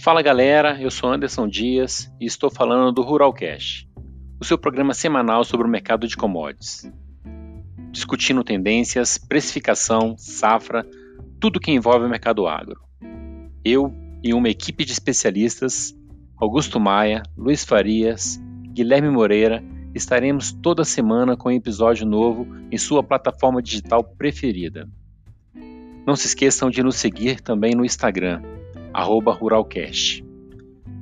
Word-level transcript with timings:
Fala 0.00 0.22
galera, 0.22 0.80
eu 0.80 0.92
sou 0.92 1.12
Anderson 1.12 1.48
Dias 1.48 2.08
e 2.20 2.24
estou 2.24 2.48
falando 2.48 2.92
do 2.92 3.02
Ruralcast, 3.02 3.90
o 4.40 4.44
seu 4.44 4.56
programa 4.56 4.94
semanal 4.94 5.44
sobre 5.44 5.66
o 5.66 5.70
mercado 5.70 6.06
de 6.06 6.16
commodities. 6.16 6.88
Discutindo 7.90 8.44
tendências, 8.44 9.18
precificação, 9.18 10.14
safra, 10.16 10.86
tudo 11.40 11.58
que 11.58 11.72
envolve 11.72 12.06
o 12.06 12.08
mercado 12.08 12.46
agro. 12.46 12.80
Eu 13.64 13.92
e 14.22 14.32
uma 14.32 14.48
equipe 14.48 14.84
de 14.84 14.92
especialistas, 14.92 15.92
Augusto 16.36 16.78
Maia, 16.78 17.24
Luiz 17.36 17.64
Farias, 17.64 18.40
Guilherme 18.72 19.10
Moreira, 19.10 19.64
estaremos 19.92 20.52
toda 20.52 20.84
semana 20.84 21.36
com 21.36 21.48
um 21.48 21.52
episódio 21.52 22.06
novo 22.06 22.46
em 22.70 22.78
sua 22.78 23.02
plataforma 23.02 23.60
digital 23.60 24.04
preferida. 24.04 24.88
Não 26.06 26.14
se 26.14 26.28
esqueçam 26.28 26.70
de 26.70 26.84
nos 26.84 26.94
seguir 26.94 27.40
também 27.40 27.74
no 27.74 27.84
Instagram, 27.84 28.40
ruralcast. 28.94 30.24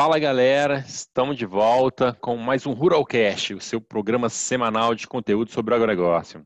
Fala 0.00 0.18
galera, 0.18 0.84
estamos 0.88 1.36
de 1.36 1.44
volta 1.44 2.16
com 2.20 2.36
mais 2.36 2.64
um 2.64 2.72
Ruralcast, 2.72 3.54
o 3.54 3.60
seu 3.60 3.80
programa 3.80 4.28
semanal 4.28 4.94
de 4.94 5.06
conteúdo 5.06 5.50
sobre 5.50 5.74
agronegócio. 5.74 6.42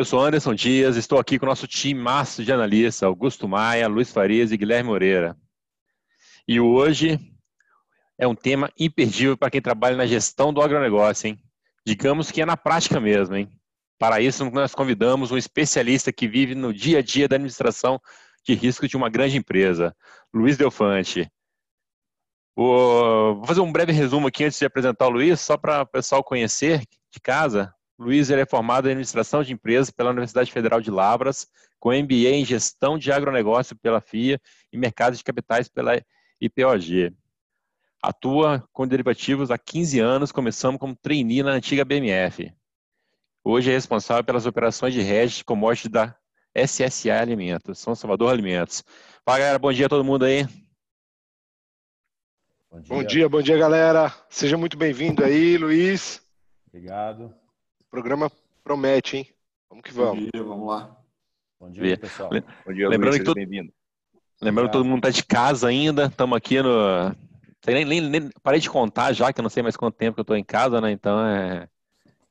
Eu 0.00 0.04
sou 0.06 0.24
Anderson 0.24 0.54
Dias, 0.54 0.96
estou 0.96 1.18
aqui 1.18 1.38
com 1.38 1.44
o 1.44 1.48
nosso 1.50 1.66
time 1.66 2.00
massa 2.00 2.42
de 2.42 2.50
analistas, 2.50 3.02
Augusto 3.02 3.46
Maia, 3.46 3.86
Luiz 3.86 4.10
Farias 4.10 4.50
e 4.50 4.56
Guilherme 4.56 4.88
Moreira. 4.88 5.36
E 6.48 6.58
hoje 6.58 7.20
é 8.18 8.26
um 8.26 8.34
tema 8.34 8.72
imperdível 8.78 9.36
para 9.36 9.50
quem 9.50 9.60
trabalha 9.60 9.98
na 9.98 10.06
gestão 10.06 10.54
do 10.54 10.62
agronegócio, 10.62 11.26
hein? 11.26 11.38
Digamos 11.84 12.30
que 12.30 12.40
é 12.40 12.46
na 12.46 12.56
prática 12.56 12.98
mesmo, 12.98 13.36
hein? 13.36 13.50
Para 13.98 14.22
isso, 14.22 14.50
nós 14.50 14.74
convidamos 14.74 15.30
um 15.32 15.36
especialista 15.36 16.10
que 16.10 16.26
vive 16.26 16.54
no 16.54 16.72
dia 16.72 17.00
a 17.00 17.02
dia 17.02 17.28
da 17.28 17.36
administração 17.36 18.00
de 18.42 18.54
risco 18.54 18.88
de 18.88 18.96
uma 18.96 19.10
grande 19.10 19.36
empresa, 19.36 19.94
Luiz 20.32 20.56
Delfante. 20.56 21.30
Vou 22.56 23.44
fazer 23.44 23.60
um 23.60 23.70
breve 23.70 23.92
resumo 23.92 24.28
aqui 24.28 24.44
antes 24.44 24.58
de 24.58 24.64
apresentar 24.64 25.08
o 25.08 25.10
Luiz, 25.10 25.42
só 25.42 25.58
para 25.58 25.82
o 25.82 25.86
pessoal 25.86 26.24
conhecer 26.24 26.86
de 27.12 27.20
casa. 27.22 27.70
Luiz 28.00 28.30
é 28.30 28.46
formado 28.46 28.88
em 28.88 28.92
Administração 28.92 29.42
de 29.42 29.52
Empresas 29.52 29.90
pela 29.90 30.08
Universidade 30.08 30.50
Federal 30.50 30.80
de 30.80 30.90
Lavras, 30.90 31.46
com 31.78 31.90
MBA 31.90 32.30
em 32.30 32.46
Gestão 32.46 32.96
de 32.96 33.12
Agronegócio 33.12 33.76
pela 33.76 34.00
FIA 34.00 34.40
e 34.72 34.78
Mercados 34.78 35.18
de 35.18 35.24
Capitais 35.24 35.68
pela 35.68 36.02
IPOG. 36.40 37.14
Atua 38.02 38.66
com 38.72 38.88
derivativos 38.88 39.50
há 39.50 39.58
15 39.58 40.00
anos, 40.00 40.32
começando 40.32 40.78
como 40.78 40.96
trainee 40.96 41.42
na 41.42 41.50
antiga 41.50 41.84
BMF. 41.84 42.50
Hoje 43.44 43.70
é 43.70 43.74
responsável 43.74 44.24
pelas 44.24 44.46
operações 44.46 44.94
de 44.94 45.00
hedge 45.00 45.36
de 45.36 45.44
commodities 45.44 45.90
da 45.90 46.16
SSA 46.56 47.20
Alimentos, 47.20 47.78
São 47.78 47.94
Salvador 47.94 48.32
Alimentos. 48.32 48.82
Fala, 49.26 49.40
galera, 49.40 49.58
bom 49.58 49.74
dia 49.74 49.84
a 49.84 49.90
todo 49.90 50.02
mundo 50.02 50.24
aí. 50.24 50.46
Bom 52.70 52.80
dia, 52.80 52.88
bom 52.88 53.04
dia, 53.04 53.28
bom 53.28 53.42
dia 53.42 53.58
galera. 53.58 54.14
Seja 54.30 54.56
muito 54.56 54.78
bem-vindo 54.78 55.22
aí, 55.22 55.58
Luiz. 55.58 56.22
Obrigado. 56.66 57.39
O 57.90 57.98
programa 57.98 58.30
promete, 58.62 59.16
hein? 59.16 59.26
Vamos 59.68 59.82
que 59.82 59.92
vamos. 59.92 60.22
Bom 60.22 60.30
dia, 60.32 60.44
vamos 60.44 60.68
lá. 60.68 60.96
Bom 61.58 61.70
dia, 61.72 61.98
pessoal. 61.98 62.30
Bom 62.64 62.72
dia, 62.72 62.88
Lembrando 62.88 63.16
Luiz, 63.16 63.28
que 63.28 63.34
bem-vindo. 63.34 63.72
Lembrando 64.40 64.68
que 64.68 64.72
todo 64.74 64.84
mundo 64.84 64.98
está 64.98 65.10
de 65.10 65.24
casa 65.24 65.66
ainda, 65.66 66.04
estamos 66.04 66.36
aqui 66.36 66.62
no. 66.62 66.70
Nem, 67.66 67.84
nem, 67.84 68.00
nem, 68.00 68.30
parei 68.44 68.60
de 68.60 68.70
contar 68.70 69.12
já, 69.12 69.32
que 69.32 69.40
eu 69.40 69.42
não 69.42 69.50
sei 69.50 69.64
mais 69.64 69.76
quanto 69.76 69.96
tempo 69.96 70.14
que 70.14 70.20
eu 70.20 70.22
estou 70.22 70.36
em 70.36 70.44
casa, 70.44 70.80
né? 70.80 70.92
Então 70.92 71.18
é. 71.26 71.68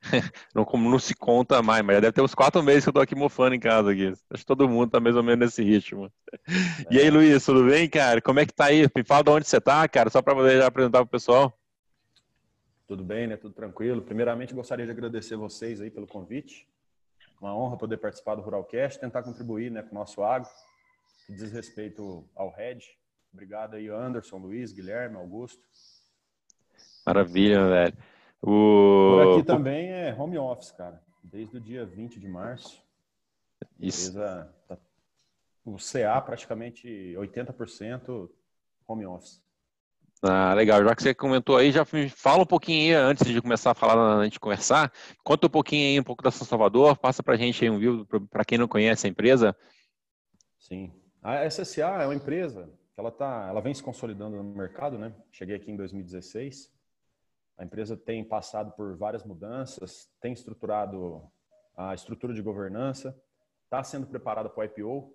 não, 0.56 0.64
não 0.64 0.98
se 0.98 1.14
conta 1.14 1.62
mais, 1.62 1.84
mas 1.84 1.98
já 1.98 2.00
deve 2.00 2.14
ter 2.14 2.22
uns 2.22 2.34
quatro 2.34 2.64
meses 2.64 2.86
que 2.86 2.88
eu 2.88 2.92
estou 2.92 3.04
aqui 3.04 3.14
mofando 3.14 3.54
em 3.54 3.60
casa 3.60 3.92
aqui. 3.92 4.08
Acho 4.08 4.44
que 4.44 4.46
todo 4.46 4.70
mundo 4.70 4.86
está 4.86 5.02
mais 5.02 5.18
ou 5.18 5.24
menos 5.24 5.40
nesse 5.40 5.62
ritmo. 5.62 6.10
É. 6.32 6.40
E 6.90 7.00
aí, 7.00 7.10
Luiz, 7.10 7.44
tudo 7.44 7.66
bem, 7.66 7.90
cara? 7.90 8.22
Como 8.22 8.40
é 8.40 8.46
que 8.46 8.54
tá 8.54 8.68
aí? 8.68 8.88
Me 8.96 9.04
fala 9.04 9.26
de 9.26 9.30
onde 9.30 9.46
você 9.46 9.58
está, 9.58 9.86
cara, 9.90 10.10
só 10.10 10.22
para 10.22 10.36
poder 10.36 10.60
já 10.60 10.68
apresentar 10.68 11.00
para 11.00 11.04
o 11.04 11.08
pessoal. 11.08 11.59
Tudo 12.90 13.04
bem, 13.04 13.28
né? 13.28 13.38
Tudo 13.38 13.54
tranquilo. 13.54 14.02
Primeiramente, 14.02 14.52
gostaria 14.52 14.84
de 14.84 14.90
agradecer 14.90 15.36
vocês 15.36 15.80
aí 15.80 15.92
pelo 15.92 16.08
convite. 16.08 16.68
Uma 17.40 17.56
honra 17.56 17.78
poder 17.78 17.98
participar 17.98 18.34
do 18.34 18.42
Ruralcast, 18.42 19.00
tentar 19.00 19.22
contribuir 19.22 19.70
né, 19.70 19.84
com 19.84 19.92
o 19.92 20.00
nosso 20.00 20.24
agro, 20.24 20.50
que 21.28 21.34
diz 21.34 21.52
respeito 21.52 22.28
ao 22.36 22.50
RED. 22.50 22.84
Obrigado 23.32 23.76
aí, 23.76 23.90
Anderson, 23.90 24.38
Luiz, 24.38 24.72
Guilherme, 24.74 25.18
Augusto. 25.18 25.62
Maravilha, 27.06 27.64
velho. 27.68 27.98
O... 28.42 29.12
Por 29.12 29.34
aqui 29.34 29.44
também 29.46 29.92
é 29.92 30.12
home 30.12 30.40
office, 30.40 30.72
cara. 30.72 31.00
Desde 31.24 31.58
o 31.58 31.62
dia 31.62 31.86
20 31.86 32.20
de 32.20 32.28
março. 32.28 32.84
Isso. 33.80 34.16
Tá... 34.16 34.80
O 35.64 35.76
CA 35.76 36.20
praticamente 36.22 36.88
80% 37.16 38.32
home 38.88 39.06
office. 39.06 39.48
Ah, 40.22 40.54
legal. 40.54 40.84
Já 40.84 40.96
que 40.96 41.04
você 41.04 41.14
comentou 41.14 41.56
aí, 41.56 41.72
já 41.72 41.86
fala 41.86 42.44
um 42.44 42.46
pouquinho 42.46 42.98
aí, 42.98 43.04
antes 43.04 43.26
de 43.26 43.42
começar 43.42 43.72
a 43.72 43.76
falar, 43.76 43.96
antes 43.98 44.34
de 44.34 44.40
conversar, 44.40 44.92
conta 45.24 45.48
um 45.48 45.50
pouquinho 45.50 45.88
aí, 45.88 46.00
um 46.00 46.04
pouco 46.04 46.22
da 46.22 46.32
São 46.32 46.46
Salvador, 46.46 46.98
passa 46.98 47.24
para 47.24 47.36
a 47.36 47.38
gente 47.38 47.64
aí 47.64 47.70
um 47.70 47.80
vídeo, 47.80 48.06
para 48.30 48.44
quem 48.44 48.58
não 48.58 48.68
conhece 48.68 49.08
a 49.08 49.10
empresa. 49.10 49.56
Sim. 50.58 50.92
A 51.24 51.46
SSA 51.50 52.02
é 52.02 52.06
uma 52.06 52.16
empresa 52.16 52.70
que 52.94 53.00
ela, 53.00 53.12
tá, 53.12 53.48
ela 53.50 53.62
vem 53.62 53.74
se 53.74 53.82
consolidando 53.82 54.36
no 54.36 54.44
mercado, 54.44 54.98
né? 54.98 55.14
Cheguei 55.32 55.56
aqui 55.56 55.72
em 55.72 55.78
2016. 55.78 56.70
A 57.58 57.64
empresa 57.64 57.96
tem 57.96 58.24
passado 58.24 58.72
por 58.72 58.98
várias 58.98 59.24
mudanças, 59.24 60.10
tem 60.22 60.34
estruturado 60.34 61.24
a 61.78 61.94
estrutura 61.94 62.34
de 62.34 62.42
governança, 62.42 63.18
está 63.64 63.82
sendo 63.84 64.08
preparada 64.08 64.50
para 64.50 64.62
o 64.62 64.64
IPO, 64.66 65.14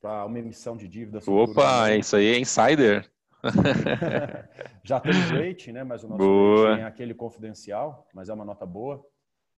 para 0.00 0.24
uma 0.24 0.38
emissão 0.38 0.76
de 0.76 0.86
dívidas. 0.86 1.26
Opa, 1.26 1.92
isso 1.96 2.14
aí 2.14 2.26
é 2.26 2.38
insider. 2.38 3.10
Já 4.84 5.00
tem 5.00 5.12
rating, 5.30 5.72
né? 5.72 5.84
Mas 5.84 6.04
o 6.04 6.08
nosso 6.08 6.18
boa. 6.18 6.70
rating 6.70 6.82
é 6.82 6.86
aquele 6.86 7.14
confidencial, 7.14 8.06
mas 8.14 8.28
é 8.28 8.34
uma 8.34 8.44
nota 8.44 8.66
boa. 8.66 9.04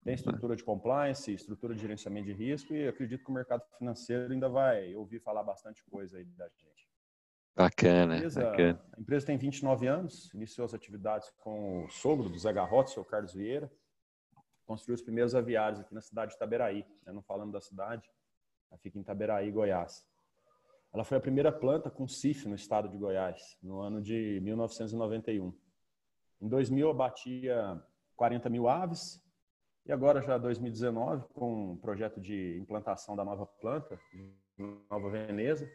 Tem 0.02 0.14
estrutura 0.14 0.56
de 0.56 0.64
compliance, 0.64 1.32
estrutura 1.32 1.74
de 1.74 1.80
gerenciamento 1.80 2.26
de 2.26 2.32
risco 2.32 2.74
e 2.74 2.88
acredito 2.88 3.22
que 3.22 3.30
o 3.30 3.34
mercado 3.34 3.62
financeiro 3.76 4.32
ainda 4.32 4.48
vai 4.48 4.94
ouvir 4.94 5.20
falar 5.20 5.42
bastante 5.42 5.84
coisa 5.90 6.16
aí 6.16 6.24
da 6.24 6.48
gente. 6.48 6.88
Bacana, 7.54 8.14
a 8.14 8.16
empresa, 8.16 8.42
bacana. 8.42 8.84
A 8.96 9.00
empresa 9.00 9.26
tem 9.26 9.36
29 9.36 9.86
anos, 9.86 10.32
iniciou 10.32 10.64
as 10.64 10.72
atividades 10.72 11.30
com 11.38 11.84
o 11.84 11.88
sogro 11.90 12.30
do 12.30 12.38
Zé 12.38 12.52
Garrote, 12.52 12.98
o 12.98 13.04
Carlos 13.04 13.34
Vieira. 13.34 13.70
Construiu 14.64 14.94
os 14.94 15.02
primeiros 15.02 15.34
aviários 15.34 15.80
aqui 15.80 15.92
na 15.92 16.00
cidade 16.00 16.30
de 16.30 16.36
Itaberaí. 16.36 16.86
Né? 17.04 17.12
Não 17.12 17.22
falando 17.22 17.52
da 17.52 17.60
cidade, 17.60 18.08
fica 18.78 18.96
em 18.96 19.02
Itaberaí, 19.02 19.50
Goiás. 19.50 20.06
Ela 20.92 21.04
foi 21.04 21.16
a 21.16 21.20
primeira 21.20 21.52
planta 21.52 21.90
com 21.90 22.08
CIF 22.08 22.48
no 22.48 22.54
estado 22.54 22.88
de 22.88 22.98
Goiás, 22.98 23.56
no 23.62 23.80
ano 23.80 24.02
de 24.02 24.40
1991. 24.42 25.52
Em 26.40 26.48
2000, 26.48 26.90
abatia 26.90 27.82
40 28.16 28.50
mil 28.50 28.68
aves, 28.68 29.22
e 29.86 29.92
agora, 29.92 30.20
já 30.20 30.36
2019, 30.36 31.24
com 31.32 31.72
um 31.72 31.76
projeto 31.76 32.20
de 32.20 32.58
implantação 32.58 33.16
da 33.16 33.24
nova 33.24 33.46
planta, 33.46 33.98
Nova 34.90 35.08
Veneza, 35.10 35.70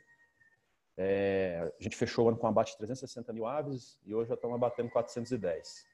é, 0.97 1.73
a 1.77 1.83
gente 1.83 1.97
fechou 1.97 2.25
o 2.25 2.29
ano 2.29 2.37
com 2.37 2.47
abate 2.47 2.71
de 2.73 2.77
360 2.77 3.33
mil 3.33 3.45
aves 3.45 3.99
e 4.05 4.13
hoje 4.13 4.29
já 4.29 4.35
estamos 4.35 4.55
abatendo 4.55 4.89
410. 4.91 5.85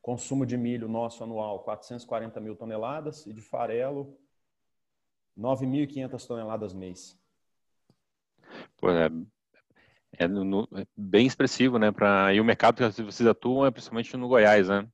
Consumo 0.00 0.46
de 0.46 0.56
milho 0.56 0.88
nosso 0.88 1.22
anual, 1.22 1.60
440 1.60 2.40
mil 2.40 2.56
toneladas, 2.56 3.26
e 3.26 3.32
de 3.32 3.42
farelo, 3.42 4.18
9.500 5.38 6.26
toneladas 6.26 6.72
mês. 6.72 7.19
É, 8.88 10.24
é, 10.24 10.28
no, 10.28 10.68
é, 10.74 10.86
bem 10.96 11.26
expressivo, 11.26 11.78
né? 11.78 11.90
Pra, 11.90 12.32
e 12.32 12.40
o 12.40 12.44
mercado 12.44 12.92
que 12.92 13.02
vocês 13.02 13.26
atuam 13.26 13.66
é 13.66 13.70
principalmente 13.70 14.16
no 14.16 14.28
Goiás, 14.28 14.68
né? 14.68 14.88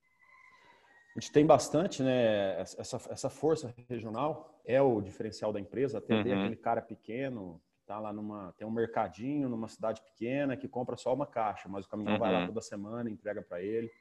A 1.15 1.19
gente 1.19 1.31
tem 1.31 1.45
bastante, 1.45 2.03
né? 2.03 2.61
Essa, 2.61 2.97
essa 3.09 3.29
força 3.29 3.73
regional 3.89 4.61
é 4.63 4.79
o 4.81 5.01
diferencial 5.01 5.51
da 5.51 5.59
empresa. 5.59 5.97
Atender 5.97 6.33
uhum. 6.33 6.41
aquele 6.41 6.55
cara 6.55 6.81
pequeno 6.81 7.59
que 7.75 7.83
tá 7.85 7.99
lá 7.99 8.13
numa 8.13 8.53
tem 8.57 8.67
um 8.67 8.71
mercadinho 8.71 9.49
numa 9.49 9.67
cidade 9.67 10.01
pequena 10.01 10.55
que 10.55 10.67
compra 10.67 10.95
só 10.95 11.13
uma 11.13 11.25
caixa, 11.25 11.67
mas 11.67 11.85
o 11.85 11.89
caminhão 11.89 12.13
uhum. 12.13 12.19
vai 12.19 12.31
lá 12.31 12.41
uhum. 12.41 12.47
toda 12.47 12.61
semana, 12.61 13.09
entrega 13.09 13.41
para 13.41 13.61
ele. 13.61 13.91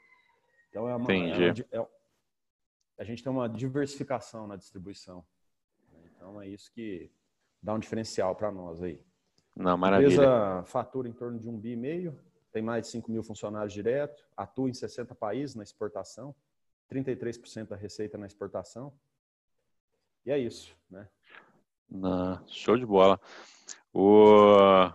Então 0.68 0.88
é 0.88 0.94
uma, 0.94 1.10
é 1.10 1.80
uma 1.80 1.84
é, 1.84 1.86
a 2.98 3.04
gente 3.04 3.22
tem 3.22 3.32
uma 3.32 3.48
diversificação 3.48 4.46
na 4.46 4.56
distribuição. 4.56 5.24
Então 6.14 6.40
é 6.40 6.48
isso 6.48 6.70
que 6.72 7.10
dá 7.62 7.74
um 7.74 7.78
diferencial 7.78 8.34
para 8.34 8.50
nós 8.50 8.82
aí. 8.82 9.00
Não, 9.56 9.76
maravilha. 9.76 10.08
A 10.08 10.12
empresa 10.12 10.62
fatura 10.64 11.08
em 11.08 11.12
torno 11.12 11.38
de 11.38 11.48
um 11.48 11.56
bi 11.56 11.72
e 11.72 11.76
meio, 11.76 12.18
tem 12.52 12.62
mais 12.62 12.84
de 12.84 12.92
5 12.92 13.10
mil 13.10 13.22
funcionários 13.22 13.72
direto, 13.72 14.24
atua 14.36 14.68
em 14.68 14.74
60 14.74 15.14
países 15.14 15.56
na 15.56 15.62
exportação, 15.62 16.34
33% 16.92 17.68
da 17.68 17.76
receita 17.76 18.18
na 18.18 18.26
exportação. 18.26 18.92
E 20.24 20.30
é 20.30 20.38
isso, 20.38 20.76
né? 20.90 21.08
Não, 21.88 22.40
show 22.48 22.76
de 22.76 22.84
bola. 22.84 23.18
O... 23.92 24.90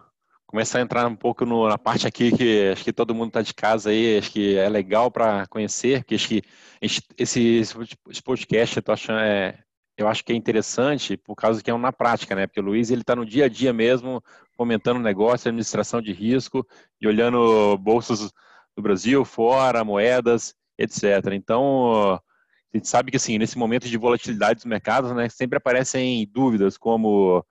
Começar 0.45 0.79
a 0.79 0.81
entrar 0.81 1.07
um 1.07 1.15
pouco 1.15 1.45
no, 1.45 1.67
na 1.69 1.77
parte 1.77 2.05
aqui 2.05 2.35
que 2.35 2.69
acho 2.71 2.83
que 2.83 2.91
todo 2.91 3.15
mundo 3.15 3.29
está 3.29 3.41
de 3.41 3.53
casa 3.53 3.89
aí, 3.89 4.17
acho 4.17 4.31
que 4.31 4.57
é 4.57 4.67
legal 4.67 5.09
para 5.09 5.47
conhecer, 5.47 6.01
porque 6.01 6.15
acho 6.15 6.27
que 6.27 6.41
esse, 6.81 7.01
esse 7.17 8.21
podcast 8.21 8.75
eu, 8.75 8.83
tô 8.83 8.91
achando, 8.91 9.19
é, 9.19 9.63
eu 10.01 10.07
acho 10.07 10.23
que 10.23 10.33
é 10.33 10.35
interessante 10.35 11.15
por 11.15 11.35
causa 11.35 11.61
que 11.61 11.69
é 11.69 11.77
na 11.77 11.93
prática, 11.93 12.35
né? 12.35 12.47
Porque 12.47 12.59
o 12.59 12.63
Luiz 12.63 12.89
ele 12.89 13.01
está 13.01 13.15
no 13.15 13.25
dia 13.25 13.45
a 13.45 13.49
dia 13.49 13.71
mesmo, 13.71 14.23
fomentando 14.55 14.99
negócio, 14.99 15.49
administração 15.49 16.01
de 16.01 16.11
risco 16.11 16.65
e 16.99 17.07
olhando 17.07 17.77
bolsas 17.77 18.31
do 18.75 18.81
Brasil, 18.81 19.23
fora, 19.25 19.83
moedas, 19.83 20.55
etc. 20.77 21.33
Então, 21.33 22.13
a 22.13 22.77
gente 22.77 22.87
sabe 22.87 23.11
que 23.11 23.17
assim, 23.17 23.37
nesse 23.37 23.57
momento 23.57 23.87
de 23.87 23.97
volatilidade 23.97 24.55
dos 24.55 24.65
mercados, 24.65 25.11
né, 25.11 25.29
sempre 25.29 25.57
aparecem 25.57 26.27
dúvidas 26.31 26.77
como 26.77 27.45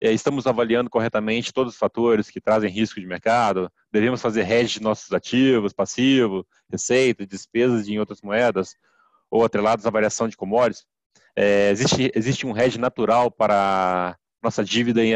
é, 0.00 0.12
estamos 0.12 0.46
avaliando 0.46 0.90
corretamente 0.90 1.52
todos 1.52 1.74
os 1.74 1.78
fatores 1.78 2.28
que 2.28 2.40
trazem 2.40 2.68
risco 2.70 3.00
de 3.00 3.06
mercado, 3.06 3.70
devemos 3.92 4.20
fazer 4.20 4.50
hedge 4.50 4.78
de 4.78 4.82
nossos 4.82 5.12
ativos, 5.12 5.72
passivos, 5.72 6.44
receita, 6.70 7.24
despesas 7.24 7.86
em 7.86 8.00
outras 8.00 8.20
moedas, 8.20 8.74
ou 9.30 9.44
atrelados 9.44 9.86
à 9.86 9.90
variação 9.90 10.28
de 10.28 10.36
commodities. 10.36 10.84
É, 11.36 11.70
existe, 11.70 12.12
existe 12.14 12.46
um 12.46 12.56
hedge 12.56 12.78
natural 12.78 13.30
para 13.30 14.16
nossa 14.42 14.64
dívida 14.64 15.04
em, 15.04 15.14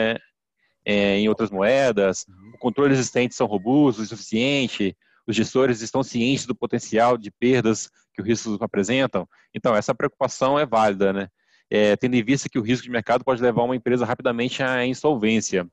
é, 0.84 1.18
em 1.18 1.28
outras 1.28 1.50
moedas, 1.50 2.24
uhum. 2.28 2.52
o 2.54 2.58
controle 2.58 2.92
existente 2.92 3.34
são 3.34 3.46
robustos 3.46 4.06
o 4.06 4.08
suficiente, 4.08 4.96
os 5.26 5.34
gestores 5.34 5.82
estão 5.82 6.02
cientes 6.02 6.46
do 6.46 6.54
potencial 6.54 7.18
de 7.18 7.30
perdas 7.30 7.90
que 8.14 8.22
o 8.22 8.24
risco 8.24 8.56
apresentam. 8.60 9.28
Então, 9.52 9.74
essa 9.74 9.94
preocupação 9.94 10.58
é 10.58 10.64
válida, 10.64 11.12
né? 11.12 11.28
é, 11.70 11.96
tendo 11.96 12.14
em 12.14 12.22
vista 12.22 12.48
que 12.48 12.58
o 12.58 12.62
risco 12.62 12.84
de 12.84 12.90
mercado 12.90 13.24
pode 13.24 13.42
levar 13.42 13.62
uma 13.62 13.76
empresa 13.76 14.04
rapidamente 14.04 14.62
à 14.62 14.86
insolvência. 14.86 15.66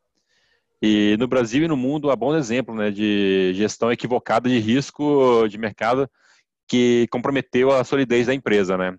E 0.82 1.16
no 1.18 1.28
Brasil 1.28 1.64
e 1.64 1.68
no 1.68 1.78
mundo 1.78 2.12
há 2.12 2.16
bom 2.16 2.36
exemplo 2.36 2.76
né, 2.76 2.92
de 2.92 3.54
gestão 3.54 3.92
equivocada 3.92 4.50
de 4.50 4.60
risco 4.60 5.48
de 5.48 5.58
mercado 5.58 6.10
que 6.68 7.08
comprometeu 7.10 7.72
a 7.72 7.84
solidez 7.84 8.28
da 8.28 8.34
empresa, 8.34 8.78
né? 8.78 8.98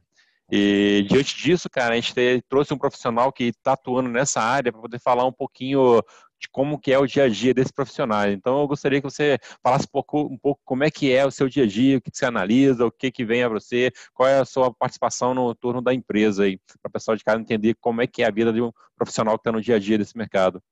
E 0.51 1.07
diante 1.09 1.37
disso, 1.37 1.71
cara, 1.71 1.95
a 1.95 2.01
gente 2.01 2.15
trouxe 2.49 2.75
um 2.75 2.79
profissional 2.79 3.33
que 3.33 3.45
está 3.45 3.73
atuando 3.73 4.11
nessa 4.11 4.41
área 4.41 4.71
para 4.71 4.81
poder 4.81 4.99
falar 4.99 5.25
um 5.25 5.33
pouquinho 5.33 6.03
de 6.39 6.49
como 6.51 6.79
que 6.79 6.93
é 6.93 6.99
o 6.99 7.07
dia 7.07 7.25
a 7.25 7.29
dia 7.29 7.55
desse 7.55 7.73
profissional. 7.73 8.29
Então, 8.31 8.61
eu 8.61 8.69
gostaria 8.69 9.01
que 9.01 9.11
você 9.11 9.39
falasse 9.63 9.87
um 9.87 9.91
pouco, 9.91 10.21
um 10.21 10.37
pouco 10.37 10.61
como 10.65 10.85
é 10.85 10.91
que 10.91 11.11
é 11.11 11.25
o 11.25 11.31
seu 11.31 11.49
dia 11.49 11.65
a 11.65 11.67
dia, 11.67 11.97
o 11.97 12.01
que, 12.01 12.11
você 12.13 12.27
analisa, 12.27 12.85
o 12.85 12.93
que, 12.93 13.11
que 13.11 13.25
vem 13.25 13.43
a 13.43 13.49
você, 13.49 13.91
qual 14.13 14.29
é 14.29 14.39
a 14.39 14.45
sua 14.45 14.73
participação 14.73 15.33
no 15.33 15.55
turno 15.55 15.81
da 15.81 15.95
empresa 15.95 16.45
aí, 16.45 16.59
para 16.83 16.89
o 16.89 16.93
pessoal 16.93 17.17
de 17.17 17.25
casa 17.25 17.41
entender 17.41 17.75
como 17.81 18.03
é 18.03 18.07
que 18.07 18.23
é 18.23 18.27
a 18.27 18.31
vida 18.31 18.53
de 18.53 18.61
um 18.61 18.71
profissional 18.95 19.37
que 19.39 19.41
está 19.41 19.53
no 19.53 19.63
dia 19.63 19.77
a 19.77 19.79
dia 19.79 19.97
desse 19.97 20.17
mercado. 20.17 20.63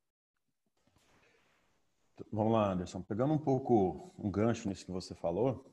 Vamos 2.30 2.52
lá, 2.52 2.72
Anderson. 2.72 3.02
Pegando 3.02 3.32
um 3.32 3.38
pouco 3.38 4.12
um 4.19 4.30
gancho 4.30 4.69
nisso 4.69 4.84
que 4.84 4.92
você 4.92 5.14
falou, 5.14 5.66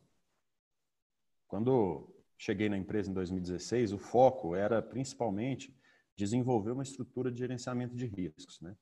quando 1.48 2.07
cheguei 2.39 2.69
na 2.69 2.77
empresa 2.77 3.12
em 3.12 3.13
2016, 3.13 3.91
o 3.91 4.00
foco 4.00 4.56
era 4.56 4.81
principalmente 4.81 5.75
desenvolver 6.15 6.71
uma 6.71 6.83
estrutura 6.83 7.30
de 7.30 7.38
gerenciamento 7.38 7.95
de 7.95 8.06
riscos, 8.06 8.62
né? 8.62 8.75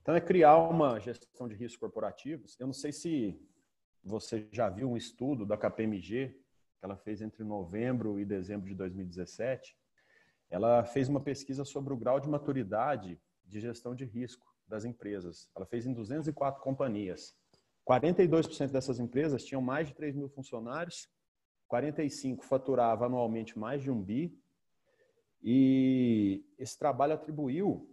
Então, 0.00 0.14
é 0.14 0.20
criar 0.20 0.56
uma 0.56 0.98
gestão 0.98 1.46
de 1.46 1.54
riscos 1.54 1.76
corporativos. 1.76 2.58
Eu 2.58 2.66
não 2.66 2.72
sei 2.72 2.90
se 2.92 3.38
você 4.02 4.48
já 4.50 4.70
viu 4.70 4.88
um 4.88 4.96
estudo 4.96 5.44
da 5.44 5.58
KPMG, 5.58 6.28
que 6.78 6.84
ela 6.84 6.96
fez 6.96 7.20
entre 7.20 7.44
novembro 7.44 8.18
e 8.18 8.24
dezembro 8.24 8.68
de 8.68 8.74
2017. 8.74 9.76
Ela 10.48 10.84
fez 10.84 11.08
uma 11.08 11.20
pesquisa 11.20 11.64
sobre 11.64 11.92
o 11.92 11.96
grau 11.96 12.18
de 12.18 12.28
maturidade 12.28 13.20
de 13.44 13.60
gestão 13.60 13.94
de 13.94 14.04
risco 14.04 14.46
das 14.66 14.84
empresas. 14.84 15.50
Ela 15.54 15.66
fez 15.66 15.86
em 15.86 15.92
204 15.92 16.62
companhias. 16.62 17.36
42% 17.86 18.70
dessas 18.70 19.00
empresas 19.00 19.44
tinham 19.44 19.60
mais 19.60 19.88
de 19.88 19.94
3 19.94 20.14
mil 20.14 20.28
funcionários, 20.28 21.08
45 21.70 22.44
faturava 22.44 23.06
anualmente 23.06 23.56
mais 23.56 23.80
de 23.80 23.92
um 23.92 24.02
bi, 24.02 24.36
e 25.40 26.44
esse 26.58 26.76
trabalho 26.76 27.14
atribuiu 27.14 27.88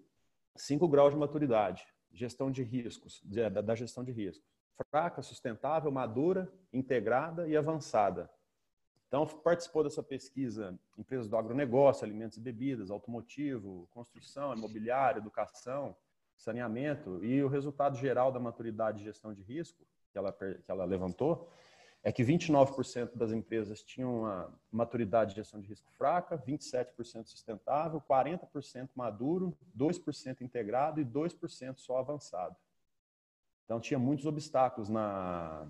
cinco 0.56 0.88
graus 0.88 1.14
de 1.14 1.20
maturidade 1.20 1.86
gestão 2.12 2.50
de 2.50 2.64
riscos, 2.64 3.22
da 3.24 3.76
gestão 3.76 4.04
de 4.04 4.12
riscos. 4.12 4.50
Fraca, 4.90 5.22
sustentável, 5.22 5.92
madura, 5.92 6.52
integrada 6.74 7.48
e 7.48 7.56
avançada. 7.56 8.30
Então, 9.08 9.26
participou 9.26 9.84
dessa 9.84 10.02
pesquisa 10.02 10.78
empresas 10.98 11.30
do 11.30 11.38
agronegócio, 11.38 12.04
alimentos 12.04 12.38
e 12.38 12.42
bebidas, 12.42 12.90
automotivo, 12.90 13.88
construção, 13.92 14.54
imobiliário, 14.54 15.20
educação, 15.20 15.96
saneamento. 16.36 17.24
E 17.24 17.44
o 17.44 17.48
resultado 17.48 17.96
geral 17.96 18.32
da 18.32 18.40
maturidade 18.40 18.98
de 18.98 19.04
gestão 19.04 19.34
de 19.34 19.44
risco 19.44 19.86
que 20.12 20.18
ela, 20.18 20.32
que 20.34 20.70
ela 20.72 20.86
levantou 20.86 21.48
é 22.04 22.12
que 22.12 22.24
29% 22.24 23.16
das 23.16 23.32
empresas 23.32 23.82
tinham 23.82 24.20
uma 24.20 24.54
maturidade 24.72 25.32
de 25.32 25.38
gestão 25.38 25.60
de 25.60 25.68
risco 25.68 25.92
fraca, 25.92 26.38
27% 26.38 27.26
sustentável, 27.26 28.02
40% 28.02 28.90
maduro, 28.96 29.58
2% 29.78 30.42
integrado 30.42 31.02
e 31.02 31.06
2% 31.06 31.78
só 31.78 31.98
avançado. 31.98 32.56
Então, 33.66 33.80
tinha 33.82 34.00
muitos 34.00 34.26
obstáculos 34.26 34.88
na 34.90 35.70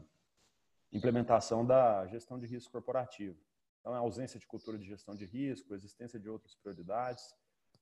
implementação 0.92 1.66
da 1.66 2.06
gestão 2.08 2.38
de 2.38 2.46
risco 2.46 2.72
corporativo. 2.72 3.36
Então, 3.80 3.94
a 3.94 3.98
ausência 3.98 4.40
de 4.40 4.46
cultura 4.46 4.78
de 4.78 4.86
gestão 4.86 5.16
de 5.16 5.26
risco, 5.26 5.74
a 5.74 5.78
existência 5.78 6.20
de 6.20 6.30
outras 6.30 6.54
prioridades. 6.54 7.34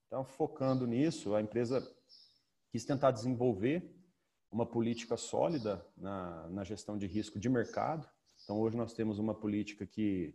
Então, 0.06 0.24
focando 0.24 0.86
nisso, 0.86 1.34
a 1.34 1.42
empresa 1.42 1.86
quis 2.70 2.84
tentar 2.84 3.10
desenvolver 3.10 3.94
uma 4.50 4.64
política 4.64 5.16
sólida 5.16 5.84
na, 5.96 6.48
na 6.48 6.64
gestão 6.64 6.96
de 6.96 7.06
risco 7.06 7.38
de 7.38 7.48
mercado, 7.48 8.08
então, 8.46 8.60
hoje 8.60 8.76
nós 8.76 8.92
temos 8.92 9.18
uma 9.18 9.34
política 9.34 9.84
que 9.84 10.32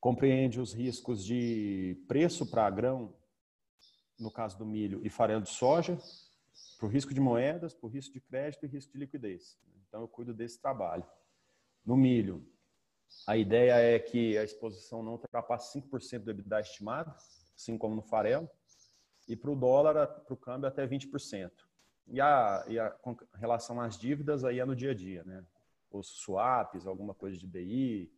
compreende 0.00 0.58
os 0.58 0.72
riscos 0.72 1.22
de 1.22 2.02
preço 2.08 2.50
para 2.50 2.70
grão, 2.70 3.14
no 4.18 4.30
caso 4.30 4.56
do 4.56 4.64
milho, 4.64 4.98
e 5.04 5.10
farelo 5.10 5.42
de 5.42 5.50
soja, 5.50 5.98
para 6.78 6.86
o 6.86 6.88
risco 6.88 7.12
de 7.12 7.20
moedas, 7.20 7.74
para 7.74 7.86
o 7.86 7.90
risco 7.90 8.14
de 8.14 8.22
crédito 8.22 8.64
e 8.64 8.68
risco 8.70 8.90
de 8.90 9.00
liquidez. 9.00 9.58
Então, 9.86 10.00
eu 10.00 10.08
cuido 10.08 10.32
desse 10.32 10.62
trabalho. 10.62 11.04
No 11.84 11.94
milho, 11.94 12.42
a 13.26 13.36
ideia 13.36 13.74
é 13.74 13.98
que 13.98 14.38
a 14.38 14.42
exposição 14.42 15.02
não 15.02 15.12
ultrapasse 15.12 15.78
5% 15.78 16.20
do 16.20 16.30
EBITDA 16.30 16.60
estimado, 16.62 17.14
assim 17.54 17.76
como 17.76 17.94
no 17.94 18.02
farelo, 18.02 18.48
e 19.28 19.36
para 19.36 19.50
o 19.50 19.56
dólar, 19.56 20.06
para 20.06 20.32
o 20.32 20.38
câmbio, 20.38 20.68
até 20.68 20.86
20%. 20.86 21.52
E 22.06 22.18
a, 22.18 22.64
e 22.66 22.78
a 22.78 22.96
relação 23.34 23.78
às 23.78 23.98
dívidas, 23.98 24.42
aí 24.42 24.58
é 24.58 24.64
no 24.64 24.74
dia 24.74 24.92
a 24.92 24.94
dia, 24.94 25.22
né? 25.24 25.44
Os 25.98 26.08
swaps, 26.08 26.86
alguma 26.86 27.14
coisa 27.14 27.36
de 27.36 27.46
BI. 27.46 28.10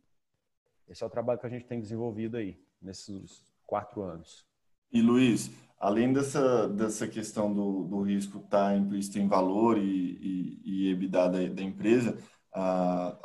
Esse 0.87 1.03
é 1.03 1.07
o 1.07 1.09
trabalho 1.09 1.39
que 1.39 1.45
a 1.45 1.49
gente 1.49 1.65
tem 1.65 1.79
desenvolvido 1.79 2.37
aí, 2.37 2.59
nesses 2.81 3.43
quatro 3.65 4.01
anos. 4.03 4.45
E 4.91 5.01
Luiz, 5.01 5.51
além 5.79 6.13
dessa, 6.13 6.67
dessa 6.69 7.07
questão 7.07 7.53
do, 7.53 7.83
do 7.83 8.01
risco 8.01 8.37
estar 8.37 8.69
tá 8.69 8.77
implícito 8.77 9.19
em 9.19 9.27
valor 9.27 9.77
e, 9.77 9.81
e, 9.83 10.61
e 10.63 10.91
EBITDA 10.91 11.29
da, 11.29 11.47
da 11.49 11.63
empresa, 11.63 12.17
ah, 12.53 13.17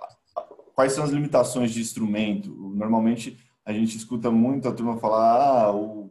quais 0.74 0.92
são 0.92 1.04
as 1.04 1.10
limitações 1.10 1.70
de 1.72 1.80
instrumento? 1.80 2.50
Normalmente 2.74 3.38
a 3.64 3.72
gente 3.72 3.96
escuta 3.96 4.30
muito 4.30 4.68
a 4.68 4.72
turma 4.72 4.98
falar, 4.98 5.66
ah, 5.66 5.76
o 5.76 6.10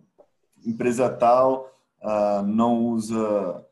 empresa 0.65 1.10
tal 1.10 1.69
ah, 2.01 2.43
não 2.43 2.86
usa 2.86 3.65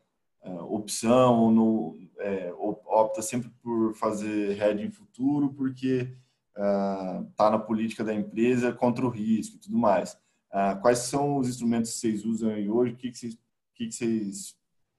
ah, 0.44 0.64
opção 0.66 1.40
ou 1.40 1.52
não, 1.52 2.07
é, 2.20 2.54
opta 2.54 3.22
sempre 3.22 3.50
por 3.62 3.94
fazer 3.96 4.62
hedging 4.62 4.92
futuro 4.92 5.54
porque 5.54 6.16
está 6.54 7.26
ah, 7.38 7.48
uh, 7.48 7.52
na 7.52 7.60
política 7.60 8.04
da 8.04 8.14
empresa 8.14 8.74
contra 8.74 9.06
o 9.06 9.10
risco 9.10 9.58
e 9.58 9.60
tudo 9.60 9.78
mais. 9.78 10.14
Uh, 10.52 10.80
quais 10.82 11.00
são 11.00 11.38
os 11.38 11.48
instrumentos 11.48 11.92
que 11.92 11.98
vocês 11.98 12.26
usam 12.26 12.50
aí 12.50 12.70
hoje? 12.70 12.94
O 12.94 12.98
que, 12.98 13.12
que, 13.12 13.18
vocês, 13.18 13.38
que, 13.76 13.88
que 13.88 13.92
vocês 13.92 14.58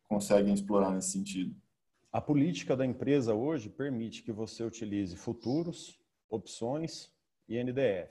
conseguem 0.09 0.55
explorar 0.55 0.93
nesse 0.93 1.11
sentido? 1.11 1.55
A 2.13 2.21
política 2.21 2.77
da 2.77 2.87
empresa 2.87 3.35
hoje 3.35 3.69
permite 3.69 4.23
que 4.23 4.33
você 4.33 4.63
utilize 4.63 5.17
futuros, 5.17 5.99
opções 6.31 7.11
e 7.49 7.63
NDF, 7.63 8.11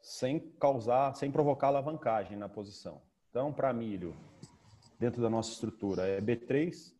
sem 0.00 0.40
causar, 0.58 1.14
sem 1.14 1.30
provocar 1.30 1.68
alavancagem 1.68 2.36
na 2.36 2.48
posição. 2.48 3.00
Então, 3.30 3.52
para 3.52 3.72
milho, 3.72 4.14
dentro 4.98 5.22
da 5.22 5.30
nossa 5.30 5.52
estrutura, 5.52 6.06
é 6.06 6.20
B3, 6.20 6.92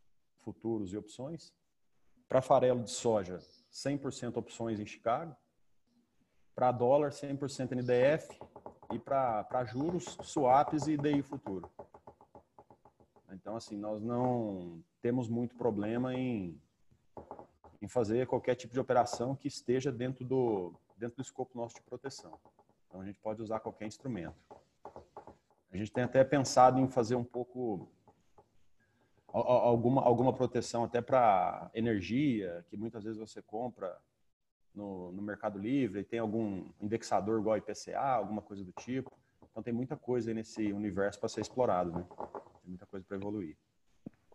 futuros 0.43 0.93
e 0.93 0.97
opções. 0.97 1.53
Para 2.29 2.43
farelo 2.43 2.83
de 2.83 2.91
soja, 2.91 3.39
100% 3.71 4.37
opções 4.37 4.81
em 4.81 4.87
Chicago. 4.87 5.37
Para 6.55 6.73
dólar, 6.73 7.11
100% 7.11 7.73
NDF. 7.73 8.39
E 8.93 8.99
para 8.99 9.65
juros, 9.65 10.19
swaps 10.23 10.87
e 10.87 10.97
DI 10.97 11.23
futuro. 11.23 11.71
Então, 13.33 13.57
assim, 13.57 13.77
nós 13.77 14.03
não 14.03 14.85
temos 15.01 15.29
muito 15.29 15.57
problema 15.57 16.15
em, 16.15 16.61
em 17.81 17.89
fazer 17.89 18.27
qualquer 18.27 18.55
tipo 18.55 18.75
de 18.75 18.81
operação 18.81 19.35
que 19.35 19.49
esteja 19.49 19.91
dentro 19.91 20.25
do, 20.25 20.75
dentro 20.97 21.17
do 21.17 21.23
escopo 21.23 21.57
nosso 21.57 21.77
de 21.77 21.83
proteção. 21.83 22.39
Então, 22.87 23.01
a 23.01 23.05
gente 23.07 23.19
pode 23.19 23.41
usar 23.41 23.61
qualquer 23.61 23.87
instrumento. 23.87 24.37
A 25.73 25.77
gente 25.77 25.91
tem 25.91 26.05
até 26.05 26.23
pensado 26.23 26.79
em 26.79 26.87
fazer 26.87 27.17
um 27.17 27.25
pouco 27.25 27.89
alguma, 29.33 30.03
alguma 30.03 30.33
proteção 30.33 30.85
até 30.85 31.01
para 31.01 31.71
energia, 31.75 32.65
que 32.69 32.77
muitas 32.77 33.03
vezes 33.05 33.19
você 33.19 33.41
compra 33.41 33.97
no, 34.75 35.12
no 35.12 35.23
Mercado 35.23 35.59
Livre, 35.59 36.05
tem 36.05 36.19
algum 36.19 36.67
indexador 36.81 37.41
igual 37.41 37.57
IPCA, 37.57 37.99
alguma 37.99 38.43
coisa 38.43 38.65
do 38.65 38.73
tipo. 38.73 39.12
Então 39.51 39.62
tem 39.62 39.73
muita 39.73 39.97
coisa 39.97 40.33
nesse 40.33 40.73
universo 40.73 41.21
para 41.21 41.29
ser 41.29 41.41
explorado, 41.41 41.93
né? 41.93 42.05
Tem 42.62 42.69
muita 42.69 42.87
coisa 42.87 43.05
para 43.07 43.17
evoluir. 43.17 43.57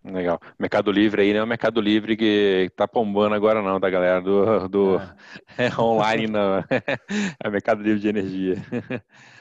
Legal. 0.04 0.40
Mercado 0.58 0.92
Livre 0.92 1.22
aí 1.22 1.34
não 1.34 1.40
é 1.40 1.44
o 1.44 1.48
Mercado 1.48 1.82
Livre 1.82 2.16
que 2.16 2.72
tá 2.76 2.88
bombando 2.88 3.36
agora 3.36 3.62
não, 3.62 3.80
tá 3.80 3.90
galera? 3.90 4.22
Do, 4.22 4.68
do 4.68 4.98
é. 5.58 5.68
É 5.68 5.82
online 5.82 6.28
não. 6.28 6.64
É 7.44 7.50
Mercado 7.50 7.82
Livre 7.82 8.00
de 8.00 8.08
energia. 8.08 8.56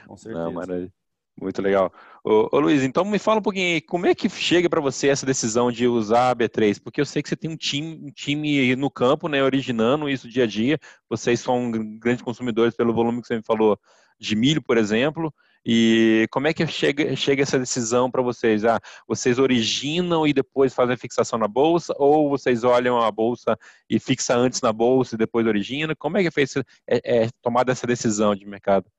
Com 0.06 0.16
certeza. 0.16 0.44
Não, 0.44 0.52
maravilha. 0.52 0.92
Muito 1.40 1.60
legal. 1.60 1.92
Ô, 2.28 2.49
ô, 2.50 2.59
Luiz, 2.59 2.83
então 2.83 3.04
me 3.04 3.21
fala 3.21 3.38
um 3.38 3.42
pouquinho, 3.42 3.80
como 3.87 4.04
é 4.04 4.12
que 4.12 4.28
chega 4.28 4.68
para 4.68 4.80
você 4.80 5.06
essa 5.06 5.25
decisão 5.25 5.71
de 5.71 5.87
usar 5.87 6.33
a 6.33 6.35
B3? 6.35 6.83
Porque 6.83 7.00
eu 7.00 7.06
sei 7.06 7.23
que 7.23 7.28
você 7.28 7.37
tem 7.37 7.49
um 7.49 7.56
time, 7.56 8.00
um 8.02 8.11
time 8.11 8.75
no 8.75 8.90
campo, 8.90 9.28
né, 9.28 9.45
originando 9.45 10.11
isso 10.11 10.28
dia 10.28 10.42
a 10.42 10.47
dia. 10.47 10.76
Vocês 11.09 11.38
são 11.38 11.71
grandes 12.00 12.23
consumidores 12.23 12.75
pelo 12.75 12.92
volume 12.92 13.21
que 13.21 13.28
você 13.28 13.37
me 13.37 13.45
falou 13.45 13.78
de 14.18 14.35
milho, 14.35 14.61
por 14.61 14.76
exemplo. 14.76 15.33
E 15.64 16.26
como 16.33 16.49
é 16.49 16.52
que 16.52 16.66
chega, 16.66 17.14
chega 17.14 17.45
essa 17.45 17.61
decisão 17.61 18.11
para 18.11 18.23
vocês? 18.23 18.64
Ah, 18.64 18.80
vocês 19.06 19.38
originam 19.38 20.26
e 20.26 20.33
depois 20.33 20.75
fazem 20.75 20.95
a 20.95 20.99
fixação 20.99 21.38
na 21.38 21.47
bolsa, 21.47 21.95
ou 21.97 22.28
vocês 22.28 22.64
olham 22.64 23.00
a 23.00 23.09
bolsa 23.09 23.56
e 23.88 24.00
fixa 24.00 24.37
antes 24.37 24.61
na 24.61 24.73
bolsa 24.73 25.14
e 25.14 25.18
depois 25.18 25.47
origina? 25.47 25.95
Como 25.95 26.18
é 26.18 26.25
que 26.25 26.33
foi 26.33 26.42
é, 26.88 27.23
é, 27.23 27.28
tomada 27.40 27.71
essa 27.71 27.87
decisão 27.87 28.35
de 28.35 28.45
mercado? 28.45 28.90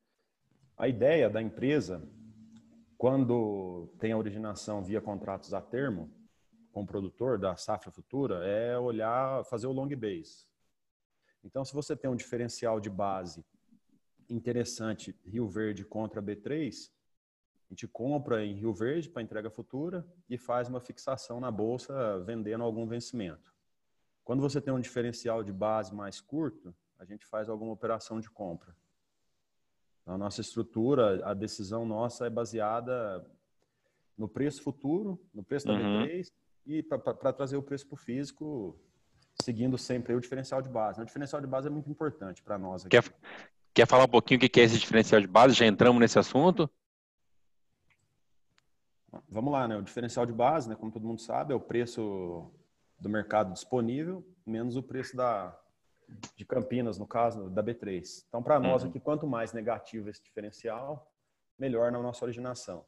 A 0.78 0.88
ideia 0.88 1.30
da 1.30 1.42
empresa 1.42 2.02
quando 2.98 3.88
tem 4.00 4.12
a 4.12 4.18
originação 4.18 4.84
via 4.84 5.00
contratos 5.00 5.54
a 5.54 5.62
termo 5.62 6.12
com 6.72 6.82
o 6.82 6.86
produtor 6.86 7.38
da 7.38 7.56
safra 7.56 7.92
futura, 7.92 8.46
é 8.46 8.78
olhar, 8.78 9.44
fazer 9.46 9.68
o 9.68 9.72
long 9.72 9.88
base. 9.90 10.48
Então, 11.44 11.64
se 11.64 11.74
você 11.74 11.96
tem 11.96 12.10
um 12.10 12.16
diferencial 12.16 12.80
de 12.80 12.90
base 12.90 13.46
interessante 14.30 15.16
Rio 15.24 15.48
Verde 15.48 15.86
contra 15.86 16.22
B3, 16.22 16.92
a 17.70 17.74
gente 17.74 17.88
compra 17.88 18.44
em 18.44 18.54
Rio 18.54 18.74
Verde 18.74 19.10
para 19.10 19.22
entrega 19.22 19.50
futura 19.50 20.06
e 20.30 20.38
faz 20.38 20.68
uma 20.68 20.80
fixação 20.80 21.40
na 21.40 21.52
bolsa 21.52 22.20
vendendo 22.22 22.64
algum 22.64 22.88
vencimento. 22.88 23.54
Quando 24.24 24.42
você 24.42 24.60
tem 24.60 24.74
um 24.74 24.80
diferencial 24.80 25.44
de 25.44 25.54
base 25.54 25.94
mais 25.94 26.20
curto, 26.20 26.76
a 26.98 27.06
gente 27.06 27.26
faz 27.26 27.48
alguma 27.48 27.74
operação 27.74 28.20
de 28.20 28.30
compra. 28.30 28.76
A 30.08 30.18
nossa 30.18 30.42
estrutura, 30.42 31.22
a 31.26 31.34
decisão 31.34 31.86
nossa 31.86 32.26
é 32.26 32.30
baseada 32.30 33.26
no 34.18 34.28
preço 34.28 34.64
futuro, 34.64 35.22
no 35.34 35.44
preço 35.44 35.68
da 35.68 35.74
uhum. 35.74 36.06
B3 36.06 36.32
e 36.66 36.82
para 36.82 37.34
trazer 37.34 37.58
o 37.58 37.62
preço 37.62 37.86
para 37.86 37.96
o 37.96 37.98
físico, 37.98 38.80
seguindo 39.42 39.78
sempre 39.78 40.16
o 40.16 40.22
diferencial 40.22 40.62
de 40.62 40.70
base. 40.70 41.02
O 41.02 41.06
diferencial 41.06 41.42
de 41.42 41.48
base 41.48 41.68
é 41.68 41.70
muito 41.70 41.90
importante 41.90 42.42
para 42.42 42.58
nós. 42.58 42.86
Aqui. 42.86 42.90
Quer, 42.90 43.14
quer 43.74 43.88
falar 43.88 44.06
um 44.06 44.10
pouquinho 44.10 44.40
o 44.40 44.50
que 44.50 44.60
é 44.60 44.64
esse 44.64 44.80
diferencial 44.80 45.22
de 45.22 45.28
base? 45.28 45.54
Já 45.54 45.66
entramos 45.66 46.00
nesse 46.00 46.18
assunto? 46.18 46.70
Vamos 49.30 49.52
lá, 49.52 49.68
né? 49.68 49.78
O 49.78 49.84
diferencial 49.84 50.26
de 50.26 50.34
base, 50.34 50.70
né, 50.70 50.76
como 50.76 50.92
todo 50.92 51.06
mundo 51.06 51.20
sabe, 51.22 51.54
é 51.54 51.56
o 51.56 51.60
preço 51.60 52.50
do 53.00 53.10
mercado 53.10 53.54
disponível 53.54 54.26
menos 54.48 54.78
o 54.78 54.82
preço 54.82 55.16
da, 55.16 55.60
de 56.36 56.46
Campinas, 56.46 56.98
no 56.98 57.08
caso 57.08 57.50
da 57.50 57.64
B3. 57.64 58.26
Então, 58.28 58.42
para 58.42 58.60
nós 58.60 58.84
uhum. 58.84 58.90
aqui, 58.90 59.00
quanto 59.00 59.28
mais 59.28 59.54
negativo 59.54 60.10
esse 60.10 60.24
diferencial, 60.24 61.12
melhor 61.58 61.92
na 61.92 62.02
nossa 62.02 62.24
originação. 62.24 62.86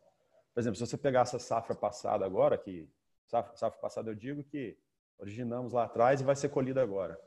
Por 0.54 0.60
exemplo, 0.60 0.78
se 0.78 0.86
você 0.86 0.98
pegar 0.98 1.22
essa 1.22 1.40
safra 1.40 1.76
passada 1.76 2.26
agora, 2.26 2.58
que 2.58 2.90
safra, 3.28 3.56
safra 3.56 3.80
passada 3.80 4.10
eu 4.10 4.16
digo 4.16 4.44
que 4.44 4.78
originamos 5.18 5.74
lá 5.74 5.84
atrás 5.84 6.22
e 6.22 6.24
vai 6.24 6.36
ser 6.36 6.50
colhida 6.50 6.82
agora. 6.82 7.20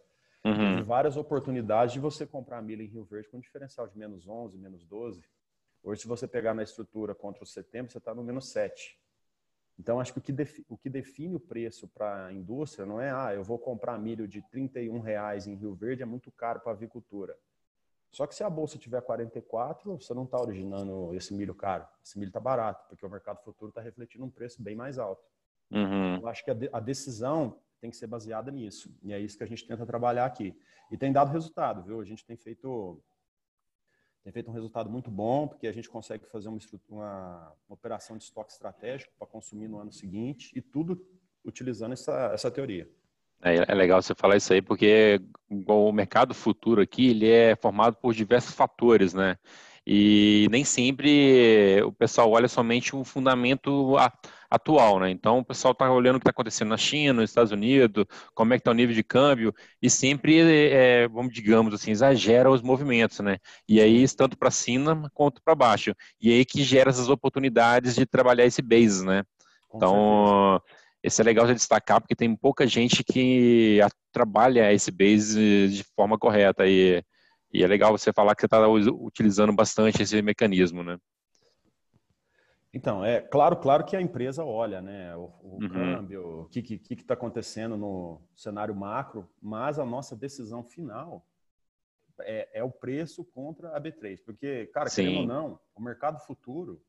Uhum. 0.45 0.77
Tem 0.77 0.83
várias 0.83 1.17
oportunidades 1.17 1.93
de 1.93 2.01
você 2.01 2.27
comprar 2.27 2.61
milho 2.63 2.83
em 2.83 2.87
Rio 2.87 3.05
Verde 3.05 3.29
com 3.29 3.39
diferencial 3.39 3.87
de 3.87 3.97
menos 3.97 4.27
11, 4.27 4.59
menos 4.59 4.85
12. 4.85 5.23
Hoje, 5.83 6.03
se 6.03 6.09
você 6.09 6.27
pegar 6.27 6.55
na 6.55 6.63
estrutura 6.63 7.15
contra 7.15 7.43
o 7.43 7.47
setembro, 7.47 7.93
você 7.93 7.99
está 7.99 8.15
no 8.15 8.23
menos 8.23 8.51
7. 8.51 8.99
Então, 9.83 9.99
acho 9.99 10.13
que 10.13 10.21
o 10.21 10.23
que, 10.23 10.31
define, 10.31 10.65
o 10.69 10.79
que 10.79 10.89
define 10.89 11.35
o 11.35 11.41
preço 11.41 11.89
para 11.89 12.27
a 12.27 12.33
indústria 12.33 12.87
não 12.87 13.01
é, 13.01 13.11
ah, 13.11 13.35
eu 13.35 13.43
vou 13.43 13.59
comprar 13.59 13.99
milho 13.99 14.29
de 14.29 14.41
31 14.41 15.01
reais 15.01 15.49
em 15.49 15.57
Rio 15.57 15.75
Verde, 15.75 16.05
é 16.05 16.07
muito 16.07 16.31
caro 16.31 16.61
para 16.61 16.71
a 16.71 16.75
avicultura. 16.77 17.37
Só 18.13 18.25
que 18.25 18.33
se 18.33 18.45
a 18.45 18.49
bolsa 18.49 18.79
tiver 18.79 19.03
44, 19.03 19.99
você 19.99 20.15
não 20.15 20.23
está 20.23 20.41
originando 20.41 21.13
esse 21.17 21.35
milho 21.35 21.53
caro. 21.53 21.85
Esse 22.05 22.17
milho 22.17 22.29
está 22.29 22.39
barato, 22.39 22.87
porque 22.89 23.05
o 23.05 23.11
mercado 23.11 23.43
futuro 23.43 23.71
está 23.71 23.81
refletindo 23.81 24.25
um 24.25 24.31
preço 24.31 24.63
bem 24.63 24.77
mais 24.77 25.01
alto. 25.01 25.25
Uhum. 25.73 26.21
Eu 26.21 26.29
acho 26.29 26.45
que 26.45 26.53
a, 26.53 26.55
de, 26.55 26.71
a 26.73 26.79
decisão 26.79 27.59
tem 27.81 27.91
que 27.91 27.97
ser 27.97 28.07
baseada 28.07 28.53
nisso. 28.53 28.97
E 29.03 29.13
é 29.13 29.19
isso 29.19 29.37
que 29.37 29.43
a 29.43 29.49
gente 29.49 29.67
tenta 29.67 29.85
trabalhar 29.85 30.27
aqui. 30.27 30.57
E 30.93 30.97
tem 30.97 31.11
dado 31.11 31.33
resultado, 31.33 31.83
viu? 31.83 32.01
A 32.01 32.05
gente 32.05 32.25
tem 32.25 32.37
feito 32.37 33.03
tem 34.23 34.33
feito 34.33 34.51
um 34.51 34.55
resultado 34.55 34.89
muito 34.89 35.11
bom, 35.11 35.49
porque 35.49 35.67
a 35.67 35.73
gente 35.73 35.89
consegue 35.89 36.25
fazer 36.27 36.49
uma, 36.49 36.59
uma, 36.89 37.53
uma 37.69 37.75
operação 37.75 38.17
de 38.17 38.25
estoque 38.25 38.53
estratégico 38.53 39.13
para 39.19 39.27
consumir 39.27 39.69
no 39.69 39.79
ano 39.79 39.93
seguinte 39.93 40.53
e 40.55 40.61
tudo 40.61 41.05
utilizando 41.45 41.93
essa, 41.93 42.31
essa 42.33 42.51
teoria. 42.51 42.89
É, 43.43 43.57
é, 43.67 43.75
legal 43.75 44.01
você 44.01 44.15
falar 44.15 44.37
isso 44.37 44.53
aí, 44.53 44.63
porque 44.63 45.21
o 45.67 45.91
mercado 45.91 46.33
futuro 46.33 46.81
aqui 46.81 47.11
ele 47.11 47.29
é 47.29 47.57
formado 47.57 47.97
por 47.97 48.15
diversos 48.15 48.55
fatores, 48.55 49.13
né? 49.13 49.37
E 49.87 50.47
nem 50.51 50.65
sempre 50.65 51.83
o 51.85 51.93
pessoal 51.93 52.31
olha 52.31 52.47
somente 52.49 52.95
o 52.95 53.05
fundamento 53.05 53.97
atual, 54.49 55.01
né? 55.01 55.11
Então 55.11 55.39
o 55.39 55.45
pessoal 55.45 55.73
está 55.73 55.91
olhando 55.91 56.17
o 56.17 56.19
que 56.21 56.25
está 56.25 56.31
acontecendo 56.31 56.69
na 56.69 56.77
China, 56.77 57.21
nos 57.21 57.31
Estados 57.31 57.51
Unidos, 57.53 58.05
como 58.35 58.53
é 58.53 58.57
que 58.57 58.61
está 58.61 58.71
o 58.71 58.75
nível 58.75 58.95
de 58.95 59.03
câmbio, 59.03 59.53
e 59.81 59.91
sempre, 59.91 60.41
é, 60.71 61.09
vamos 61.09 61.33
digamos 61.33 61.75
assim, 61.75 61.91
exagera 61.91 62.51
os 62.51 62.63
movimentos, 62.63 63.19
né? 63.21 63.39
E 63.69 63.81
aí, 63.81 64.07
tanto 64.15 64.37
para 64.37 64.51
cima 64.51 65.11
quanto 65.15 65.43
para 65.43 65.55
baixo. 65.55 65.95
E 66.21 66.31
aí 66.31 66.45
que 66.45 66.63
gera 66.63 66.91
essas 66.91 67.09
oportunidades 67.09 67.95
de 67.97 68.07
trabalhar 68.07 68.45
esse 68.45 68.63
base, 68.63 69.05
né? 69.05 69.25
Com 69.69 69.79
então, 69.79 70.61
certeza. 70.61 70.79
esse 71.03 71.21
é 71.23 71.25
legal 71.25 71.47
de 71.47 71.55
destacar, 71.55 72.01
porque 72.01 72.15
tem 72.15 72.37
pouca 72.37 72.67
gente 72.67 73.03
que 73.03 73.81
trabalha 74.13 74.73
esse 74.73 74.91
base 74.93 75.69
de 75.69 75.85
forma 75.97 76.19
correta. 76.19 76.67
E 76.67 77.03
e 77.53 77.63
é 77.63 77.67
legal 77.67 77.97
você 77.97 78.13
falar 78.13 78.35
que 78.35 78.43
você 78.43 78.47
está 78.47 78.67
utilizando 78.69 79.53
bastante 79.53 80.03
esse 80.03 80.21
mecanismo, 80.23 80.83
né? 80.83 80.99
Então, 82.75 83.05
é 83.05 83.21
claro, 83.21 83.57
claro 83.57 83.85
que 83.85 83.95
a 83.95 84.01
empresa 84.01 84.45
olha, 84.45 84.81
né, 84.81 85.15
o, 85.15 85.31
o 85.43 85.59
uhum. 85.61 85.69
câmbio, 85.69 86.41
o 86.43 86.49
que 86.49 86.81
está 86.91 87.13
acontecendo 87.13 87.77
no 87.77 88.23
cenário 88.35 88.75
macro, 88.75 89.29
mas 89.43 89.79
a 89.79 89.85
nossa 89.85 90.17
decisão 90.17 90.65
final 90.65 91.27
é, 92.21 92.49
é, 92.61 92.65
o 92.65 92.71
preço 92.71 93.25
contra 93.27 93.77
a 93.77 93.81
B3, 93.81 94.23
porque, 94.25 94.67
cara, 94.69 94.89
Sim. 94.89 95.05
querendo 95.05 95.21
ou 95.21 95.27
não, 95.27 95.61
o 95.75 95.83
mercado 95.83 96.19
futuro 96.21 96.83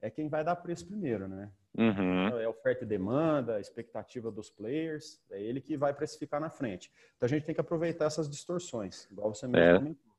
é 0.00 0.08
quem 0.10 0.28
vai 0.28 0.42
dar 0.42 0.56
preço 0.56 0.86
primeiro, 0.86 1.28
né? 1.28 1.52
Uhum. 1.76 2.28
É 2.38 2.48
oferta 2.48 2.84
e 2.84 2.86
demanda, 2.86 3.56
a 3.56 3.60
expectativa 3.60 4.30
dos 4.30 4.50
players, 4.50 5.20
é 5.30 5.40
ele 5.40 5.60
que 5.60 5.76
vai 5.76 5.94
precificar 5.94 6.40
na 6.40 6.50
frente. 6.50 6.90
Então 7.16 7.26
a 7.26 7.30
gente 7.30 7.44
tem 7.44 7.54
que 7.54 7.60
aproveitar 7.60 8.06
essas 8.06 8.28
distorções, 8.28 9.06
igual 9.10 9.32
você 9.32 9.46
mesmo 9.46 9.64
é, 9.64 9.78
comentou. 9.78 10.12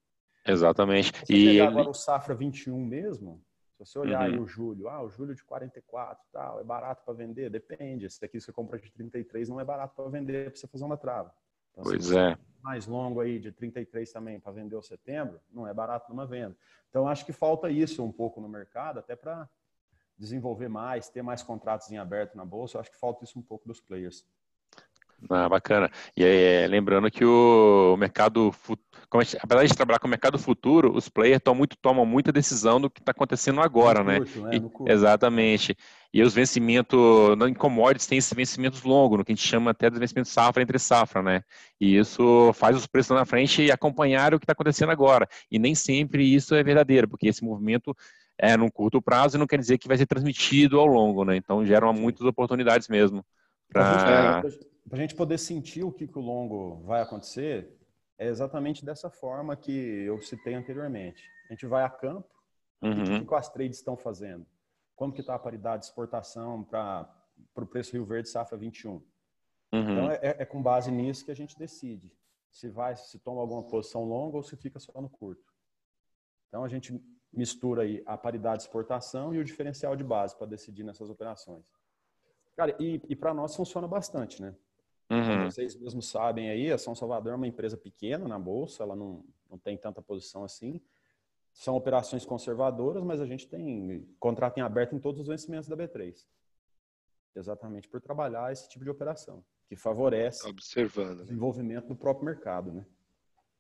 Exatamente. 0.46 1.12
Se 1.26 1.34
e 1.34 1.46
pegar 1.52 1.68
agora 1.68 1.90
o 1.90 1.94
Safra 1.94 2.34
21 2.34 2.80
mesmo, 2.80 3.44
se 3.74 3.86
você 3.86 4.00
olhar 4.00 4.22
uhum. 4.22 4.36
aí 4.36 4.40
o 4.40 4.48
julho, 4.48 4.88
ah, 4.88 5.04
o 5.04 5.10
julho 5.10 5.36
de 5.36 5.44
44 5.44 6.24
tal, 6.32 6.60
é 6.60 6.64
barato 6.64 7.04
para 7.04 7.14
vender? 7.14 7.50
Depende. 7.50 8.06
Esse 8.06 8.22
daqui 8.22 8.40
você 8.40 8.52
compra 8.52 8.80
de 8.80 8.90
33 8.92 9.50
não 9.50 9.60
é 9.60 9.66
barato 9.66 9.96
para 9.96 10.10
vender 10.10 10.52
para 10.52 10.60
você 10.60 10.68
fazer 10.68 10.86
uma 10.86 10.98
trava. 10.98 11.34
Então, 11.72 11.84
pois 11.84 12.12
é. 12.12 12.38
Mais 12.62 12.86
longo 12.86 13.20
aí 13.20 13.40
de 13.40 13.52
33 13.52 14.12
também 14.12 14.40
para 14.40 14.52
vender 14.52 14.76
o 14.76 14.82
setembro, 14.82 15.40
não 15.52 15.68
é 15.68 15.74
barato 15.74 16.10
numa 16.10 16.26
venda. 16.26 16.56
Então 16.90 17.08
acho 17.08 17.26
que 17.26 17.34
falta 17.34 17.70
isso 17.70 18.04
um 18.04 18.12
pouco 18.12 18.40
no 18.40 18.48
mercado, 18.48 19.00
até 19.00 19.16
para 19.16 19.50
desenvolver 20.22 20.70
mais, 20.70 21.10
ter 21.10 21.24
mais 21.24 21.42
contratos 21.42 21.92
em 21.92 21.98
aberto 21.98 22.36
na 22.38 22.46
bolsa. 22.46 22.78
Eu 22.78 22.82
acho 22.82 22.92
que 22.92 23.00
falta 23.00 23.24
isso 23.24 23.40
um 23.40 23.42
pouco 23.42 23.68
dos 23.68 23.82
players. 23.82 24.24
Ah, 25.30 25.48
bacana. 25.48 25.92
E 26.18 26.24
é, 26.24 26.68
lembrando 26.68 27.12
que 27.12 27.24
o 27.24 27.96
mercado, 27.96 28.52
como 29.08 29.24
gente, 29.24 29.38
apesar 29.40 29.64
de 29.66 29.76
trabalhar 29.76 30.00
com 30.00 30.08
o 30.08 30.10
mercado 30.10 30.40
futuro, 30.40 30.96
os 30.96 31.10
players 31.10 31.40
tomam, 31.44 31.60
muito, 31.60 31.78
tomam 31.78 32.06
muita 32.06 32.32
decisão 32.32 32.82
do 32.82 32.90
que 32.90 33.00
está 33.00 33.12
acontecendo 33.12 33.62
agora, 33.62 34.04
né? 34.04 34.18
Curto, 34.18 34.42
né? 34.42 34.52
E, 34.56 34.92
exatamente. 34.92 35.78
E 36.12 36.24
os 36.24 36.34
vencimentos, 36.34 37.00
em 37.48 37.54
commodities 37.54 38.08
tem 38.08 38.18
esses 38.18 38.34
vencimentos 38.34 38.82
longos, 38.82 39.20
no 39.20 39.26
que 39.26 39.32
a 39.32 39.36
gente 39.36 39.48
chama 39.48 39.72
até 39.72 39.90
de 39.90 40.00
vencimento 40.00 40.28
safra 40.28 40.64
entre 40.64 40.80
safra, 40.80 41.22
né? 41.22 41.44
E 41.80 41.98
isso 41.98 42.52
faz 42.54 42.76
os 42.76 42.88
preços 42.88 43.16
na 43.16 43.24
frente 43.24 43.62
e 43.62 43.72
acompanhar 43.72 44.34
o 44.34 44.40
que 44.40 44.44
está 44.44 44.54
acontecendo 44.54 44.92
agora. 44.92 45.28
E 45.52 45.60
nem 45.60 45.76
sempre 45.76 46.24
isso 46.34 46.56
é 46.56 46.64
verdadeiro, 46.64 47.08
porque 47.08 47.28
esse 47.28 47.44
movimento 47.44 47.96
é 48.42 48.58
num 48.58 48.70
curto 48.70 49.00
prazo 49.00 49.38
e 49.38 49.40
não 49.40 49.46
quer 49.46 49.60
dizer 49.60 49.78
que 49.78 49.88
vai 49.88 49.96
ser 49.98 50.08
transmitido 50.08 50.80
ao 50.80 50.88
longo, 50.88 51.24
né? 51.24 51.36
Então 51.36 51.64
geram 51.64 51.94
muitas 51.94 52.26
oportunidades 52.26 52.88
mesmo. 52.88 53.24
Para 53.70 54.42
a 54.92 54.96
gente 54.96 55.14
poder 55.14 55.38
sentir 55.38 55.84
o 55.84 55.92
que, 55.92 56.08
que 56.08 56.18
o 56.18 56.22
longo 56.22 56.82
vai 56.84 57.02
acontecer, 57.02 57.72
é 58.18 58.28
exatamente 58.28 58.84
dessa 58.84 59.10
forma 59.10 59.56
que 59.56 59.72
eu 59.72 60.20
citei 60.22 60.56
anteriormente. 60.56 61.22
A 61.50 61.54
gente 61.54 61.68
vai 61.68 61.84
a 61.84 61.90
campo, 61.90 62.28
uhum. 62.82 63.04
o 63.04 63.20
que, 63.20 63.26
que 63.26 63.36
as 63.36 63.50
trades 63.50 63.78
estão 63.78 63.96
fazendo? 63.96 64.46
Como 64.96 65.14
que 65.14 65.22
está 65.22 65.36
a 65.36 65.40
paridade 65.40 65.84
de 65.84 65.90
exportação 65.90 66.64
para 66.64 67.08
para 67.54 67.64
o 67.64 67.68
preço 67.68 67.94
Rio 67.94 68.06
Verde 68.06 68.30
Safra 68.30 68.58
21. 68.58 68.92
Uhum. 68.92 69.02
Então, 69.72 70.12
é, 70.12 70.20
é, 70.22 70.46
com 70.46 70.62
base 70.62 70.92
nisso 70.92 71.26
que 71.26 71.32
a 71.32 71.36
gente 71.36 71.58
decide 71.58 72.12
se 72.52 72.68
vai, 72.68 72.96
se 72.96 73.18
toma 73.20 73.40
alguma 73.40 73.64
posição 73.64 74.04
longa 74.04 74.38
ou 74.38 74.44
se 74.44 74.58
fica 74.58 74.80
só 74.80 74.92
no 75.02 75.10
curto. 75.10 75.54
Então, 76.50 76.64
a 76.64 76.68
gente 76.68 77.02
mistura 77.34 77.84
aí 77.84 78.04
a 78.06 78.18
paridade 78.18 78.58
de 78.58 78.64
exportação 78.64 79.34
e 79.34 79.40
o 79.40 79.44
diferencial 79.44 79.96
de 79.96 80.04
base 80.04 80.36
para 80.36 80.48
decidir 80.48 80.84
nessas 80.84 81.10
operações. 81.10 81.66
Cara, 82.56 82.76
e, 82.80 83.02
e 83.08 83.16
para 83.16 83.34
nós 83.34 83.56
funciona 83.56 83.88
bastante, 83.88 84.42
né? 84.42 84.56
Uhum. 85.10 85.46
Vocês 85.46 85.76
mesmos 85.76 86.10
sabem 86.10 86.50
aí, 86.50 86.72
a 86.72 86.78
São 86.78 86.96
Salvador 86.96 87.34
é 87.34 87.36
uma 87.36 87.48
empresa 87.48 87.76
pequena 87.78 88.28
na 88.28 88.40
bolsa, 88.40 88.84
ela 88.84 88.96
não, 88.96 89.26
não 89.50 89.58
tem 89.58 89.78
tanta 89.78 90.02
posição 90.02 90.44
assim. 90.44 90.82
São 91.54 91.76
operações 91.76 92.26
conservadoras, 92.26 93.04
mas 93.04 93.20
a 93.20 93.26
gente 93.26 93.48
tem 93.48 94.08
contrato 94.20 94.58
em 94.58 94.62
aberto 94.62 94.96
em 94.96 95.00
todos 95.00 95.20
os 95.20 95.28
vencimentos 95.28 95.68
da 95.68 95.76
B3. 95.76 96.26
Exatamente 97.36 97.90
por 97.90 98.00
trabalhar 98.00 98.52
esse 98.54 98.70
tipo 98.70 98.86
de 98.86 98.90
operação, 98.90 99.44
que 99.68 99.76
favorece 99.76 100.48
Observando, 100.48 101.18
né? 101.18 101.22
o 101.24 101.26
desenvolvimento 101.26 101.88
do 101.88 101.96
próprio 101.96 102.26
mercado, 102.26 102.72
né? 102.72 102.86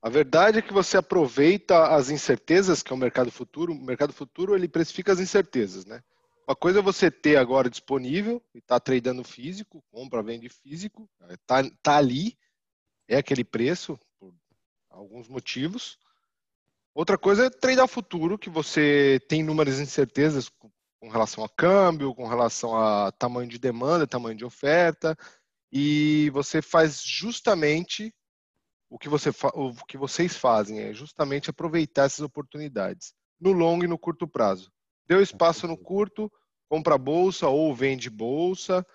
A 0.01 0.09
verdade 0.09 0.59
é 0.59 0.61
que 0.61 0.73
você 0.73 0.97
aproveita 0.97 1.95
as 1.95 2.09
incertezas 2.09 2.81
que 2.81 2.91
é 2.91 2.95
o 2.95 2.99
mercado 2.99 3.31
futuro. 3.31 3.71
O 3.71 3.79
mercado 3.79 4.11
futuro 4.11 4.55
ele 4.55 4.67
precifica 4.67 5.11
as 5.11 5.19
incertezas, 5.19 5.85
né? 5.85 6.01
Uma 6.47 6.55
coisa 6.55 6.79
é 6.79 6.81
você 6.81 7.11
ter 7.11 7.37
agora 7.37 7.69
disponível 7.69 8.43
e 8.53 8.59
tá 8.59 8.79
tradando 8.79 9.23
físico, 9.23 9.83
compra, 9.91 10.23
vende 10.23 10.49
físico, 10.49 11.07
tá, 11.45 11.63
tá 11.83 11.97
ali, 11.97 12.35
é 13.07 13.17
aquele 13.17 13.43
preço 13.43 13.97
por 14.19 14.33
alguns 14.89 15.27
motivos. 15.29 15.99
Outra 16.93 17.17
coisa 17.17 17.45
é 17.45 17.49
tradar 17.49 17.87
futuro, 17.87 18.39
que 18.39 18.49
você 18.49 19.21
tem 19.29 19.41
inúmeras 19.41 19.79
incertezas 19.79 20.49
com 20.49 21.09
relação 21.09 21.43
a 21.43 21.49
câmbio, 21.49 22.13
com 22.13 22.27
relação 22.27 22.75
a 22.75 23.11
tamanho 23.11 23.47
de 23.47 23.57
demanda, 23.57 24.05
tamanho 24.07 24.35
de 24.35 24.43
oferta, 24.43 25.17
e 25.71 26.29
você 26.31 26.61
faz 26.61 27.01
justamente 27.01 28.13
o 28.91 28.99
que, 28.99 29.07
você 29.07 29.29
o 29.53 29.73
que 29.87 29.97
vocês 29.97 30.35
fazem 30.35 30.81
é 30.81 30.93
justamente 30.93 31.49
aproveitar 31.49 32.03
essas 32.03 32.19
oportunidades 32.19 33.13
no 33.39 33.53
longo 33.53 33.85
e 33.85 33.87
no 33.87 33.97
curto 33.97 34.27
prazo. 34.27 34.69
Deu 35.07 35.21
espaço 35.21 35.65
no 35.65 35.77
curto, 35.77 36.29
compra 36.69 36.97
bolsa 36.97 37.47
ou 37.47 37.73
vende 37.73 38.09
bolsa 38.09 38.85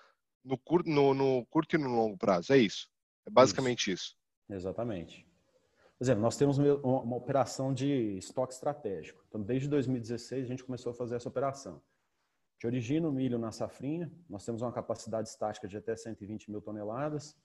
no 0.45 0.55
curto, 0.55 0.87
no, 0.87 1.15
no 1.15 1.43
curto 1.47 1.75
e 1.75 1.79
no 1.79 1.89
longo 1.89 2.15
prazo. 2.15 2.53
É 2.53 2.57
isso. 2.59 2.87
É 3.25 3.31
basicamente 3.31 3.91
isso. 3.91 4.15
isso. 4.49 4.55
Exatamente. 4.55 5.27
Por 5.97 6.03
exemplo, 6.03 6.21
nós 6.21 6.37
temos 6.37 6.59
uma 6.59 7.15
operação 7.15 7.73
de 7.73 8.19
estoque 8.19 8.53
estratégico. 8.53 9.23
Então, 9.27 9.41
desde 9.41 9.67
2016, 9.67 10.45
a 10.45 10.47
gente 10.47 10.63
começou 10.63 10.91
a 10.91 10.95
fazer 10.95 11.15
essa 11.15 11.27
operação. 11.27 11.77
A 11.77 12.53
gente 12.53 12.67
origina 12.67 13.09
o 13.09 13.11
milho 13.11 13.39
na 13.39 13.51
safrinha, 13.51 14.11
nós 14.29 14.45
temos 14.45 14.61
uma 14.61 14.71
capacidade 14.71 15.27
estática 15.27 15.67
de 15.67 15.75
até 15.75 15.95
120 15.95 16.51
mil 16.51 16.61
toneladas. 16.61 17.35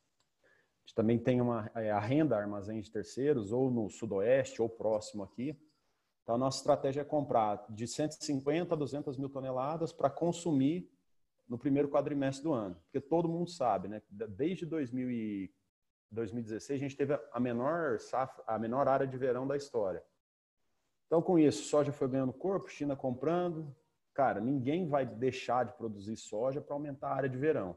A 0.83 0.87
gente 0.87 0.95
também 0.95 1.19
tem 1.19 1.41
uma 1.41 1.71
é, 1.75 1.91
a 1.91 2.01
renda 2.01 2.37
armazém 2.37 2.81
de 2.81 2.91
terceiros, 2.91 3.53
ou 3.53 3.71
no 3.71 3.89
sudoeste, 3.89 4.61
ou 4.61 4.69
próximo 4.69 5.23
aqui. 5.23 5.57
Então, 6.23 6.35
a 6.35 6.39
nossa 6.39 6.59
estratégia 6.59 7.03
é 7.03 7.05
comprar 7.05 7.65
de 7.71 7.87
150 7.87 8.75
a 8.75 8.77
200 8.77 9.17
mil 9.17 9.29
toneladas 9.29 9.93
para 9.93 10.11
consumir 10.11 10.91
no 11.49 11.59
primeiro 11.59 11.89
quadrimestre 11.89 12.45
do 12.45 12.53
ano. 12.53 12.77
Porque 12.85 13.01
todo 13.01 13.29
mundo 13.29 13.51
sabe, 13.51 13.89
né? 13.89 14.03
Desde 14.11 14.65
2016, 14.65 16.81
a 16.81 16.83
gente 16.83 16.97
teve 16.97 17.19
a 17.33 17.41
menor, 17.41 17.99
safra, 17.99 18.45
a 18.47 18.59
menor 18.59 18.89
área 18.89 19.07
de 19.07 19.17
verão 19.17 19.47
da 19.47 19.57
história. 19.57 20.03
Então, 21.07 21.21
com 21.21 21.39
isso, 21.39 21.65
soja 21.65 21.93
foi 21.93 22.09
ganhando 22.09 22.33
corpo, 22.33 22.69
China 22.69 22.97
comprando. 22.97 23.75
Cara, 24.15 24.41
ninguém 24.41 24.89
vai 24.89 25.05
deixar 25.05 25.65
de 25.65 25.73
produzir 25.75 26.17
soja 26.17 26.61
para 26.61 26.75
aumentar 26.75 27.09
a 27.09 27.17
área 27.17 27.29
de 27.29 27.37
verão. 27.37 27.77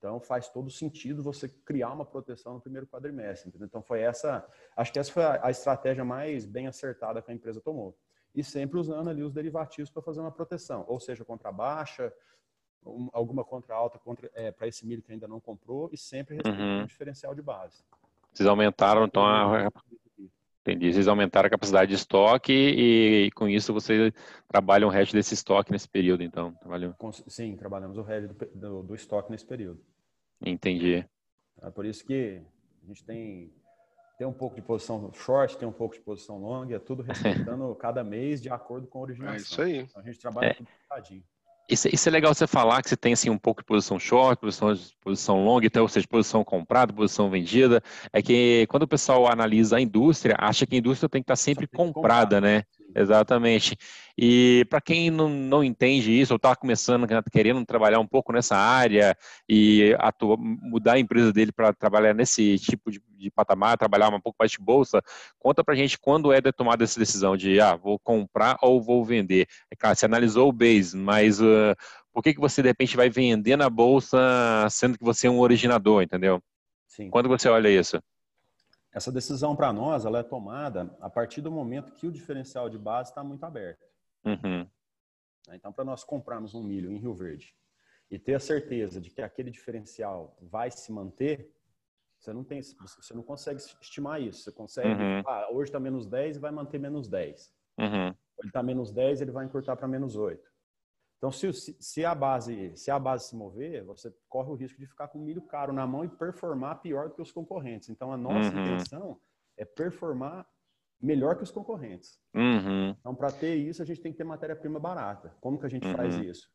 Então 0.00 0.18
faz 0.18 0.48
todo 0.48 0.70
sentido 0.70 1.22
você 1.22 1.46
criar 1.46 1.92
uma 1.92 2.06
proteção 2.06 2.54
no 2.54 2.60
primeiro 2.60 2.86
quadrimestre. 2.86 3.50
Entendeu? 3.50 3.66
Então 3.66 3.82
foi 3.82 4.00
essa, 4.00 4.46
acho 4.74 4.90
que 4.90 4.98
essa 4.98 5.12
foi 5.12 5.22
a, 5.22 5.50
estratégia 5.50 6.02
mais 6.02 6.46
bem 6.46 6.66
acertada 6.66 7.20
que 7.20 7.30
a 7.30 7.34
empresa 7.34 7.60
tomou. 7.60 7.94
E 8.34 8.42
sempre 8.42 8.78
usando 8.78 9.10
ali 9.10 9.22
os 9.22 9.34
derivativos 9.34 9.90
para 9.90 10.00
fazer 10.00 10.20
uma 10.20 10.32
proteção, 10.32 10.86
ou 10.88 10.98
seja, 10.98 11.22
contra 11.22 11.52
baixa, 11.52 12.10
um, 12.86 13.10
alguma 13.12 13.44
contra 13.44 13.74
alta 13.74 14.00
é, 14.32 14.50
para 14.50 14.66
esse 14.66 14.86
milho 14.86 15.02
que 15.02 15.12
ainda 15.12 15.28
não 15.28 15.38
comprou 15.38 15.90
e 15.92 15.98
sempre 15.98 16.36
respeitando 16.36 16.64
uhum. 16.64 16.82
o 16.84 16.86
diferencial 16.86 17.34
de 17.34 17.42
base. 17.42 17.84
Vocês 18.32 18.48
aumentaram 18.48 19.04
então 19.04 19.22
a, 19.22 19.68
Entendi. 20.70 20.92
Vocês 20.92 21.08
aumentaram 21.08 21.46
a 21.46 21.50
capacidade 21.50 21.88
de 21.88 21.96
estoque 21.96 22.52
e, 22.52 23.26
e 23.26 23.30
com 23.32 23.48
isso 23.48 23.72
vocês 23.72 24.12
trabalham 24.46 24.88
o 24.88 24.92
resto 24.92 25.12
desse 25.12 25.34
estoque 25.34 25.72
nesse 25.72 25.88
período, 25.88 26.22
então? 26.22 26.52
Trabalham... 26.54 26.94
Sim, 27.26 27.56
trabalhamos 27.56 27.98
o 27.98 28.02
resto 28.02 28.32
do, 28.32 28.46
do, 28.54 28.82
do, 28.84 28.94
estoque 28.94 29.30
nesse 29.30 29.44
período. 29.44 29.80
Entendi. 30.40 31.04
É 31.60 31.70
por 31.70 31.84
isso 31.84 32.04
que 32.04 32.40
a 32.84 32.86
gente 32.86 33.04
tem, 33.04 33.52
tem 34.16 34.26
um 34.26 34.32
pouco 34.32 34.54
de 34.54 34.62
posição 34.62 35.12
short, 35.12 35.58
tem 35.58 35.66
um 35.66 35.72
pouco 35.72 35.94
de 35.94 36.00
posição 36.00 36.38
long, 36.38 36.70
é 36.70 36.78
tudo 36.78 37.02
respeitando 37.04 37.74
cada 37.74 38.04
mês 38.04 38.40
de 38.40 38.48
acordo 38.48 38.86
com 38.86 39.00
a 39.00 39.02
originação. 39.02 39.34
É 39.34 39.38
isso 39.38 39.62
aí. 39.62 39.78
Então, 39.78 40.00
a 40.00 40.04
gente 40.04 40.18
trabalha 40.18 40.50
é. 40.50 40.54
tudo 40.54 40.68
picadinho. 40.82 41.24
Isso, 41.70 41.88
isso, 41.92 42.08
é 42.08 42.12
legal 42.12 42.34
você 42.34 42.48
falar 42.48 42.82
que 42.82 42.88
você 42.88 42.96
tem 42.96 43.12
assim 43.12 43.30
um 43.30 43.38
pouco 43.38 43.60
de 43.60 43.66
posição 43.66 43.96
short, 43.96 44.40
posição, 44.40 44.74
posição 45.00 45.44
long, 45.44 45.60
então, 45.62 45.82
ou 45.82 45.88
seja, 45.88 46.04
posição 46.08 46.42
comprada, 46.42 46.92
posição 46.92 47.30
vendida. 47.30 47.80
É 48.12 48.20
que 48.20 48.66
quando 48.68 48.82
o 48.82 48.88
pessoal 48.88 49.30
analisa 49.30 49.76
a 49.76 49.80
indústria, 49.80 50.34
acha 50.36 50.66
que 50.66 50.74
a 50.74 50.78
indústria 50.78 51.08
tem 51.08 51.22
que 51.22 51.24
estar 51.24 51.36
sempre 51.36 51.68
comprada, 51.68 52.40
né? 52.40 52.64
Exatamente. 52.94 53.76
E 54.16 54.66
para 54.68 54.80
quem 54.80 55.10
não, 55.10 55.28
não 55.28 55.64
entende 55.64 56.12
isso, 56.12 56.32
ou 56.32 56.36
está 56.36 56.54
começando, 56.54 57.06
querendo 57.30 57.64
trabalhar 57.64 58.00
um 58.00 58.06
pouco 58.06 58.32
nessa 58.32 58.56
área 58.56 59.16
e 59.48 59.96
atua, 59.98 60.36
mudar 60.38 60.94
a 60.94 60.98
empresa 60.98 61.32
dele 61.32 61.52
para 61.52 61.72
trabalhar 61.72 62.14
nesse 62.14 62.58
tipo 62.58 62.90
de, 62.90 63.00
de, 63.16 63.30
patamar, 63.30 63.78
trabalhar 63.78 64.08
um 64.08 64.20
pouco 64.20 64.36
mais 64.38 64.50
de 64.50 64.58
bolsa, 64.58 65.02
conta 65.38 65.64
para 65.64 65.74
a 65.74 65.76
gente 65.76 65.98
quando 65.98 66.32
é 66.32 66.40
tomada 66.52 66.84
essa 66.84 66.98
decisão 66.98 67.36
de, 67.36 67.60
ah, 67.60 67.76
vou 67.76 67.98
comprar 67.98 68.58
ou 68.60 68.80
vou 68.82 69.04
vender. 69.04 69.46
É 69.70 69.76
claro, 69.76 69.96
você 69.96 70.06
analisou 70.06 70.48
o 70.48 70.52
base, 70.52 70.96
mas 70.96 71.40
uh, 71.40 71.74
por 72.12 72.22
que, 72.22 72.34
que 72.34 72.40
você 72.40 72.62
de 72.62 72.68
repente 72.68 72.96
vai 72.96 73.08
vender 73.08 73.56
na 73.56 73.70
bolsa 73.70 74.18
sendo 74.70 74.98
que 74.98 75.04
você 75.04 75.26
é 75.26 75.30
um 75.30 75.40
originador, 75.40 76.02
entendeu? 76.02 76.42
Sim. 76.86 77.08
Quando 77.08 77.28
você 77.28 77.48
olha 77.48 77.68
isso? 77.68 78.02
Essa 78.92 79.12
decisão 79.12 79.54
para 79.54 79.72
nós 79.72 80.04
ela 80.04 80.18
é 80.18 80.22
tomada 80.22 80.96
a 81.00 81.08
partir 81.08 81.40
do 81.40 81.50
momento 81.50 81.92
que 81.92 82.06
o 82.06 82.12
diferencial 82.12 82.68
de 82.68 82.78
base 82.78 83.10
está 83.10 83.22
muito 83.22 83.44
aberto. 83.44 83.84
Uhum. 84.24 84.66
Então, 85.52 85.72
para 85.72 85.84
nós 85.84 86.04
comprarmos 86.04 86.54
um 86.54 86.62
milho 86.62 86.90
em 86.90 86.98
Rio 86.98 87.14
Verde 87.14 87.54
e 88.10 88.18
ter 88.18 88.34
a 88.34 88.40
certeza 88.40 89.00
de 89.00 89.10
que 89.10 89.22
aquele 89.22 89.50
diferencial 89.50 90.36
vai 90.40 90.70
se 90.70 90.92
manter, 90.92 91.54
você 92.18 92.32
não 92.32 92.44
tem, 92.44 92.60
você 92.60 93.14
não 93.14 93.22
consegue 93.22 93.60
estimar 93.80 94.20
isso. 94.20 94.42
Você 94.42 94.52
consegue, 94.52 94.88
uhum. 94.88 95.22
ah, 95.26 95.48
hoje 95.52 95.68
está 95.68 95.80
menos 95.80 96.06
10 96.06 96.36
e 96.36 96.40
vai 96.40 96.50
manter 96.50 96.78
menos 96.78 97.08
10. 97.08 97.52
Uhum. 97.78 98.08
Ele 98.38 98.48
está 98.48 98.62
menos 98.62 98.92
10, 98.92 99.22
ele 99.22 99.30
vai 99.30 99.44
encurtar 99.44 99.76
para 99.76 99.88
menos 99.88 100.16
8. 100.16 100.49
Então, 101.20 101.30
se, 101.30 101.52
se, 101.52 102.02
a 102.02 102.14
base, 102.14 102.74
se 102.74 102.90
a 102.90 102.98
base 102.98 103.28
se 103.28 103.36
mover, 103.36 103.84
você 103.84 104.10
corre 104.26 104.50
o 104.50 104.54
risco 104.54 104.80
de 104.80 104.86
ficar 104.86 105.06
com 105.08 105.18
milho 105.18 105.42
caro 105.42 105.70
na 105.70 105.86
mão 105.86 106.02
e 106.02 106.08
performar 106.08 106.80
pior 106.80 107.10
do 107.10 107.14
que 107.14 107.20
os 107.20 107.30
concorrentes. 107.30 107.90
Então, 107.90 108.10
a 108.10 108.16
nossa 108.16 108.50
uhum. 108.56 108.64
intenção 108.64 109.20
é 109.54 109.66
performar 109.66 110.46
melhor 110.98 111.36
que 111.36 111.42
os 111.42 111.50
concorrentes. 111.50 112.18
Uhum. 112.34 112.96
Então, 112.98 113.14
para 113.14 113.30
ter 113.30 113.54
isso, 113.54 113.82
a 113.82 113.84
gente 113.84 114.00
tem 114.00 114.12
que 114.12 114.16
ter 114.16 114.24
matéria-prima 114.24 114.80
barata. 114.80 115.36
Como 115.42 115.58
que 115.58 115.66
a 115.66 115.68
gente 115.68 115.86
uhum. 115.86 115.94
faz 115.94 116.14
isso? 116.14 116.50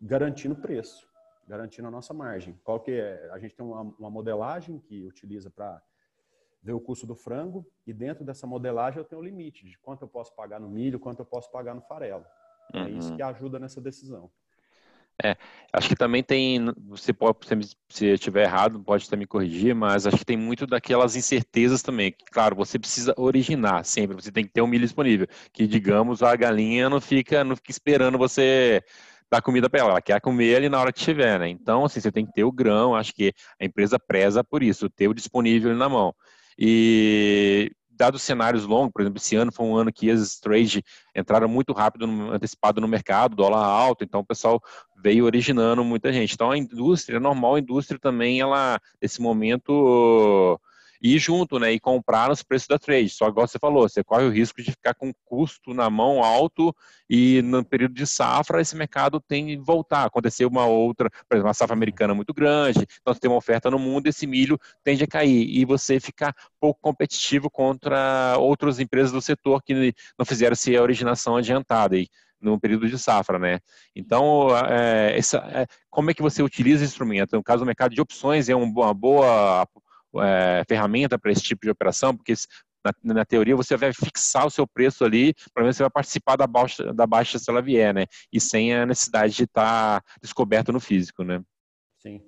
Garantindo 0.00 0.54
o 0.54 0.58
preço, 0.58 1.06
garantindo 1.46 1.88
a 1.88 1.90
nossa 1.90 2.14
margem. 2.14 2.58
Qual 2.64 2.80
que 2.80 2.92
é? 2.92 3.28
A 3.30 3.38
gente 3.38 3.54
tem 3.54 3.66
uma, 3.66 3.82
uma 3.82 4.08
modelagem 4.08 4.78
que 4.78 5.06
utiliza 5.06 5.50
para 5.50 5.82
ver 6.62 6.72
o 6.72 6.80
custo 6.80 7.06
do 7.06 7.14
frango 7.14 7.70
e 7.86 7.92
dentro 7.92 8.24
dessa 8.24 8.46
modelagem 8.46 8.98
eu 8.98 9.04
tenho 9.04 9.20
o 9.20 9.24
limite 9.24 9.66
de 9.66 9.78
quanto 9.78 10.02
eu 10.02 10.08
posso 10.08 10.34
pagar 10.34 10.58
no 10.58 10.68
milho, 10.68 10.98
quanto 10.98 11.20
eu 11.20 11.26
posso 11.26 11.52
pagar 11.52 11.74
no 11.74 11.82
farelo. 11.82 12.24
Uhum. 12.74 12.84
É 12.84 12.90
isso 12.90 13.10
uhum. 13.10 13.16
que 13.16 13.22
ajuda 13.22 13.58
nessa 13.58 13.80
decisão. 13.80 14.30
É, 15.22 15.36
acho 15.72 15.88
que 15.88 15.96
também 15.96 16.22
tem, 16.22 16.72
você 16.86 17.12
pode, 17.12 17.38
se 17.88 18.06
eu 18.06 18.14
estiver 18.14 18.44
errado, 18.44 18.78
pode 18.84 19.04
até 19.04 19.16
me 19.16 19.26
corrigir, 19.26 19.74
mas 19.74 20.06
acho 20.06 20.18
que 20.18 20.24
tem 20.24 20.36
muito 20.36 20.64
daquelas 20.64 21.16
incertezas 21.16 21.82
também. 21.82 22.14
Claro, 22.30 22.54
você 22.54 22.78
precisa 22.78 23.12
originar 23.16 23.84
sempre, 23.84 24.14
você 24.14 24.30
tem 24.30 24.44
que 24.44 24.52
ter 24.52 24.62
um 24.62 24.68
milho 24.68 24.84
disponível, 24.84 25.26
que 25.52 25.66
digamos 25.66 26.22
a 26.22 26.36
galinha 26.36 26.88
não 26.88 27.00
fica, 27.00 27.42
não 27.42 27.56
fica 27.56 27.72
esperando 27.72 28.16
você 28.16 28.80
dar 29.28 29.42
comida 29.42 29.68
para 29.68 29.80
ela, 29.80 29.90
ela 29.90 30.00
quer 30.00 30.20
comer 30.20 30.54
ali 30.54 30.68
na 30.68 30.80
hora 30.80 30.92
que 30.92 31.00
tiver, 31.00 31.38
né? 31.40 31.48
Então, 31.48 31.84
assim, 31.84 32.00
você 32.00 32.12
tem 32.12 32.24
que 32.24 32.32
ter 32.32 32.44
o 32.44 32.52
grão, 32.52 32.94
acho 32.94 33.12
que 33.12 33.32
a 33.60 33.64
empresa 33.64 33.98
preza 33.98 34.44
por 34.44 34.62
isso, 34.62 34.88
ter 34.88 35.08
o 35.08 35.14
disponível 35.14 35.74
na 35.74 35.88
mão. 35.88 36.14
E 36.56 37.72
dados 37.98 38.22
cenários 38.22 38.64
longos, 38.64 38.92
por 38.92 39.02
exemplo, 39.02 39.18
esse 39.18 39.34
ano 39.34 39.50
foi 39.52 39.66
um 39.66 39.76
ano 39.76 39.92
que 39.92 40.08
as 40.08 40.38
trade 40.38 40.84
entraram 41.14 41.48
muito 41.48 41.72
rápido, 41.72 42.06
no, 42.06 42.30
antecipado 42.30 42.80
no 42.80 42.86
mercado, 42.86 43.34
dólar 43.34 43.66
alto, 43.66 44.04
então 44.04 44.20
o 44.20 44.24
pessoal 44.24 44.62
veio 45.02 45.24
originando 45.24 45.84
muita 45.84 46.12
gente. 46.12 46.32
Então 46.32 46.50
a 46.50 46.56
indústria, 46.56 47.16
é 47.16 47.20
normal, 47.20 47.56
a 47.56 47.60
indústria 47.60 47.98
também, 47.98 48.40
ela, 48.40 48.80
nesse 49.02 49.20
momento, 49.20 50.58
ir 51.00 51.18
junto, 51.18 51.58
né? 51.58 51.72
E 51.72 51.80
comprar 51.80 52.28
nos 52.28 52.42
preços 52.42 52.68
da 52.68 52.78
trade. 52.78 53.08
Só 53.10 53.28
igual 53.28 53.46
você 53.46 53.58
falou, 53.58 53.88
você 53.88 54.02
corre 54.02 54.24
o 54.24 54.30
risco 54.30 54.62
de 54.62 54.70
ficar 54.70 54.94
com 54.94 55.12
custo 55.24 55.72
na 55.72 55.88
mão 55.88 56.22
alto 56.22 56.74
e 57.08 57.40
no 57.42 57.64
período 57.64 57.94
de 57.94 58.06
safra 58.06 58.60
esse 58.60 58.76
mercado 58.76 59.20
tem 59.20 59.46
que 59.46 59.56
voltar. 59.56 60.04
Aconteceu 60.04 60.48
uma 60.48 60.66
outra, 60.66 61.10
por 61.10 61.34
exemplo, 61.34 61.48
uma 61.48 61.54
safra 61.54 61.74
americana 61.74 62.14
muito 62.14 62.34
grande, 62.34 62.86
então 63.00 63.14
você 63.14 63.20
tem 63.20 63.30
uma 63.30 63.36
oferta 63.36 63.70
no 63.70 63.78
mundo, 63.78 64.06
esse 64.06 64.26
milho 64.26 64.58
tende 64.84 65.04
a 65.04 65.06
cair 65.06 65.48
e 65.48 65.64
você 65.64 66.00
ficar 66.00 66.34
pouco 66.60 66.80
competitivo 66.80 67.50
contra 67.50 68.36
outras 68.38 68.80
empresas 68.80 69.12
do 69.12 69.20
setor 69.20 69.62
que 69.62 69.94
não 70.18 70.26
fizeram 70.26 70.56
se 70.56 70.76
a 70.76 70.82
originação 70.82 71.36
adiantada. 71.36 71.96
E, 71.96 72.08
no 72.40 72.58
período 72.58 72.88
de 72.88 72.96
safra, 72.96 73.36
né? 73.36 73.58
Então, 73.94 74.48
é, 74.56 75.18
essa, 75.18 75.38
é, 75.52 75.66
como 75.90 76.10
é 76.10 76.14
que 76.14 76.22
você 76.22 76.40
utiliza 76.40 76.84
esse 76.84 76.92
instrumento? 76.92 77.34
No 77.34 77.42
caso, 77.42 77.64
o 77.64 77.66
mercado 77.66 77.94
de 77.94 78.00
opções 78.00 78.48
é 78.48 78.54
uma 78.54 78.94
boa 78.94 79.66
é, 80.16 80.64
ferramenta 80.68 81.18
para 81.18 81.32
esse 81.32 81.42
tipo 81.42 81.62
de 81.62 81.70
operação, 81.70 82.16
porque 82.16 82.34
na, 82.84 83.14
na, 83.14 83.24
teoria 83.24 83.56
você 83.56 83.76
vai 83.76 83.92
fixar 83.92 84.46
o 84.46 84.50
seu 84.50 84.66
preço 84.66 85.04
ali, 85.04 85.34
pelo 85.52 85.64
menos 85.64 85.76
você 85.76 85.82
vai 85.82 85.90
participar 85.90 86.36
da 86.36 86.46
baixa, 86.46 86.92
da 86.92 87.06
baixa 87.06 87.38
se 87.38 87.50
ela 87.50 87.60
vier, 87.60 87.92
né? 87.92 88.06
E 88.32 88.40
sem 88.40 88.74
a 88.74 88.86
necessidade 88.86 89.34
de 89.34 89.44
estar 89.44 90.00
tá 90.00 90.06
descoberto 90.22 90.72
no 90.72 90.80
físico, 90.80 91.24
né? 91.24 91.42
Sim. 91.98 92.22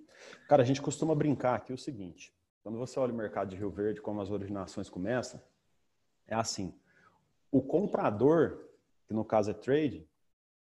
Cara, 0.49 0.63
a 0.63 0.67
gente 0.67 0.83
costuma 0.83 1.15
brincar 1.15 1.55
aqui 1.55 1.73
o 1.73 1.79
seguinte, 1.79 2.33
quando 2.63 2.79
você 2.79 2.99
olha 2.99 3.13
o 3.13 3.17
mercado 3.17 3.51
de 3.51 3.57
Rio 3.57 3.71
Verde, 3.71 4.01
como 4.01 4.21
as 4.21 4.31
originações 4.31 4.91
começam, 4.91 5.41
é 6.27 6.35
assim, 6.35 6.75
o 7.51 7.63
comprador 7.63 8.71
que 9.07 9.15
no 9.15 9.25
caso 9.25 9.51
é 9.51 9.55
trade, 9.55 10.07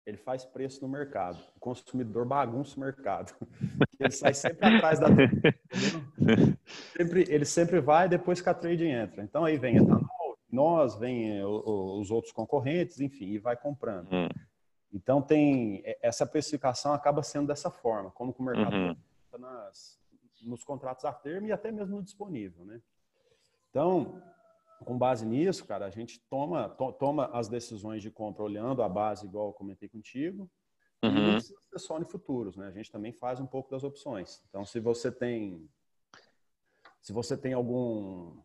ele 0.05 0.17
faz 0.17 0.43
preço 0.43 0.81
no 0.81 0.87
mercado. 0.87 1.37
O 1.55 1.59
consumidor 1.59 2.25
bagunça 2.25 2.75
o 2.75 2.79
mercado. 2.79 3.33
Ele 3.99 4.11
sai 4.11 4.33
sempre 4.33 4.65
atrás 4.65 4.99
da 4.99 5.07
sempre, 6.97 7.25
Ele 7.29 7.45
sempre 7.45 7.79
vai 7.79 8.09
depois 8.09 8.41
que 8.41 8.49
a 8.49 8.53
trade 8.53 8.85
entra. 8.85 9.23
Então 9.23 9.45
aí 9.45 9.57
vem 9.57 9.77
etanol, 9.77 10.39
nós, 10.51 10.95
vem 10.95 11.43
os 11.43 12.09
outros 12.09 12.33
concorrentes, 12.33 12.99
enfim, 12.99 13.25
e 13.25 13.37
vai 13.37 13.55
comprando. 13.55 14.11
Hum. 14.11 14.27
Então 14.91 15.21
tem 15.21 15.83
essa 16.01 16.25
precificação 16.25 16.93
acaba 16.93 17.21
sendo 17.21 17.47
dessa 17.47 17.69
forma, 17.69 18.09
como 18.11 18.33
que 18.33 18.41
o 18.41 18.43
mercado 18.43 18.75
uhum. 18.75 18.95
nas, 19.37 19.99
nos 20.41 20.63
contratos 20.63 21.05
a 21.05 21.13
termo 21.13 21.47
e 21.47 21.51
até 21.51 21.71
mesmo 21.71 21.97
no 21.97 22.03
disponível, 22.03 22.65
né? 22.65 22.81
Então, 23.69 24.21
com 24.85 24.97
base 24.97 25.25
nisso, 25.25 25.65
cara, 25.65 25.85
a 25.85 25.89
gente 25.89 26.19
toma, 26.29 26.69
to, 26.69 26.91
toma 26.93 27.29
as 27.33 27.47
decisões 27.47 28.01
de 28.01 28.09
compra 28.09 28.43
olhando 28.43 28.81
a 28.81 28.89
base, 28.89 29.25
igual 29.25 29.47
eu 29.47 29.53
comentei 29.53 29.87
contigo, 29.87 30.49
uhum. 31.03 31.09
e 31.09 31.13
não 31.13 31.31
precisa 31.33 31.59
ser 31.69 31.79
só 31.79 31.99
em 31.99 32.05
futuros, 32.05 32.57
né? 32.57 32.67
A 32.67 32.71
gente 32.71 32.91
também 32.91 33.11
faz 33.11 33.39
um 33.39 33.45
pouco 33.45 33.69
das 33.69 33.83
opções. 33.83 34.43
Então, 34.49 34.65
se 34.65 34.79
você 34.79 35.11
tem 35.11 35.69
se 37.01 37.11
você 37.11 37.35
tem 37.35 37.53
algum 37.53 38.37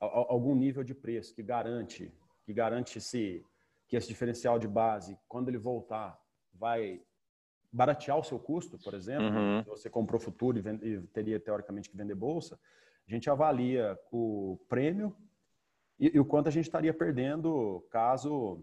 algum 0.00 0.54
nível 0.54 0.84
de 0.84 0.94
preço 0.94 1.34
que 1.34 1.42
garante 1.42 2.12
que 2.44 2.52
garante 2.52 3.00
se 3.00 3.44
que 3.88 3.96
esse 3.96 4.06
diferencial 4.06 4.58
de 4.58 4.68
base, 4.68 5.18
quando 5.26 5.48
ele 5.48 5.58
voltar, 5.58 6.20
vai 6.52 7.00
baratear 7.72 8.18
o 8.18 8.22
seu 8.22 8.38
custo, 8.38 8.78
por 8.78 8.94
exemplo, 8.94 9.26
uhum. 9.26 9.62
se 9.62 9.68
você 9.68 9.90
comprou 9.90 10.20
futuro 10.20 10.58
e, 10.58 10.60
vende, 10.60 10.86
e 10.86 11.00
teria 11.08 11.40
teoricamente 11.40 11.88
que 11.88 11.96
vender 11.96 12.14
bolsa, 12.14 12.58
a 13.06 13.10
gente 13.10 13.30
avalia 13.30 13.98
o 14.12 14.58
prêmio 14.68 15.16
e, 15.98 16.12
e 16.14 16.20
o 16.20 16.24
quanto 16.24 16.48
a 16.48 16.50
gente 16.50 16.66
estaria 16.66 16.94
perdendo 16.94 17.84
caso 17.90 18.62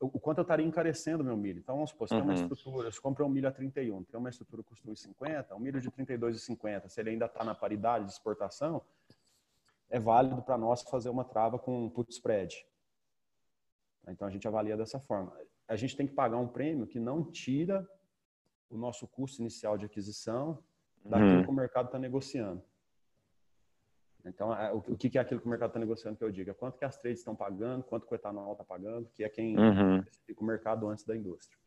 o 0.00 0.18
quanto 0.18 0.38
eu 0.38 0.42
estaria 0.42 0.64
encarecendo 0.64 1.22
meu 1.22 1.36
milho. 1.36 1.58
Então, 1.58 1.74
vamos 1.74 1.90
supor, 1.90 2.08
se 2.08 2.14
uhum. 2.14 2.20
tem 2.20 2.28
uma 2.28 2.34
uhum. 2.34 2.42
estrutura, 2.42 2.90
se 2.90 3.00
compra 3.00 3.24
um 3.24 3.28
milho 3.28 3.48
a 3.48 3.52
31, 3.52 4.02
tem 4.04 4.18
uma 4.18 4.30
estrutura 4.30 4.62
que 4.62 4.70
custa 4.70 4.88
1,50, 4.88 5.54
um 5.54 5.58
milho 5.58 5.80
de 5.80 5.90
32,50, 5.90 6.88
se 6.88 7.00
ele 7.00 7.10
ainda 7.10 7.26
está 7.26 7.44
na 7.44 7.54
paridade 7.54 8.06
de 8.06 8.12
exportação, 8.12 8.82
é 9.90 10.00
válido 10.00 10.40
para 10.42 10.56
nós 10.56 10.82
fazer 10.82 11.10
uma 11.10 11.24
trava 11.24 11.58
com 11.58 11.88
put 11.90 12.10
spread. 12.10 12.66
Então, 14.08 14.26
a 14.26 14.30
gente 14.30 14.46
avalia 14.48 14.76
dessa 14.76 14.98
forma. 14.98 15.32
A 15.68 15.76
gente 15.76 15.96
tem 15.96 16.06
que 16.06 16.14
pagar 16.14 16.38
um 16.38 16.48
prêmio 16.48 16.86
que 16.86 16.98
não 16.98 17.22
tira 17.22 17.86
o 18.70 18.76
nosso 18.76 19.06
custo 19.06 19.40
inicial 19.40 19.76
de 19.76 19.86
aquisição 19.86 20.62
daquilo 21.04 21.36
uhum. 21.36 21.44
que 21.44 21.50
o 21.50 21.54
mercado 21.54 21.86
está 21.86 21.98
negociando. 21.98 22.62
Então, 24.26 24.50
o, 24.72 24.96
que 24.96 25.18
é 25.18 25.20
aquilo 25.20 25.40
que 25.40 25.46
o 25.46 25.50
mercado 25.50 25.70
está 25.70 25.78
negociando 25.78 26.16
que 26.16 26.24
eu 26.24 26.30
diga? 26.30 26.54
Quanto 26.54 26.78
que 26.78 26.84
as 26.84 26.96
trades 26.96 27.20
estão 27.20 27.36
pagando, 27.36 27.84
quanto 27.84 28.06
que 28.06 28.14
o 28.14 28.16
etanol 28.16 28.52
está 28.52 28.64
pagando, 28.64 29.08
que 29.14 29.22
é 29.22 29.28
quem 29.28 29.58
uhum. 29.58 30.02
o 30.38 30.44
mercado 30.44 30.88
antes 30.88 31.04
da 31.04 31.14
indústria. 31.14 31.58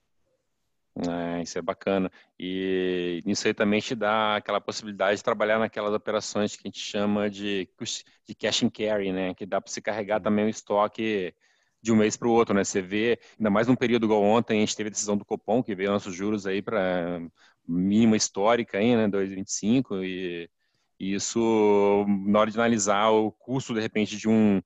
É, 1.00 1.44
isso 1.44 1.60
é 1.60 1.62
bacana. 1.62 2.12
E 2.40 3.22
nisso 3.24 3.48
aí 3.48 3.54
também 3.54 3.80
te 3.80 3.94
dá 3.94 4.38
aquela 4.38 4.60
possibilidade 4.60 5.18
de 5.18 5.24
trabalhar 5.24 5.60
naquelas 5.60 5.94
operações 5.94 6.56
que 6.56 6.68
a 6.68 6.68
gente 6.68 6.80
chama 6.80 7.30
de, 7.30 7.70
de 8.26 8.34
cash 8.34 8.64
and 8.64 8.72
carry, 8.72 9.12
né? 9.12 9.36
Que 9.36 9.46
dá 9.46 9.62
para 9.62 9.72
se 9.72 9.80
carregar 9.80 10.20
também 10.20 10.46
o 10.46 10.50
estoque 10.50 11.36
de 11.80 11.92
um 11.92 11.96
mês 11.96 12.18
para 12.18 12.28
o 12.28 12.32
outro, 12.32 12.56
né? 12.56 12.64
Você 12.64 12.82
vê, 12.82 13.20
ainda 13.38 13.52
mais 13.52 13.68
num 13.68 13.76
período 13.76 14.08
igual 14.08 14.24
ontem, 14.24 14.58
a 14.58 14.60
gente 14.62 14.76
teve 14.76 14.88
a 14.88 14.92
decisão 14.92 15.16
do 15.16 15.24
Copom, 15.24 15.62
que 15.62 15.76
veio 15.76 15.92
nossos 15.92 16.16
juros 16.16 16.48
aí 16.48 16.64
para 16.64 17.22
mínima 17.68 18.18
histórica 18.18 18.80
aí, 18.80 18.96
né? 18.96 19.08
2,25 19.08 20.04
e 20.04 20.50
isso, 21.00 22.06
na 22.28 22.40
hora 22.40 22.52
de 22.52 22.58
analisar 22.58 23.10
o 23.10 23.32
custo, 23.32 23.74
de 23.74 23.80
repente, 23.80 24.18
de 24.18 24.28
um, 24.28 24.62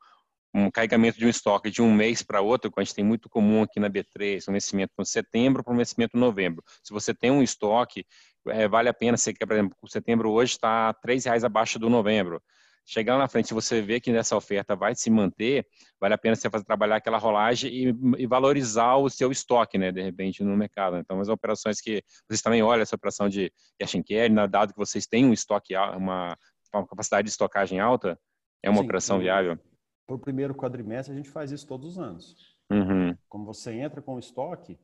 um 0.53 0.69
carregamento 0.69 1.17
de 1.17 1.25
um 1.25 1.29
estoque 1.29 1.69
de 1.69 1.81
um 1.81 1.93
mês 1.93 2.21
para 2.21 2.41
outro, 2.41 2.71
que 2.71 2.79
a 2.79 2.83
gente 2.83 2.95
tem 2.95 3.03
muito 3.03 3.29
comum 3.29 3.63
aqui 3.63 3.79
na 3.79 3.89
B3, 3.89 4.43
um 4.47 4.53
vencimento 4.53 4.93
de 4.97 5.09
setembro 5.09 5.63
para 5.63 5.73
um 5.73 5.77
vencimento 5.77 6.17
em 6.17 6.19
novembro. 6.19 6.63
Se 6.83 6.93
você 6.93 7.13
tem 7.13 7.31
um 7.31 7.43
estoque, 7.43 8.05
é, 8.47 8.67
vale 8.67 8.89
a 8.89 8.93
pena, 8.93 9.17
você 9.17 9.33
por 9.33 9.53
exemplo, 9.53 9.75
setembro 9.87 10.31
hoje 10.31 10.53
está 10.53 10.89
R$ 10.89 11.19
reais 11.23 11.43
abaixo 11.43 11.77
do 11.77 11.89
novembro 11.89 12.41
chegar 12.85 13.17
na 13.17 13.27
frente, 13.27 13.47
se 13.47 13.53
você 13.53 13.81
vê 13.81 13.99
que 13.99 14.11
nessa 14.11 14.35
oferta 14.35 14.75
vai 14.75 14.95
se 14.95 15.09
manter, 15.09 15.65
vale 15.99 16.13
a 16.13 16.17
pena 16.17 16.35
você 16.35 16.49
fazer 16.49 16.65
trabalhar 16.65 16.97
aquela 16.97 17.17
rolagem 17.17 17.71
e, 17.71 17.95
e 18.17 18.27
valorizar 18.27 18.95
o 18.97 19.09
seu 19.09 19.31
estoque, 19.31 19.77
né, 19.77 19.91
de 19.91 20.01
repente, 20.01 20.43
no 20.43 20.55
mercado. 20.57 20.97
Então, 20.97 21.19
as 21.19 21.29
operações 21.29 21.79
que 21.79 22.03
vocês 22.27 22.41
também 22.41 22.61
olham, 22.61 22.81
essa 22.81 22.95
operação 22.95 23.29
de 23.29 23.51
cash 23.79 23.95
and 23.95 24.03
carry, 24.03 24.49
dado 24.49 24.73
que 24.73 24.79
vocês 24.79 25.05
têm 25.07 25.25
um 25.25 25.33
estoque, 25.33 25.75
uma, 25.75 26.35
uma 26.73 26.87
capacidade 26.87 27.25
de 27.25 27.31
estocagem 27.31 27.79
alta, 27.79 28.19
é 28.63 28.69
uma 28.69 28.79
Sim, 28.79 28.83
operação 28.83 29.19
viável? 29.19 29.57
Para 30.05 30.15
o 30.15 30.19
primeiro 30.19 30.53
quadrimestre, 30.53 31.13
a 31.13 31.17
gente 31.17 31.29
faz 31.29 31.51
isso 31.51 31.67
todos 31.67 31.91
os 31.91 31.99
anos. 31.99 32.35
Uhum. 32.69 33.15
Como 33.27 33.45
você 33.45 33.73
entra 33.73 34.01
com 34.01 34.15
o 34.15 34.19
estoque, 34.19 34.79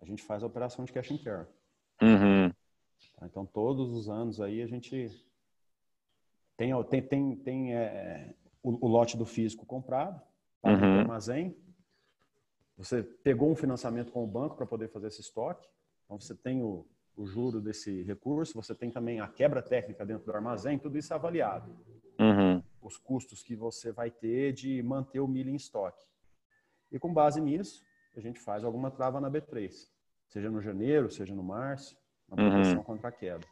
a 0.00 0.04
gente 0.04 0.22
faz 0.22 0.42
a 0.42 0.46
operação 0.46 0.84
de 0.84 0.92
cash 0.92 1.10
and 1.10 1.18
carry. 1.18 1.46
Uhum. 2.02 2.52
Então, 3.22 3.44
todos 3.46 3.90
os 3.92 4.08
anos 4.08 4.40
aí 4.40 4.62
a 4.62 4.66
gente 4.66 5.10
tem, 6.60 6.84
tem, 6.84 7.02
tem, 7.02 7.36
tem 7.36 7.74
é, 7.74 8.34
o, 8.62 8.86
o, 8.86 8.88
lote 8.88 9.16
do 9.16 9.24
físico 9.24 9.64
comprado, 9.64 10.20
tá 10.60 10.70
uhum. 10.70 10.78
no 10.78 11.00
armazém. 11.00 11.56
Você 12.76 13.02
pegou 13.02 13.50
um 13.50 13.56
financiamento 13.56 14.12
com 14.12 14.22
o 14.22 14.26
banco 14.26 14.56
para 14.56 14.66
poder 14.66 14.88
fazer 14.88 15.06
esse 15.06 15.22
estoque. 15.22 15.66
Então, 16.04 16.20
você 16.20 16.34
tem 16.34 16.62
o, 16.62 16.86
o 17.16 17.24
juro 17.24 17.62
desse 17.62 18.02
recurso, 18.02 18.52
você 18.54 18.74
tem 18.74 18.90
também 18.90 19.20
a 19.20 19.28
quebra 19.28 19.62
técnica 19.62 20.04
dentro 20.04 20.26
do 20.26 20.32
armazém, 20.34 20.78
tudo 20.78 20.98
isso 20.98 21.14
é 21.14 21.16
avaliado. 21.16 21.74
Uhum. 22.18 22.62
Os 22.82 22.98
custos 22.98 23.42
que 23.42 23.56
você 23.56 23.90
vai 23.90 24.10
ter 24.10 24.52
de 24.52 24.82
manter 24.82 25.20
o 25.20 25.28
milho 25.28 25.50
em 25.50 25.56
estoque. 25.56 26.04
E 26.92 26.98
com 26.98 27.10
base 27.10 27.40
nisso, 27.40 27.82
a 28.14 28.20
gente 28.20 28.38
faz 28.38 28.64
alguma 28.64 28.90
trava 28.90 29.18
na 29.18 29.30
B3, 29.30 29.88
seja 30.28 30.50
no 30.50 30.60
janeiro, 30.60 31.10
seja 31.10 31.34
no 31.34 31.42
março, 31.42 31.96
na 32.28 32.36
proteção 32.36 32.78
uhum. 32.78 32.84
contra 32.84 33.08
a 33.08 33.12
queda. 33.12 33.46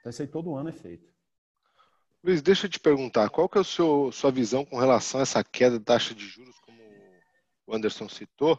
Então, 0.00 0.10
isso 0.10 0.20
aí 0.20 0.28
todo 0.28 0.54
ano 0.54 0.68
é 0.68 0.72
feito. 0.72 1.11
Luiz, 2.24 2.40
deixa 2.40 2.66
eu 2.66 2.70
te 2.70 2.78
perguntar, 2.78 3.28
qual 3.30 3.48
que 3.48 3.58
é 3.58 3.62
a 3.62 3.64
sua 3.64 4.30
visão 4.30 4.64
com 4.64 4.78
relação 4.78 5.18
a 5.18 5.24
essa 5.24 5.42
queda 5.42 5.76
da 5.76 5.84
taxa 5.84 6.14
de 6.14 6.24
juros, 6.24 6.56
como 6.60 6.78
o 7.66 7.74
Anderson 7.74 8.08
citou, 8.08 8.56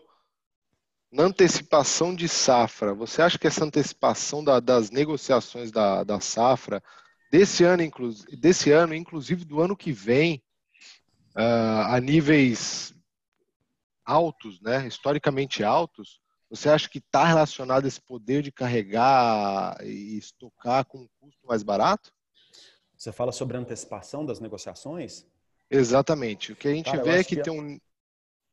na 1.09 1.23
antecipação 1.23 2.13
de 2.13 2.27
safra? 2.27 2.93
Você 2.93 3.21
acha 3.21 3.39
que 3.39 3.47
essa 3.47 3.63
antecipação 3.63 4.43
da, 4.43 4.59
das 4.59 4.91
negociações 4.91 5.71
da, 5.71 6.03
da 6.03 6.19
safra, 6.19 6.83
desse 7.31 7.63
ano, 7.63 7.83
inclu, 7.83 8.09
desse 8.37 8.69
ano, 8.69 8.93
inclusive 8.93 9.45
do 9.45 9.61
ano 9.61 9.77
que 9.77 9.93
vem, 9.93 10.43
uh, 11.37 11.87
a 11.87 12.01
níveis 12.01 12.93
altos, 14.03 14.59
né, 14.59 14.85
historicamente 14.85 15.63
altos, 15.63 16.19
você 16.49 16.67
acha 16.67 16.89
que 16.89 16.97
está 16.97 17.23
relacionado 17.23 17.87
esse 17.87 18.01
poder 18.01 18.43
de 18.43 18.51
carregar 18.51 19.77
e 19.85 20.17
estocar 20.17 20.83
com 20.83 20.97
um 20.97 21.07
custo 21.21 21.47
mais 21.47 21.63
barato? 21.63 22.11
Você 23.03 23.11
fala 23.11 23.33
sobre 23.33 23.57
a 23.57 23.59
antecipação 23.59 24.25
das 24.25 24.39
negociações? 24.39 25.25
Exatamente. 25.69 26.53
O 26.53 26.55
que 26.55 26.69
a 26.69 26.73
gente 26.73 26.89
Cara, 26.89 27.03
vê 27.03 27.09
é 27.19 27.23
que, 27.25 27.35
que, 27.35 27.41
tem 27.41 27.51
um. 27.51 27.77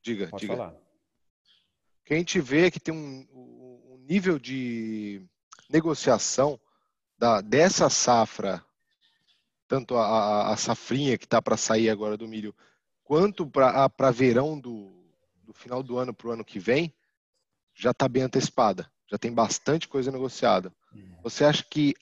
Diga, 0.02 0.26
Pode 0.26 0.40
diga. 0.40 0.56
Falar. 0.56 0.72
O 0.72 2.04
que 2.04 2.14
a 2.14 2.16
gente 2.16 2.40
vê 2.40 2.66
é 2.66 2.70
que 2.72 2.80
tem 2.80 2.92
um, 2.92 3.28
um 3.32 4.04
nível 4.08 4.40
de 4.40 5.24
negociação 5.68 6.58
da, 7.16 7.40
dessa 7.40 7.88
safra, 7.88 8.60
tanto 9.68 9.96
a, 9.96 10.52
a, 10.52 10.56
safrinha 10.56 11.16
que 11.16 11.26
está 11.26 11.40
para 11.40 11.56
sair 11.56 11.88
agora 11.88 12.16
do 12.16 12.26
milho, 12.26 12.52
quanto 13.04 13.46
para 13.46 14.10
verão 14.10 14.58
do, 14.58 14.92
do 15.44 15.52
final 15.52 15.80
do 15.80 15.96
ano 15.96 16.12
para 16.12 16.26
o 16.26 16.32
ano 16.32 16.44
que 16.44 16.58
vem, 16.58 16.92
já 17.72 17.92
está 17.92 18.08
bem 18.08 18.24
antecipada. 18.24 18.90
Já 19.06 19.16
tem 19.16 19.32
bastante 19.32 19.86
coisa 19.86 20.10
negociada. 20.10 20.74
Hum. 20.92 21.14
Você 21.22 21.44
acha 21.44 21.62
que 21.62 21.94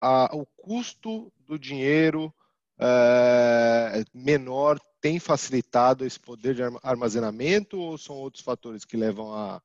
a, 0.00 0.34
o 0.34 0.44
custo 0.44 1.32
do 1.46 1.58
dinheiro 1.58 2.32
é, 2.78 4.04
menor 4.12 4.78
tem 5.00 5.20
facilitado 5.20 6.04
esse 6.04 6.18
poder 6.18 6.54
de 6.54 6.62
armazenamento 6.82 7.78
ou 7.78 7.98
são 7.98 8.16
outros 8.16 8.42
fatores 8.42 8.84
que 8.84 8.96
levam 8.96 9.32
a, 9.32 9.62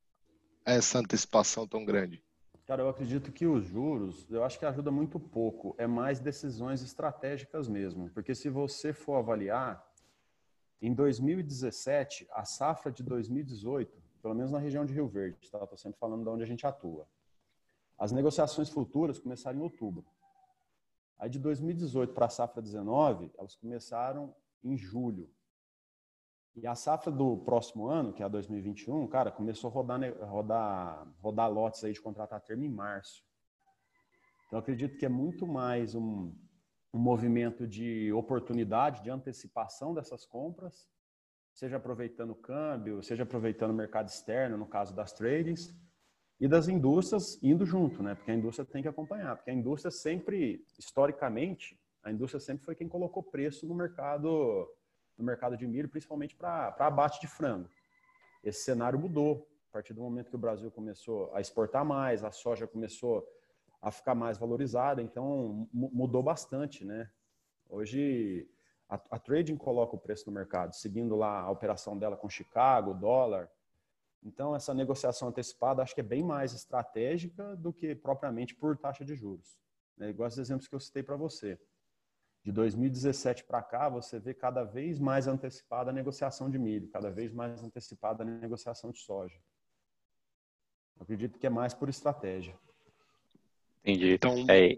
a 0.65 0.73
essa 0.73 0.99
antecipação 0.99 1.67
tão 1.67 1.85
grande? 1.85 2.21
Cara, 2.67 2.83
eu 2.83 2.89
acredito 2.89 3.31
que 3.31 3.47
os 3.47 3.65
juros, 3.65 4.29
eu 4.29 4.43
acho 4.43 4.59
que 4.59 4.65
ajuda 4.65 4.91
muito 4.91 5.19
pouco. 5.19 5.73
É 5.77 5.87
mais 5.87 6.19
decisões 6.19 6.83
estratégicas 6.83 7.67
mesmo. 7.67 8.11
Porque 8.11 8.35
se 8.35 8.47
você 8.47 8.93
for 8.93 9.15
avaliar, 9.15 9.83
em 10.79 10.93
2017, 10.93 12.27
a 12.31 12.45
safra 12.45 12.91
de 12.91 13.01
2018, 13.01 13.91
pelo 14.21 14.35
menos 14.35 14.51
na 14.51 14.59
região 14.59 14.85
de 14.85 14.93
Rio 14.93 15.07
Verde, 15.07 15.49
tá? 15.49 15.63
Estou 15.63 15.77
sempre 15.77 15.99
falando 15.99 16.23
de 16.23 16.29
onde 16.29 16.43
a 16.43 16.45
gente 16.45 16.67
atua. 16.67 17.07
As 17.97 18.11
negociações 18.11 18.69
futuras 18.69 19.17
começaram 19.17 19.57
em 19.57 19.61
outubro. 19.61 20.05
Aí 21.19 21.29
de 21.29 21.37
2018 21.37 22.13
para 22.13 22.27
a 22.27 22.29
safra 22.29 22.61
19, 22.61 23.29
elas 23.37 23.55
começaram 23.55 24.33
em 24.63 24.77
julho. 24.77 25.29
E 26.55 26.65
a 26.65 26.75
safra 26.75 27.11
do 27.11 27.37
próximo 27.37 27.87
ano, 27.87 28.13
que 28.13 28.23
é 28.23 28.25
a 28.25 28.29
2021, 28.29 29.05
cara, 29.07 29.29
começou 29.29 29.69
a 29.69 29.73
rodar, 29.73 29.99
rodar, 30.25 31.07
rodar 31.19 31.51
lotes 31.51 31.83
aí 31.83 31.91
de 31.91 32.01
contrato 32.01 32.33
a 32.33 32.39
termo 32.39 32.63
em 32.63 32.69
março. 32.69 33.23
Então, 34.47 34.59
acredito 34.59 34.97
que 34.97 35.05
é 35.05 35.09
muito 35.09 35.45
mais 35.45 35.93
um, 35.93 36.33
um 36.93 36.99
movimento 36.99 37.67
de 37.67 38.11
oportunidade, 38.13 39.03
de 39.03 39.09
antecipação 39.09 39.93
dessas 39.93 40.25
compras, 40.25 40.89
seja 41.53 41.77
aproveitando 41.77 42.31
o 42.31 42.35
câmbio, 42.35 43.03
seja 43.03 43.23
aproveitando 43.23 43.71
o 43.71 43.75
mercado 43.75 44.07
externo, 44.07 44.57
no 44.57 44.65
caso 44.65 44.95
das 44.95 45.11
tradings, 45.11 45.73
e 46.39 46.47
das 46.47 46.67
indústrias 46.67 47.37
indo 47.43 47.65
junto, 47.65 48.01
né? 48.01 48.15
Porque 48.15 48.31
a 48.31 48.35
indústria 48.35 48.65
tem 48.65 48.81
que 48.81 48.87
acompanhar, 48.87 49.35
porque 49.35 49.51
a 49.51 49.53
indústria 49.53 49.91
sempre, 49.91 50.65
historicamente, 50.77 51.77
a 52.03 52.11
indústria 52.11 52.39
sempre 52.39 52.63
foi 52.63 52.75
quem 52.75 52.87
colocou 52.87 53.21
preço 53.21 53.67
no 53.67 53.75
mercado 53.75 54.67
no 55.17 55.25
mercado 55.25 55.57
de 55.57 55.67
milho, 55.67 55.89
principalmente 55.89 56.33
para 56.33 56.73
abate 56.79 57.19
de 57.19 57.27
frango. 57.27 57.69
Esse 58.41 58.63
cenário 58.63 58.97
mudou. 58.97 59.45
A 59.69 59.73
partir 59.73 59.93
do 59.93 60.01
momento 60.01 60.29
que 60.29 60.35
o 60.35 60.39
Brasil 60.39 60.71
começou 60.71 61.29
a 61.35 61.41
exportar 61.41 61.85
mais, 61.85 62.23
a 62.23 62.31
soja 62.31 62.65
começou 62.65 63.27
a 63.81 63.91
ficar 63.91 64.15
mais 64.15 64.37
valorizada, 64.37 65.01
então 65.01 65.67
mudou 65.71 66.23
bastante, 66.23 66.83
né? 66.83 67.09
Hoje 67.69 68.49
a, 68.89 68.95
a 69.11 69.19
trading 69.19 69.57
coloca 69.57 69.95
o 69.95 69.99
preço 69.99 70.25
no 70.27 70.33
mercado, 70.33 70.73
seguindo 70.73 71.15
lá 71.15 71.41
a 71.41 71.51
operação 71.51 71.97
dela 71.97 72.17
com 72.17 72.27
Chicago, 72.27 72.95
dólar. 72.95 73.49
Então 74.23 74.55
essa 74.55 74.73
negociação 74.73 75.29
antecipada 75.29 75.81
acho 75.81 75.95
que 75.95 76.01
é 76.01 76.03
bem 76.03 76.23
mais 76.23 76.53
estratégica 76.53 77.55
do 77.55 77.71
que 77.71 77.95
propriamente 77.95 78.53
por 78.53 78.77
taxa 78.77 79.05
de 79.05 79.15
juros. 79.15 79.59
Né? 79.97 80.09
Igual 80.09 80.27
os 80.27 80.37
exemplos 80.37 80.67
que 80.67 80.75
eu 80.75 80.79
citei 80.79 81.03
para 81.03 81.15
você 81.15 81.59
de 82.43 82.51
2017 82.51 83.43
para 83.43 83.61
cá, 83.61 83.89
você 83.89 84.19
vê 84.19 84.33
cada 84.33 84.63
vez 84.63 84.97
mais 84.99 85.27
antecipada 85.27 85.89
a 85.89 85.93
negociação 85.93 86.49
de 86.49 86.57
milho, 86.57 86.89
cada 86.89 87.11
vez 87.11 87.33
mais 87.33 87.61
antecipada 87.61 88.23
a 88.23 88.25
negociação 88.25 88.91
de 88.91 88.99
soja. 88.99 89.37
Eu 90.95 91.03
acredito 91.03 91.37
que 91.37 91.47
é 91.47 91.49
mais 91.49 91.73
por 91.73 91.89
estratégia. 91.89 92.57
Entendi. 93.83 94.13
Então, 94.13 94.45
é... 94.49 94.77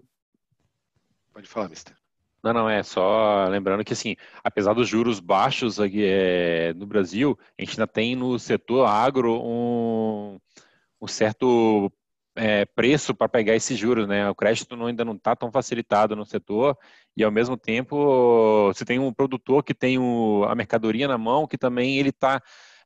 pode 1.34 1.48
falar, 1.48 1.70
mister. 1.70 2.01
Não, 2.44 2.54
não, 2.54 2.70
é 2.70 2.82
só 2.82 3.48
lembrando 3.48 3.84
que, 3.84 3.94
assim, 3.94 4.16
apesar 4.44 4.74
dos 4.74 4.88
juros 4.90 5.20
baixos 5.20 5.80
aqui 5.80 6.04
é, 6.04 6.74
no 6.74 6.88
Brasil, 6.88 7.38
a 7.58 7.62
gente 7.62 7.80
ainda 7.80 7.88
tem 7.88 8.16
no 8.16 8.40
setor 8.40 8.88
agro 8.88 9.40
um, 9.44 10.40
um 11.00 11.08
certo 11.08 11.92
é, 12.36 12.66
preço 12.66 13.14
para 13.14 13.30
pegar 13.30 13.56
esses 13.56 13.78
juros, 13.78 14.08
né? 14.08 14.30
O 14.30 14.36
crédito 14.36 14.76
não, 14.76 14.88
ainda 14.88 15.06
não 15.06 15.14
está 15.14 15.36
tão 15.36 15.52
facilitado 15.52 16.16
no 16.16 16.26
setor 16.26 16.78
e 17.16 17.24
ao 17.24 17.32
mesmo 17.32 17.58
tempo 17.58 18.68
você 18.74 18.86
tem 18.86 19.00
um 19.00 19.14
produtor 19.14 19.64
que 19.64 19.74
tem 19.74 20.00
o, 20.00 20.46
a 20.48 20.56
mercadoria 20.56 21.08
na 21.08 21.18
mão 21.18 21.46
que 21.46 21.58
também 21.58 21.98
ele 21.98 22.10
está 22.10 22.42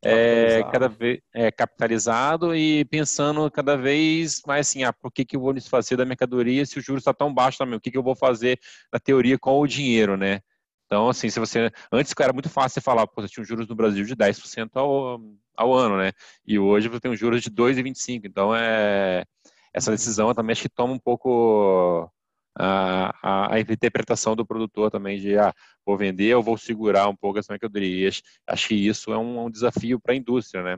é, 0.06 0.64
cada 0.72 0.88
vez 0.88 1.20
é, 1.34 1.52
capitalizado 1.52 2.56
e 2.56 2.86
pensando 2.86 3.50
cada 3.50 3.76
vez 3.76 4.42
mais 4.46 4.68
assim, 4.68 4.84
ah, 4.84 4.94
por 4.94 5.12
que, 5.12 5.26
que 5.26 5.36
eu 5.36 5.42
vou 5.42 5.54
desfazer 5.54 5.98
da 5.98 6.06
mercadoria 6.06 6.66
se 6.66 6.78
o 6.78 6.82
juros 6.82 7.02
está 7.02 7.14
tão 7.14 7.34
baixo 7.34 7.58
também? 7.58 7.78
O 7.78 7.82
que, 7.82 7.90
que 7.90 7.98
eu 7.98 8.04
vou 8.04 8.16
fazer 8.16 8.60
na 8.94 9.00
teoria 9.00 9.38
com 9.40 9.60
o 9.60 9.68
dinheiro, 9.68 10.16
né? 10.16 10.42
Então, 10.86 11.10
assim, 11.10 11.30
se 11.30 11.40
você. 11.40 11.72
Antes 11.92 12.14
era 12.20 12.32
muito 12.32 12.50
fácil 12.50 12.76
você 12.76 12.82
falar, 12.82 13.08
pô, 13.08 13.22
você 13.22 13.28
tinha 13.28 13.42
um 13.42 13.48
juros 13.48 13.68
no 13.68 13.76
Brasil 13.76 14.06
de 14.06 14.16
10% 14.16 14.70
ao, 14.76 15.20
ao 15.58 15.74
ano, 15.74 15.98
né? 15.98 16.12
E 16.46 16.60
hoje 16.60 16.88
você 16.88 17.00
tem 17.00 17.12
um 17.12 17.16
juros 17.16 17.42
de 17.42 17.50
2,25%. 17.50 18.22
Então, 18.26 18.56
é, 18.56 19.26
essa 19.74 19.92
decisão 19.92 20.34
também 20.34 20.54
acho 20.54 20.62
que 20.62 20.70
toma 20.70 20.94
um 20.94 21.00
pouco 21.00 22.10
a, 22.58 23.54
a, 23.56 23.60
interpretação 23.60 24.36
do 24.36 24.46
produtor 24.46 24.90
também 24.90 25.20
de, 25.20 25.38
ah, 25.38 25.54
vou 25.86 25.98
vender 25.98 26.34
ou 26.36 26.42
vou 26.42 26.58
segurar 26.58 27.10
um 27.10 27.16
pouco 27.16 27.38
as 27.38 27.48
mercadorias. 27.48 28.22
Acho 28.48 28.70
que 28.70 28.76
isso 28.76 29.12
é 29.12 29.18
um, 29.18 29.46
um 29.46 29.50
desafio 29.50 30.00
para 30.00 30.14
a 30.14 30.16
indústria, 30.16 30.64
né? 30.64 30.78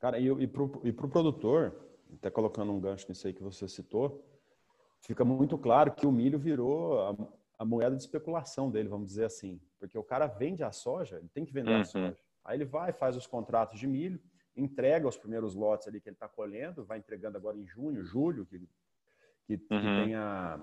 Cara, 0.00 0.18
e, 0.18 0.26
e 0.26 0.46
para 0.46 0.62
o 0.62 1.08
produtor, 1.08 1.74
até 2.14 2.30
colocando 2.30 2.72
um 2.72 2.80
gancho 2.80 3.06
nisso 3.08 3.26
aí 3.26 3.32
que 3.32 3.42
você 3.42 3.68
citou, 3.68 4.24
fica 5.00 5.24
muito 5.24 5.56
claro 5.56 5.92
que 5.92 6.06
o 6.06 6.12
milho 6.12 6.38
virou 6.38 7.00
a, 7.00 7.16
a 7.58 7.64
moeda 7.64 7.96
de 7.96 8.02
especulação 8.02 8.70
dele, 8.70 8.88
vamos 8.88 9.06
dizer 9.06 9.24
assim. 9.24 9.60
Porque 9.78 9.96
o 9.96 10.04
cara 10.04 10.26
vende 10.26 10.62
a 10.62 10.72
soja, 10.72 11.16
ele 11.18 11.28
tem 11.28 11.44
que 11.44 11.52
vender 11.52 11.72
uhum. 11.72 11.80
a 11.80 11.84
soja. 11.84 12.16
Aí 12.44 12.56
ele 12.56 12.64
vai, 12.64 12.92
faz 12.92 13.16
os 13.16 13.26
contratos 13.26 13.78
de 13.78 13.86
milho, 13.86 14.20
entrega 14.56 15.06
os 15.06 15.16
primeiros 15.16 15.54
lotes 15.54 15.86
ali 15.86 16.00
que 16.00 16.08
ele 16.08 16.16
está 16.16 16.28
colhendo, 16.28 16.84
vai 16.84 16.98
entregando 16.98 17.36
agora 17.36 17.56
em 17.56 17.66
junho, 17.66 18.02
julho, 18.04 18.46
que, 18.46 18.58
que, 19.46 19.54
uhum. 19.54 19.80
que 19.80 20.04
tem 20.04 20.14
a, 20.14 20.60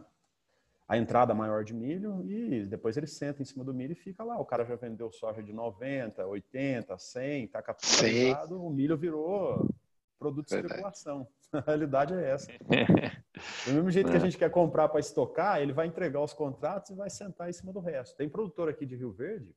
a 0.87 0.97
entrada 0.97 1.33
maior 1.33 1.63
de 1.63 1.73
milho 1.73 2.23
e 2.29 2.65
depois 2.65 2.95
ele 2.95 3.07
senta 3.07 3.41
em 3.41 3.45
cima 3.45 3.63
do 3.63 3.73
milho 3.73 3.93
e 3.93 3.95
fica 3.95 4.23
lá. 4.23 4.39
O 4.39 4.45
cara 4.45 4.63
já 4.63 4.75
vendeu 4.75 5.11
soja 5.11 5.41
de 5.41 5.51
90, 5.51 6.25
80, 6.25 6.97
100, 6.97 7.45
está 7.45 7.61
capitalizado, 7.61 8.63
o 8.63 8.69
milho 8.69 8.95
virou 8.95 9.67
produto 10.19 10.47
de 10.47 10.55
especulação. 10.55 11.27
A 11.51 11.61
realidade 11.61 12.13
é 12.13 12.31
essa. 12.31 12.51
Do 13.65 13.73
mesmo 13.73 13.91
jeito 13.91 14.09
que 14.09 14.17
a 14.17 14.19
é. 14.19 14.23
gente 14.23 14.37
quer 14.37 14.49
comprar 14.49 14.89
para 14.89 14.99
estocar, 14.99 15.61
ele 15.61 15.71
vai 15.71 15.87
entregar 15.87 16.21
os 16.21 16.33
contratos 16.33 16.89
e 16.89 16.95
vai 16.95 17.09
sentar 17.09 17.49
em 17.49 17.53
cima 17.53 17.71
do 17.71 17.79
resto. 17.79 18.15
Tem 18.17 18.27
produtor 18.27 18.67
aqui 18.67 18.85
de 18.85 18.95
Rio 18.95 19.11
Verde, 19.11 19.55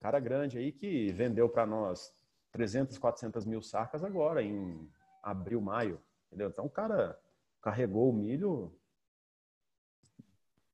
cara 0.00 0.20
grande 0.20 0.58
aí, 0.58 0.72
que 0.72 1.12
vendeu 1.12 1.48
para 1.48 1.64
nós 1.64 2.12
300, 2.52 2.98
400 2.98 3.44
mil 3.46 3.62
sacas 3.62 4.04
agora, 4.04 4.42
em 4.42 4.88
abril, 5.22 5.60
maio. 5.60 6.00
Entendeu? 6.26 6.48
Então 6.48 6.66
o 6.66 6.70
cara 6.70 7.18
carregou 7.62 8.10
o 8.10 8.12
milho. 8.12 8.72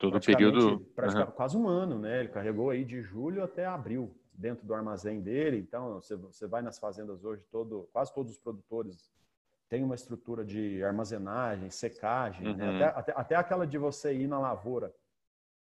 Todo 0.02 0.20
período. 0.20 0.80
Praticamente, 0.96 1.30
uhum. 1.30 1.36
Quase 1.36 1.56
um 1.56 1.68
ano, 1.68 1.96
né? 1.96 2.20
Ele 2.20 2.28
carregou 2.28 2.70
aí 2.70 2.84
de 2.84 3.00
julho 3.02 3.44
até 3.44 3.64
abril 3.64 4.12
dentro 4.32 4.66
do 4.66 4.74
armazém 4.74 5.20
dele. 5.20 5.58
Então, 5.58 5.94
você, 5.94 6.16
você 6.16 6.46
vai 6.46 6.60
nas 6.60 6.76
fazendas 6.76 7.24
hoje, 7.24 7.44
todo, 7.52 7.88
quase 7.92 8.12
todos 8.12 8.32
os 8.32 8.38
produtores 8.38 9.12
tem 9.68 9.82
uma 9.82 9.94
estrutura 9.94 10.44
de 10.44 10.82
armazenagem, 10.84 11.70
secagem, 11.70 12.42
né? 12.42 12.50
uhum. 12.50 12.78
né? 12.78 12.84
até, 12.84 12.98
até, 12.98 13.12
até, 13.16 13.36
aquela 13.36 13.66
de 13.66 13.78
você 13.78 14.12
ir 14.12 14.26
na 14.26 14.38
lavoura 14.38 14.92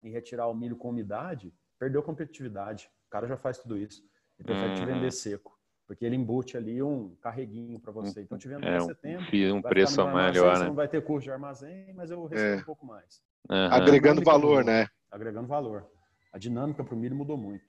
e 0.04 0.10
retirar 0.10 0.48
o 0.48 0.54
milho 0.54 0.76
com 0.76 0.90
umidade, 0.90 1.54
perdeu 1.80 2.02
competitividade. 2.04 2.92
O 3.08 3.10
cara 3.10 3.28
já 3.28 3.38
faz 3.38 3.60
tudo 3.60 3.78
isso. 3.78 4.04
Ele 4.38 4.48
prefere 4.48 4.70
uhum. 4.70 4.76
te 4.76 4.86
vender 4.86 5.12
seco, 5.12 5.58
porque 5.92 6.06
ele 6.06 6.16
embute 6.16 6.56
ali 6.56 6.82
um 6.82 7.14
carreguinho 7.22 7.78
para 7.78 7.92
você. 7.92 8.22
Então, 8.22 8.38
te 8.38 8.48
vendo 8.48 8.66
é, 8.66 8.80
setembro, 8.80 9.26
um 9.54 9.62
preço 9.62 10.02
melhor, 10.08 10.58
né? 10.58 10.68
Não 10.68 10.74
vai 10.74 10.88
ter 10.88 11.04
custo 11.04 11.24
de 11.24 11.32
armazém, 11.32 11.94
mas 11.94 12.10
eu 12.10 12.28
recebo 12.28 12.50
é. 12.50 12.62
um 12.62 12.64
pouco 12.64 12.86
mais. 12.86 13.22
Uhum. 13.50 13.66
Agregando 13.70 14.24
valor, 14.24 14.60
mudou, 14.60 14.64
né? 14.64 14.88
Agregando 15.12 15.50
valor. 15.50 15.86
A 16.32 16.38
dinâmica 16.38 16.82
para 16.82 16.96
o 16.96 16.98
milho 16.98 17.14
mudou 17.14 17.36
muito. 17.36 17.66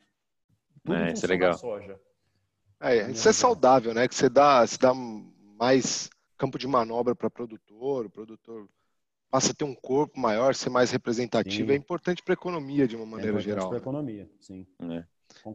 Tudo 0.85 0.95
é, 0.95 1.13
isso 1.13 1.27
é 1.27 1.29
legal. 1.29 1.55
Soja. 1.55 1.99
É, 2.81 3.11
isso 3.11 3.29
é 3.29 3.33
saudável, 3.33 3.93
né? 3.93 4.07
Que 4.07 4.15
você 4.15 4.29
dá, 4.29 4.65
você 4.65 4.79
dá 4.79 4.95
mais 4.95 6.09
campo 6.39 6.61
de 6.61 6.69
manobra 6.69 7.17
para 7.17 7.29
produtor, 7.29 8.07
o 8.07 8.11
produtor 8.11 8.69
passa 9.33 9.51
a 9.51 9.55
ter 9.55 9.65
um 9.65 9.75
corpo 9.75 10.21
maior, 10.21 10.55
ser 10.55 10.71
mais 10.71 10.93
representativo, 10.93 11.71
sim. 11.71 11.75
é 11.75 11.77
importante 11.77 12.23
para 12.23 12.35
a 12.35 12.39
economia 12.39 12.87
de 12.87 12.95
uma 12.95 13.05
maneira 13.05 13.39
é 13.39 13.41
geral. 13.41 13.67
Para 13.67 13.79
a 13.79 13.81
né? 13.81 13.83
economia, 13.83 14.31
sim. 14.39 14.65
É. 14.81 15.05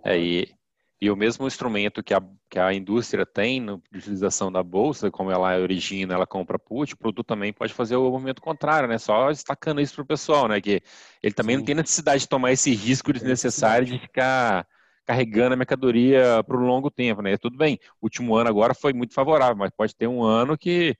é 0.03 0.19
e, 0.19 0.53
e 0.99 1.11
o 1.11 1.15
mesmo 1.15 1.45
instrumento 1.45 2.01
que 2.03 2.13
a, 2.13 2.21
que 2.49 2.57
a 2.57 2.73
indústria 2.73 3.25
tem 3.25 3.61
no, 3.61 3.81
de 3.91 3.99
utilização 3.99 4.51
da 4.51 4.63
bolsa, 4.63 5.11
como 5.11 5.31
ela 5.31 5.57
origina, 5.59 6.15
ela 6.15 6.25
compra 6.25 6.57
put, 6.57 6.93
o 6.93 6.97
produto 6.97 7.25
também 7.25 7.53
pode 7.53 7.73
fazer 7.73 7.95
o 7.95 8.09
movimento 8.09 8.41
contrário, 8.41 8.89
né? 8.89 8.97
Só 8.97 9.29
destacando 9.29 9.79
isso 9.79 9.93
para 9.93 10.03
o 10.03 10.07
pessoal, 10.07 10.47
né? 10.47 10.59
Que 10.59 10.81
ele 11.21 11.33
também 11.33 11.55
sim. 11.55 11.59
não 11.59 11.65
tem 11.65 11.75
necessidade 11.75 12.21
de 12.21 12.27
tomar 12.27 12.51
esse 12.51 12.73
risco 12.73 13.13
desnecessário 13.13 13.85
de 13.87 13.99
ficar 13.99 14.65
carregando 15.05 15.53
a 15.53 15.57
mercadoria 15.57 16.43
por 16.45 16.59
um 16.59 16.65
longo 16.65 16.89
tempo, 16.89 17.21
né? 17.21 17.37
Tudo 17.37 17.55
bem, 17.55 17.79
o 18.01 18.07
último 18.07 18.35
ano 18.35 18.49
agora 18.49 18.73
foi 18.73 18.91
muito 18.91 19.13
favorável, 19.13 19.55
mas 19.55 19.69
pode 19.69 19.95
ter 19.95 20.07
um 20.07 20.23
ano 20.23 20.57
que 20.57 20.97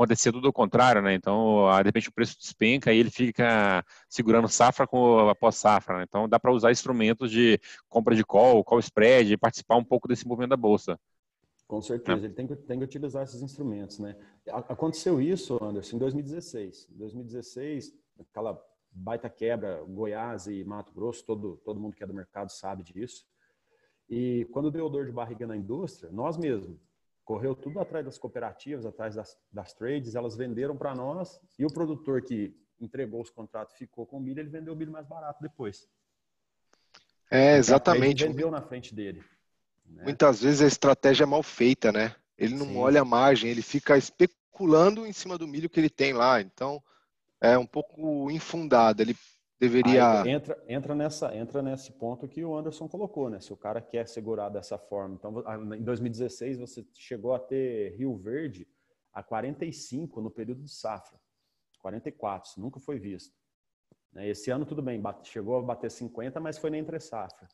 acontecer 0.00 0.32
tudo 0.32 0.48
o 0.48 0.52
contrário, 0.52 1.02
né? 1.02 1.14
Então, 1.14 1.66
de 1.78 1.84
repente 1.84 2.08
o 2.08 2.12
preço 2.12 2.38
despenca 2.38 2.92
e 2.92 2.98
ele 2.98 3.10
fica 3.10 3.84
segurando 4.08 4.48
safra 4.48 4.86
com 4.86 5.28
após 5.28 5.56
safra, 5.56 5.98
né? 5.98 6.04
Então, 6.08 6.28
dá 6.28 6.40
para 6.40 6.52
usar 6.52 6.72
instrumentos 6.72 7.30
de 7.30 7.60
compra 7.88 8.14
de 8.16 8.24
call, 8.24 8.64
call 8.64 8.78
spread, 8.80 9.32
e 9.32 9.36
participar 9.36 9.76
um 9.76 9.84
pouco 9.84 10.08
desse 10.08 10.26
movimento 10.26 10.50
da 10.50 10.56
bolsa. 10.56 10.98
Com 11.68 11.80
certeza, 11.80 12.22
é. 12.22 12.24
ele 12.24 12.34
tem 12.34 12.46
que, 12.46 12.56
tem 12.56 12.78
que 12.78 12.84
utilizar 12.84 13.22
esses 13.22 13.42
instrumentos, 13.42 13.98
né? 13.98 14.16
Aconteceu 14.48 15.20
isso, 15.20 15.58
Anderson, 15.62 15.96
em 15.96 15.98
2016. 16.00 16.88
Em 16.90 16.96
2016, 16.96 17.94
aquela 18.18 18.60
baita 18.90 19.28
quebra, 19.28 19.84
Goiás 19.86 20.46
e 20.46 20.64
Mato 20.64 20.92
Grosso, 20.92 21.24
todo, 21.24 21.58
todo 21.64 21.78
mundo 21.78 21.94
que 21.94 22.02
é 22.02 22.06
do 22.06 22.14
mercado 22.14 22.50
sabe 22.50 22.82
disso. 22.82 23.24
E 24.08 24.48
quando 24.50 24.70
deu 24.70 24.88
dor 24.88 25.06
de 25.06 25.12
barriga 25.12 25.46
na 25.46 25.56
indústria, 25.56 26.10
nós 26.10 26.36
mesmos, 26.36 26.76
correu 27.30 27.54
tudo 27.54 27.78
atrás 27.78 28.04
das 28.04 28.18
cooperativas, 28.18 28.84
atrás 28.84 29.14
das, 29.14 29.38
das 29.52 29.72
trades, 29.72 30.16
elas 30.16 30.36
venderam 30.36 30.76
para 30.76 30.96
nós 30.96 31.40
e 31.56 31.64
o 31.64 31.72
produtor 31.72 32.22
que 32.22 32.52
entregou 32.80 33.22
os 33.22 33.30
contratos 33.30 33.76
ficou 33.76 34.04
com 34.04 34.16
o 34.16 34.20
milho, 34.20 34.40
ele 34.40 34.48
vendeu 34.48 34.72
o 34.72 34.76
milho 34.76 34.90
mais 34.90 35.06
barato 35.06 35.40
depois. 35.40 35.88
É, 37.30 37.56
exatamente. 37.56 38.24
Ele 38.24 38.32
vendeu 38.32 38.50
na 38.50 38.60
frente 38.60 38.92
dele. 38.92 39.22
Né? 39.86 40.02
Muitas 40.02 40.42
vezes 40.42 40.60
a 40.60 40.66
estratégia 40.66 41.22
é 41.22 41.26
mal 41.26 41.44
feita, 41.44 41.92
né? 41.92 42.16
Ele 42.36 42.56
não 42.56 42.66
Sim. 42.66 42.78
olha 42.78 43.02
a 43.02 43.04
margem, 43.04 43.48
ele 43.48 43.62
fica 43.62 43.96
especulando 43.96 45.06
em 45.06 45.12
cima 45.12 45.38
do 45.38 45.46
milho 45.46 45.70
que 45.70 45.78
ele 45.78 45.88
tem 45.88 46.12
lá. 46.12 46.40
Então, 46.40 46.82
é 47.40 47.56
um 47.56 47.66
pouco 47.66 48.28
infundado. 48.28 49.02
Ele 49.02 49.16
deveria. 49.60 50.22
Aí 50.22 50.30
entra, 50.30 50.64
entra, 50.66 50.94
nessa, 50.94 51.36
entra 51.36 51.62
nesse 51.62 51.92
ponto 51.92 52.26
que 52.26 52.42
o 52.42 52.56
Anderson 52.56 52.88
colocou, 52.88 53.28
né? 53.28 53.38
Se 53.40 53.52
o 53.52 53.56
cara 53.56 53.80
quer 53.80 54.08
segurar 54.08 54.48
dessa 54.48 54.78
forma. 54.78 55.14
Então, 55.14 55.44
em 55.74 55.82
2016, 55.82 56.58
você 56.58 56.86
chegou 56.94 57.34
a 57.34 57.38
ter 57.38 57.94
Rio 57.96 58.16
Verde 58.16 58.66
a 59.12 59.22
45 59.22 60.20
no 60.20 60.30
período 60.30 60.62
de 60.62 60.70
safra. 60.70 61.20
44, 61.80 62.50
isso 62.50 62.60
nunca 62.60 62.80
foi 62.80 62.98
visto. 62.98 63.34
Né? 64.12 64.28
Esse 64.28 64.50
ano, 64.50 64.64
tudo 64.64 64.82
bem, 64.82 65.00
chegou 65.24 65.58
a 65.58 65.62
bater 65.62 65.90
50, 65.90 66.40
mas 66.40 66.58
foi 66.58 66.70
na 66.70 66.78
entre 66.78 66.98
safra. 66.98 67.48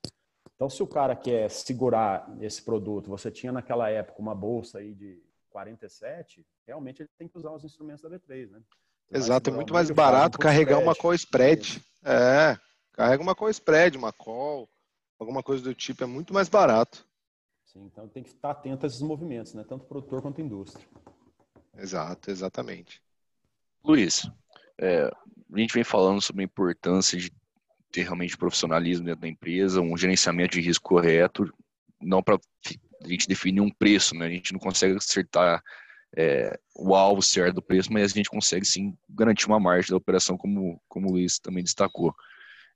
Então, 0.55 0.71
se 0.71 0.83
o 0.83 0.87
cara 0.87 1.15
quer 1.15 1.51
segurar 1.51 2.35
esse 2.41 2.63
produto, 2.63 3.11
você 3.11 3.31
tinha 3.31 3.53
naquela 3.53 3.91
época 3.91 4.21
uma 4.21 4.35
bolsa 4.35 4.79
aí 4.79 4.95
de 4.95 5.23
47, 5.51 6.47
realmente 6.67 7.03
ele 7.03 7.11
tem 7.19 7.29
que 7.29 7.37
usar 7.37 7.53
os 7.53 7.65
instrumentos 7.65 8.03
da 8.03 8.11
B3, 8.11 8.51
né? 8.51 8.63
Exato, 9.11 9.51
é 9.51 9.53
muito 9.53 9.73
mais 9.73 9.91
barato 9.91 10.39
carregar 10.39 10.79
uma 10.79 10.95
call 10.95 11.15
spread. 11.15 11.83
É, 12.05 12.57
carrega 12.93 13.23
uma 13.23 13.35
call 13.35 13.51
spread, 13.51 13.97
uma 13.97 14.13
call, 14.13 14.69
alguma 15.19 15.43
coisa 15.43 15.63
do 15.63 15.75
tipo, 15.75 16.03
é 16.03 16.07
muito 16.07 16.35
mais 16.35 16.49
barato. 16.49 17.07
Sim, 17.65 17.85
então 17.85 18.09
tem 18.09 18.23
que 18.23 18.31
estar 18.31 18.51
atento 18.51 18.85
a 18.85 18.89
esses 18.89 19.03
movimentos, 19.03 19.55
né? 19.55 19.65
Tanto 19.69 19.87
produtor 19.87 20.23
quanto 20.23 20.41
indústria. 20.41 20.87
Exato, 21.77 22.31
exatamente. 22.31 23.03
Luiz, 23.85 24.29
é, 24.79 25.11
a 25.53 25.59
gente 25.59 25.75
vem 25.75 25.85
falando 25.85 26.21
sobre 26.21 26.43
a 26.43 26.45
importância 26.45 27.19
de 27.19 27.31
ter 27.93 28.03
realmente 28.03 28.37
profissionalismo 28.37 29.05
dentro 29.05 29.21
da 29.21 29.29
empresa, 29.29 29.81
um 29.81 29.97
gerenciamento 29.97 30.55
de 30.55 30.61
risco 30.61 30.89
correto, 30.89 31.53
não 32.01 32.23
para 32.23 32.37
a 32.37 33.09
gente 33.09 33.29
definir 33.29 33.61
um 33.61 33.71
preço, 33.71 34.15
né? 34.15 34.27
A 34.27 34.31
gente 34.31 34.53
não 34.53 34.61
consegue 34.61 34.97
acertar 34.97 35.63
é, 36.15 36.59
o 36.75 36.95
alvo 36.95 37.23
certo 37.23 37.57
do 37.57 37.63
preço, 37.63 37.93
mas 37.93 38.13
a 38.13 38.15
gente 38.15 38.31
consegue 38.31 38.67
sim 38.67 38.97
garantir 39.09 39.47
uma 39.47 39.61
margem 39.61 39.91
da 39.91 39.97
operação, 39.97 40.37
como, 40.37 40.81
como 40.89 41.09
o 41.09 41.13
Luiz 41.13 41.39
também 41.39 41.65
destacou. 41.65 42.15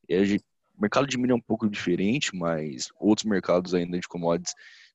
Gente, 0.09 0.43
o 0.77 0.81
mercado 0.81 1.07
de 1.07 1.19
milho 1.19 1.33
é 1.33 1.37
um 1.37 1.41
pouco 1.41 1.69
diferente, 1.69 2.35
mas 2.35 2.89
outros 2.99 3.25
mercados 3.25 3.75
ainda 3.75 3.99
de 3.99 4.09
commodities 4.09 4.55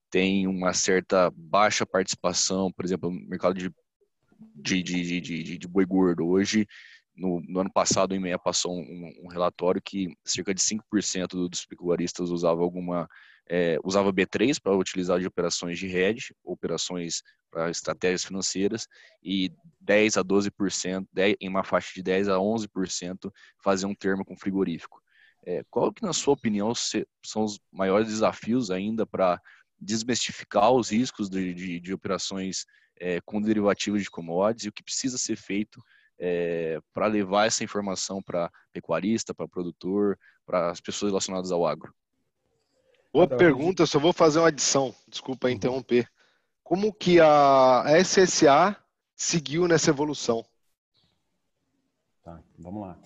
têm 0.10 0.48
uma 0.48 0.74
certa 0.74 1.32
baixa 1.36 1.86
participação, 1.86 2.72
por 2.72 2.86
exemplo, 2.86 3.12
no 3.12 3.28
mercado 3.28 3.54
de, 3.54 3.72
de, 4.56 4.84
de, 4.84 5.22
de, 5.22 5.58
de 5.58 5.68
boi 5.68 5.86
gordo. 5.86 6.26
Hoje, 6.26 6.68
no, 7.16 7.42
no, 7.42 7.60
ano 7.62 7.72
passado, 7.72 8.12
o 8.12 8.16
IMEA 8.16 8.38
passou 8.38 8.78
um, 8.78 9.14
um 9.24 9.28
relatório 9.28 9.82
que 9.82 10.16
cerca 10.24 10.54
de 10.54 10.62
5% 10.62 11.28
dos 11.50 11.66
pecuaristas 11.66 12.30
usava 12.30 12.62
alguma 12.62 13.08
é, 13.48 13.78
usava 13.84 14.12
B3 14.12 14.60
para 14.62 14.76
utilizar 14.76 15.20
de 15.20 15.28
operações 15.28 15.78
de 15.78 15.88
hedge, 15.88 16.34
operações 16.44 17.22
para 17.52 17.70
estratégias 17.70 18.26
financeiras, 18.26 18.88
e 19.24 19.52
10 19.80 20.18
a 20.18 20.24
12%, 20.24 21.08
10, 21.14 21.36
em 21.40 21.48
uma 21.48 21.64
faixa 21.64 21.92
de 21.94 22.04
10 22.04 22.28
a 22.28 22.36
11%, 22.36 23.32
fazer 23.64 23.86
um 23.86 23.96
termo 23.96 24.26
com 24.26 24.36
frigorífico. 24.36 25.02
É, 25.46 25.64
qual 25.70 25.94
que, 25.94 26.02
na 26.02 26.12
sua 26.12 26.34
opinião, 26.34 26.74
são 26.74 27.44
os 27.44 27.60
maiores 27.72 28.08
desafios 28.08 28.72
ainda 28.72 29.06
para 29.06 29.40
desmistificar 29.80 30.72
os 30.72 30.90
riscos 30.90 31.30
de, 31.30 31.54
de, 31.54 31.80
de 31.80 31.94
operações 31.94 32.66
é, 33.00 33.20
com 33.22 33.42
derivativos 33.42 34.02
de 34.02 34.10
commodities 34.10 34.66
e 34.66 34.70
o 34.70 34.74
que 34.74 34.84
precisa 34.84 35.18
ser 35.18 35.36
feito 35.36 35.80
é, 36.18 36.80
para 36.94 37.08
levar 37.08 37.46
essa 37.46 37.64
informação 37.64 38.24
para 38.24 38.50
pecuarista, 38.74 39.34
para 39.34 39.48
produtor, 39.48 40.18
para 40.46 40.72
as 40.72 40.82
pessoas 40.82 41.12
relacionadas 41.12 41.52
ao 41.52 41.66
agro? 41.66 41.94
Boa 43.16 43.30
pergunta, 43.30 43.86
só 43.86 43.98
vou 43.98 44.12
fazer 44.12 44.40
uma 44.40 44.50
adição, 44.50 44.94
desculpa 45.08 45.48
uhum. 45.48 45.54
interromper. 45.54 46.12
Como 46.62 46.94
que 46.94 47.18
a 47.22 47.86
SSA 48.04 48.76
seguiu 49.16 49.70
nessa 49.70 49.90
evolução? 49.90 50.46
Tá, 52.22 52.44
vamos 52.60 52.82
lá. 52.82 53.00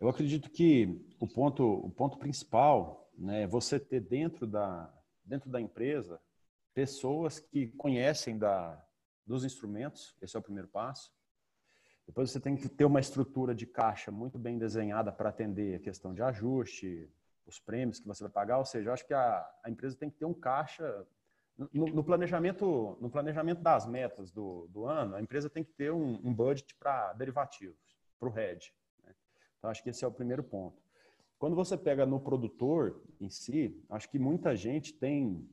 Eu 0.00 0.08
acredito 0.08 0.48
que 0.48 0.98
o 1.20 1.28
ponto, 1.28 1.62
o 1.62 1.90
ponto 1.90 2.16
principal 2.16 3.06
né, 3.18 3.42
é 3.42 3.46
você 3.46 3.78
ter 3.78 4.00
dentro 4.00 4.46
da, 4.46 4.90
dentro 5.22 5.50
da 5.50 5.60
empresa 5.60 6.18
pessoas 6.72 7.38
que 7.38 7.66
conhecem 7.66 8.38
da, 8.38 8.82
dos 9.26 9.44
instrumentos, 9.44 10.16
esse 10.22 10.34
é 10.34 10.38
o 10.38 10.42
primeiro 10.42 10.68
passo. 10.68 11.12
Depois 12.06 12.30
você 12.30 12.40
tem 12.40 12.56
que 12.56 12.66
ter 12.66 12.86
uma 12.86 12.98
estrutura 12.98 13.54
de 13.54 13.66
caixa 13.66 14.10
muito 14.10 14.38
bem 14.38 14.56
desenhada 14.56 15.12
para 15.12 15.28
atender 15.28 15.76
a 15.76 15.80
questão 15.80 16.14
de 16.14 16.22
ajuste, 16.22 17.12
os 17.46 17.58
prêmios 17.58 18.00
que 18.00 18.06
você 18.06 18.24
vai 18.24 18.32
pagar, 18.32 18.58
ou 18.58 18.64
seja, 18.64 18.88
eu 18.88 18.92
acho 18.94 19.06
que 19.06 19.14
a, 19.14 19.46
a 19.62 19.70
empresa 19.70 19.96
tem 19.96 20.10
que 20.10 20.16
ter 20.16 20.24
um 20.24 20.34
caixa 20.34 21.06
no, 21.72 21.86
no, 21.86 22.02
planejamento 22.02 22.98
no 23.00 23.08
planejamento 23.08 23.60
das 23.60 23.86
metas 23.86 24.30
do, 24.30 24.66
do 24.68 24.86
ano, 24.86 25.14
a 25.14 25.22
empresa 25.22 25.48
tem 25.48 25.62
que 25.62 25.72
ter 25.72 25.92
um, 25.92 26.20
um 26.24 26.34
budget 26.34 26.74
para 26.74 27.12
derivativos, 27.12 27.96
para 28.18 28.28
o 28.28 28.38
hedge. 28.38 28.72
Né? 29.04 29.14
Então, 29.58 29.70
acho 29.70 29.82
que 29.82 29.90
esse 29.90 30.04
é 30.04 30.08
o 30.08 30.12
primeiro 30.12 30.42
ponto. 30.42 30.82
Quando 31.38 31.54
você 31.54 31.76
pega 31.76 32.06
no 32.06 32.18
produtor 32.18 33.02
em 33.20 33.28
si, 33.28 33.80
acho 33.90 34.08
que 34.08 34.18
muita 34.18 34.56
gente 34.56 34.94
tem, 34.94 35.48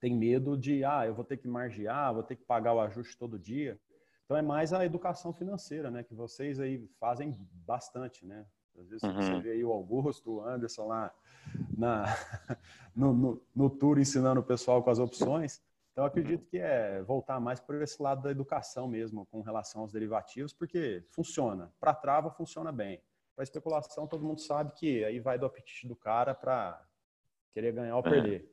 tem 0.00 0.14
medo 0.14 0.56
de, 0.56 0.84
ah, 0.84 1.06
eu 1.06 1.14
vou 1.14 1.24
ter 1.24 1.38
que 1.38 1.48
margear, 1.48 2.12
vou 2.12 2.22
ter 2.22 2.36
que 2.36 2.44
pagar 2.44 2.74
o 2.74 2.80
ajuste 2.80 3.16
todo 3.16 3.38
dia. 3.38 3.80
Então, 4.24 4.36
é 4.36 4.42
mais 4.42 4.72
a 4.72 4.84
educação 4.84 5.32
financeira, 5.32 5.90
né? 5.90 6.02
Que 6.02 6.14
vocês 6.14 6.60
aí 6.60 6.86
fazem 6.98 7.34
bastante, 7.64 8.26
né? 8.26 8.44
Às 8.78 8.88
vezes 8.88 9.02
uhum. 9.02 9.14
você 9.14 9.40
vê 9.40 9.50
aí 9.52 9.64
o 9.64 9.72
Augusto, 9.72 10.36
o 10.36 10.44
Anderson 10.44 10.86
lá 10.86 11.12
na, 11.76 12.04
no, 12.94 13.12
no, 13.12 13.42
no 13.54 13.70
tour 13.70 13.98
ensinando 13.98 14.40
o 14.40 14.44
pessoal 14.44 14.82
com 14.82 14.90
as 14.90 14.98
opções. 14.98 15.62
Então, 15.92 16.04
acredito 16.04 16.44
que 16.46 16.58
é 16.58 17.02
voltar 17.02 17.40
mais 17.40 17.58
por 17.58 17.80
esse 17.80 18.02
lado 18.02 18.22
da 18.22 18.30
educação 18.30 18.86
mesmo, 18.86 19.24
com 19.26 19.40
relação 19.40 19.80
aos 19.80 19.92
derivativos, 19.92 20.52
porque 20.52 21.02
funciona. 21.10 21.72
Para 21.80 21.94
trava, 21.94 22.30
funciona 22.30 22.70
bem. 22.70 23.00
Para 23.34 23.44
especulação, 23.44 24.06
todo 24.06 24.22
mundo 24.22 24.40
sabe 24.40 24.72
que 24.72 25.02
aí 25.04 25.18
vai 25.20 25.38
do 25.38 25.46
apetite 25.46 25.88
do 25.88 25.96
cara 25.96 26.34
para 26.34 26.82
querer 27.50 27.72
ganhar 27.72 27.96
ou 27.96 28.06
é. 28.06 28.10
perder. 28.10 28.52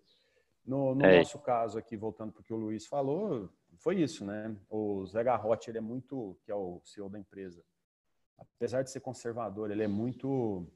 No, 0.65 0.95
no 0.95 1.05
é. 1.05 1.17
nosso 1.17 1.37
caso 1.39 1.77
aqui, 1.77 1.97
voltando 1.97 2.31
para 2.31 2.39
o 2.39 2.43
que 2.43 2.53
o 2.53 2.57
Luiz 2.57 2.87
falou, 2.87 3.49
foi 3.75 3.99
isso, 3.99 4.23
né? 4.23 4.55
O 4.69 5.05
Zé 5.05 5.21
Garrote, 5.21 5.69
ele 5.69 5.79
é 5.79 5.81
muito, 5.81 6.37
que 6.45 6.51
é 6.51 6.55
o 6.55 6.79
CEO 6.85 7.09
da 7.09 7.19
empresa, 7.19 7.61
apesar 8.37 8.83
de 8.83 8.91
ser 8.91 8.99
conservador, 8.99 9.71
ele 9.71 9.83
é 9.83 9.87
muito, 9.87 10.67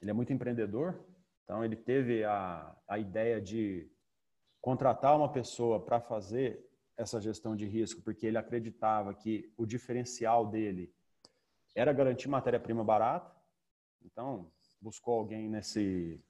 ele 0.00 0.10
é 0.10 0.14
muito 0.14 0.32
empreendedor. 0.32 0.98
Então, 1.44 1.64
ele 1.64 1.76
teve 1.76 2.24
a, 2.24 2.74
a 2.88 2.98
ideia 2.98 3.40
de 3.40 3.88
contratar 4.60 5.16
uma 5.16 5.30
pessoa 5.30 5.84
para 5.84 6.00
fazer 6.00 6.64
essa 6.96 7.20
gestão 7.20 7.54
de 7.54 7.66
risco, 7.66 8.02
porque 8.02 8.26
ele 8.26 8.38
acreditava 8.38 9.14
que 9.14 9.52
o 9.56 9.66
diferencial 9.66 10.46
dele 10.46 10.92
era 11.74 11.92
garantir 11.92 12.28
matéria-prima 12.28 12.82
barata. 12.82 13.30
Então, 14.02 14.50
buscou 14.80 15.18
alguém 15.18 15.48
nesse, 15.48 16.20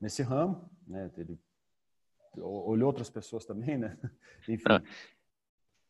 nesse 0.00 0.22
ramo, 0.22 0.70
né? 0.86 1.10
Ele 1.16 1.38
olhou 2.36 2.86
outras 2.86 3.10
pessoas 3.10 3.44
também, 3.44 3.76
né? 3.76 3.98
Enfim. 4.48 4.64
Ah, 4.68 4.82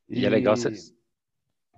e, 0.09 0.21
e, 0.21 0.27
é 0.27 0.31
legal 0.31 0.57
você... 0.57 0.96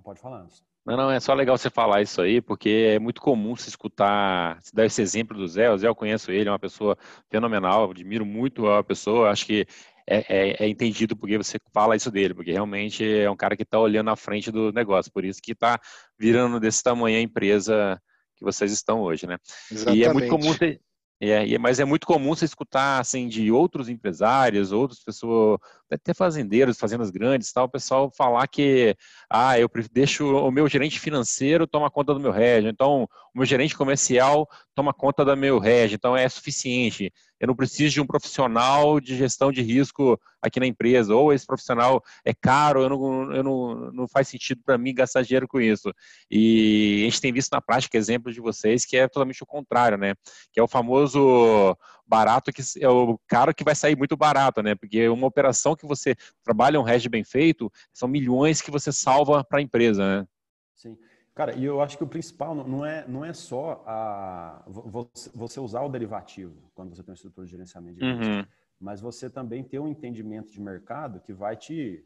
Pode 0.02 0.20
falar, 0.20 0.40
Anderson. 0.40 0.64
Não, 0.86 0.96
não, 0.96 1.10
é 1.10 1.20
só 1.20 1.34
legal 1.34 1.58
você 1.58 1.68
falar 1.68 2.00
isso 2.00 2.22
aí, 2.22 2.40
porque 2.40 2.92
é 2.94 2.98
muito 2.98 3.20
comum 3.20 3.54
se 3.54 3.68
escutar, 3.68 4.58
se 4.62 4.74
dar 4.74 4.86
esse 4.86 5.02
exemplo 5.02 5.36
do 5.36 5.46
Zé, 5.46 5.70
o 5.70 5.76
Zé 5.76 5.86
eu 5.86 5.94
conheço 5.94 6.30
ele, 6.30 6.48
é 6.48 6.52
uma 6.52 6.58
pessoa 6.58 6.96
fenomenal, 7.30 7.90
admiro 7.90 8.24
muito 8.24 8.66
a 8.70 8.82
pessoa, 8.82 9.30
acho 9.30 9.44
que 9.44 9.66
é, 10.06 10.24
é, 10.28 10.64
é, 10.64 10.68
entendido 10.68 11.14
porque 11.14 11.36
você 11.36 11.58
fala 11.74 11.94
isso 11.94 12.10
dele, 12.10 12.32
porque 12.32 12.52
realmente 12.52 13.04
é 13.04 13.30
um 13.30 13.36
cara 13.36 13.54
que 13.54 13.64
está 13.64 13.78
olhando 13.78 14.08
à 14.08 14.16
frente 14.16 14.50
do 14.50 14.72
negócio, 14.72 15.12
por 15.12 15.26
isso 15.26 15.42
que 15.42 15.52
está 15.52 15.78
virando 16.18 16.58
desse 16.58 16.82
tamanho 16.82 17.18
a 17.18 17.20
empresa 17.22 18.00
que 18.34 18.42
vocês 18.42 18.72
estão 18.72 19.02
hoje, 19.02 19.26
né? 19.26 19.36
Exatamente. 19.70 20.00
E 20.00 20.04
é 20.04 20.12
muito 20.12 20.28
comum 20.30 20.54
ter, 20.54 20.80
é, 21.20 21.58
mas 21.58 21.80
é 21.80 21.84
muito 21.84 22.06
comum 22.06 22.34
você 22.34 22.44
escutar 22.44 23.00
assim 23.00 23.26
de 23.26 23.50
outros 23.50 23.88
empresários, 23.88 24.70
outras 24.70 25.02
pessoas, 25.02 25.58
até 25.90 26.14
fazendeiros, 26.14 26.78
fazendas 26.78 27.10
grandes, 27.10 27.52
tal, 27.52 27.64
o 27.64 27.68
pessoal 27.68 28.10
falar 28.16 28.46
que 28.46 28.96
ah, 29.28 29.58
eu 29.58 29.68
deixo 29.90 30.26
o 30.26 30.50
meu 30.52 30.68
gerente 30.68 31.00
financeiro 31.00 31.66
toma 31.66 31.90
conta 31.90 32.14
do 32.14 32.20
meu 32.20 32.30
régio, 32.30 32.70
então 32.70 33.08
o 33.34 33.38
meu 33.38 33.44
gerente 33.44 33.76
comercial 33.76 34.48
toma 34.74 34.94
conta 34.94 35.24
do 35.24 35.36
meu 35.36 35.58
régio, 35.58 35.96
então 35.96 36.16
é 36.16 36.28
suficiente. 36.28 37.12
Eu 37.40 37.46
não 37.46 37.54
preciso 37.54 37.94
de 37.94 38.00
um 38.00 38.06
profissional 38.06 39.00
de 39.00 39.16
gestão 39.16 39.52
de 39.52 39.62
risco 39.62 40.20
aqui 40.40 40.58
na 40.58 40.66
empresa, 40.66 41.14
ou 41.14 41.32
esse 41.32 41.46
profissional 41.46 42.02
é 42.24 42.32
caro, 42.32 42.82
eu 42.82 42.88
não, 42.88 43.32
eu 43.32 43.42
não, 43.42 43.92
não 43.92 44.08
faz 44.08 44.28
sentido 44.28 44.62
para 44.64 44.78
mim 44.78 44.94
gastar 44.94 45.22
dinheiro 45.22 45.46
com 45.46 45.60
isso. 45.60 45.92
E 46.30 47.02
a 47.02 47.04
gente 47.04 47.20
tem 47.20 47.32
visto 47.32 47.52
na 47.52 47.60
prática 47.60 47.96
exemplos 47.96 48.34
de 48.34 48.40
vocês 48.40 48.84
que 48.84 48.96
é 48.96 49.06
totalmente 49.06 49.42
o 49.42 49.46
contrário, 49.46 49.98
né? 49.98 50.14
Que 50.52 50.60
é 50.60 50.62
o 50.62 50.68
famoso 50.68 51.76
barato 52.06 52.50
que 52.52 52.62
é 52.80 52.88
o 52.88 53.18
caro 53.26 53.54
que 53.54 53.62
vai 53.62 53.74
sair 53.74 53.96
muito 53.96 54.16
barato, 54.16 54.62
né? 54.62 54.74
Porque 54.74 55.08
uma 55.08 55.26
operação 55.26 55.76
que 55.76 55.86
você 55.86 56.16
trabalha 56.42 56.80
um 56.80 56.88
hedge 56.88 57.08
bem 57.08 57.22
feito, 57.22 57.70
são 57.92 58.08
milhões 58.08 58.62
que 58.62 58.70
você 58.70 58.90
salva 58.90 59.44
para 59.44 59.58
a 59.58 59.62
empresa, 59.62 60.20
né? 60.20 60.26
Sim. 60.74 60.96
Cara, 61.38 61.54
e 61.54 61.64
eu 61.64 61.80
acho 61.80 61.96
que 61.96 62.02
o 62.02 62.08
principal 62.08 62.52
não 62.52 62.84
é, 62.84 63.06
não 63.06 63.24
é 63.24 63.32
só 63.32 63.84
a, 63.86 64.64
você 64.66 65.60
usar 65.60 65.82
o 65.82 65.88
derivativo 65.88 66.68
quando 66.74 66.92
você 66.92 67.00
tem 67.00 67.12
uma 67.12 67.14
estrutura 67.14 67.46
de 67.46 67.52
gerenciamento 67.52 68.00
de 68.00 68.04
risco, 68.04 68.34
uhum. 68.34 68.44
mas 68.80 69.00
você 69.00 69.30
também 69.30 69.62
ter 69.62 69.78
um 69.78 69.86
entendimento 69.86 70.50
de 70.50 70.60
mercado 70.60 71.20
que 71.20 71.32
vai 71.32 71.56
te 71.56 72.04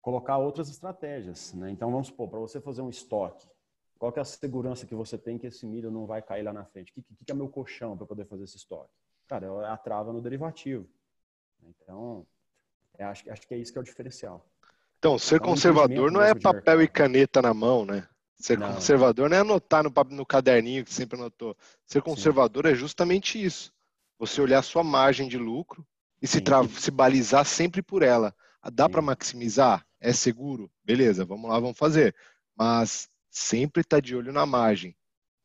colocar 0.00 0.38
outras 0.38 0.70
estratégias. 0.70 1.52
Né? 1.52 1.72
Então, 1.72 1.90
vamos 1.90 2.06
supor, 2.06 2.30
para 2.30 2.38
você 2.38 2.58
fazer 2.58 2.80
um 2.80 2.88
estoque, 2.88 3.46
qual 3.98 4.10
é 4.16 4.20
a 4.20 4.24
segurança 4.24 4.86
que 4.86 4.94
você 4.94 5.18
tem 5.18 5.36
que 5.36 5.46
esse 5.46 5.66
milho 5.66 5.90
não 5.90 6.06
vai 6.06 6.22
cair 6.22 6.42
lá 6.42 6.54
na 6.54 6.64
frente? 6.64 6.90
O 6.90 6.94
que, 6.94 7.02
que, 7.02 7.22
que 7.26 7.32
é 7.32 7.34
meu 7.34 7.50
colchão 7.50 7.98
para 7.98 8.06
poder 8.06 8.24
fazer 8.24 8.44
esse 8.44 8.56
estoque? 8.56 8.94
Cara, 9.28 9.44
é 9.44 9.66
a 9.68 9.76
trava 9.76 10.10
no 10.10 10.22
derivativo. 10.22 10.88
Então, 11.62 12.26
acho, 12.98 13.30
acho 13.30 13.46
que 13.46 13.52
é 13.52 13.58
isso 13.58 13.70
que 13.74 13.78
é 13.78 13.82
o 13.82 13.84
diferencial. 13.84 14.42
Então, 15.04 15.18
ser 15.18 15.38
conservador 15.38 16.10
não 16.10 16.22
é 16.22 16.34
papel 16.34 16.80
e 16.80 16.88
caneta 16.88 17.42
na 17.42 17.52
mão, 17.52 17.84
né? 17.84 18.08
Ser 18.38 18.58
não. 18.58 18.72
conservador 18.72 19.28
não 19.28 19.36
é 19.36 19.40
anotar 19.40 19.84
no, 19.84 19.92
no 20.16 20.24
caderninho 20.24 20.82
que 20.82 20.94
sempre 20.94 21.18
anotou. 21.18 21.54
Ser 21.86 22.00
conservador 22.00 22.64
Sim. 22.64 22.72
é 22.72 22.74
justamente 22.74 23.44
isso. 23.44 23.70
Você 24.18 24.40
olhar 24.40 24.60
a 24.60 24.62
sua 24.62 24.82
margem 24.82 25.28
de 25.28 25.36
lucro 25.36 25.86
e 26.22 26.26
se, 26.26 26.42
se 26.80 26.90
balizar 26.90 27.44
sempre 27.44 27.82
por 27.82 28.02
ela. 28.02 28.34
Ah, 28.62 28.70
dá 28.70 28.88
para 28.88 29.02
maximizar? 29.02 29.86
É 30.00 30.10
seguro? 30.10 30.72
Beleza, 30.82 31.22
vamos 31.22 31.50
lá, 31.50 31.60
vamos 31.60 31.76
fazer. 31.76 32.16
Mas 32.56 33.06
sempre 33.30 33.82
está 33.82 34.00
de 34.00 34.16
olho 34.16 34.32
na 34.32 34.46
margem. 34.46 34.96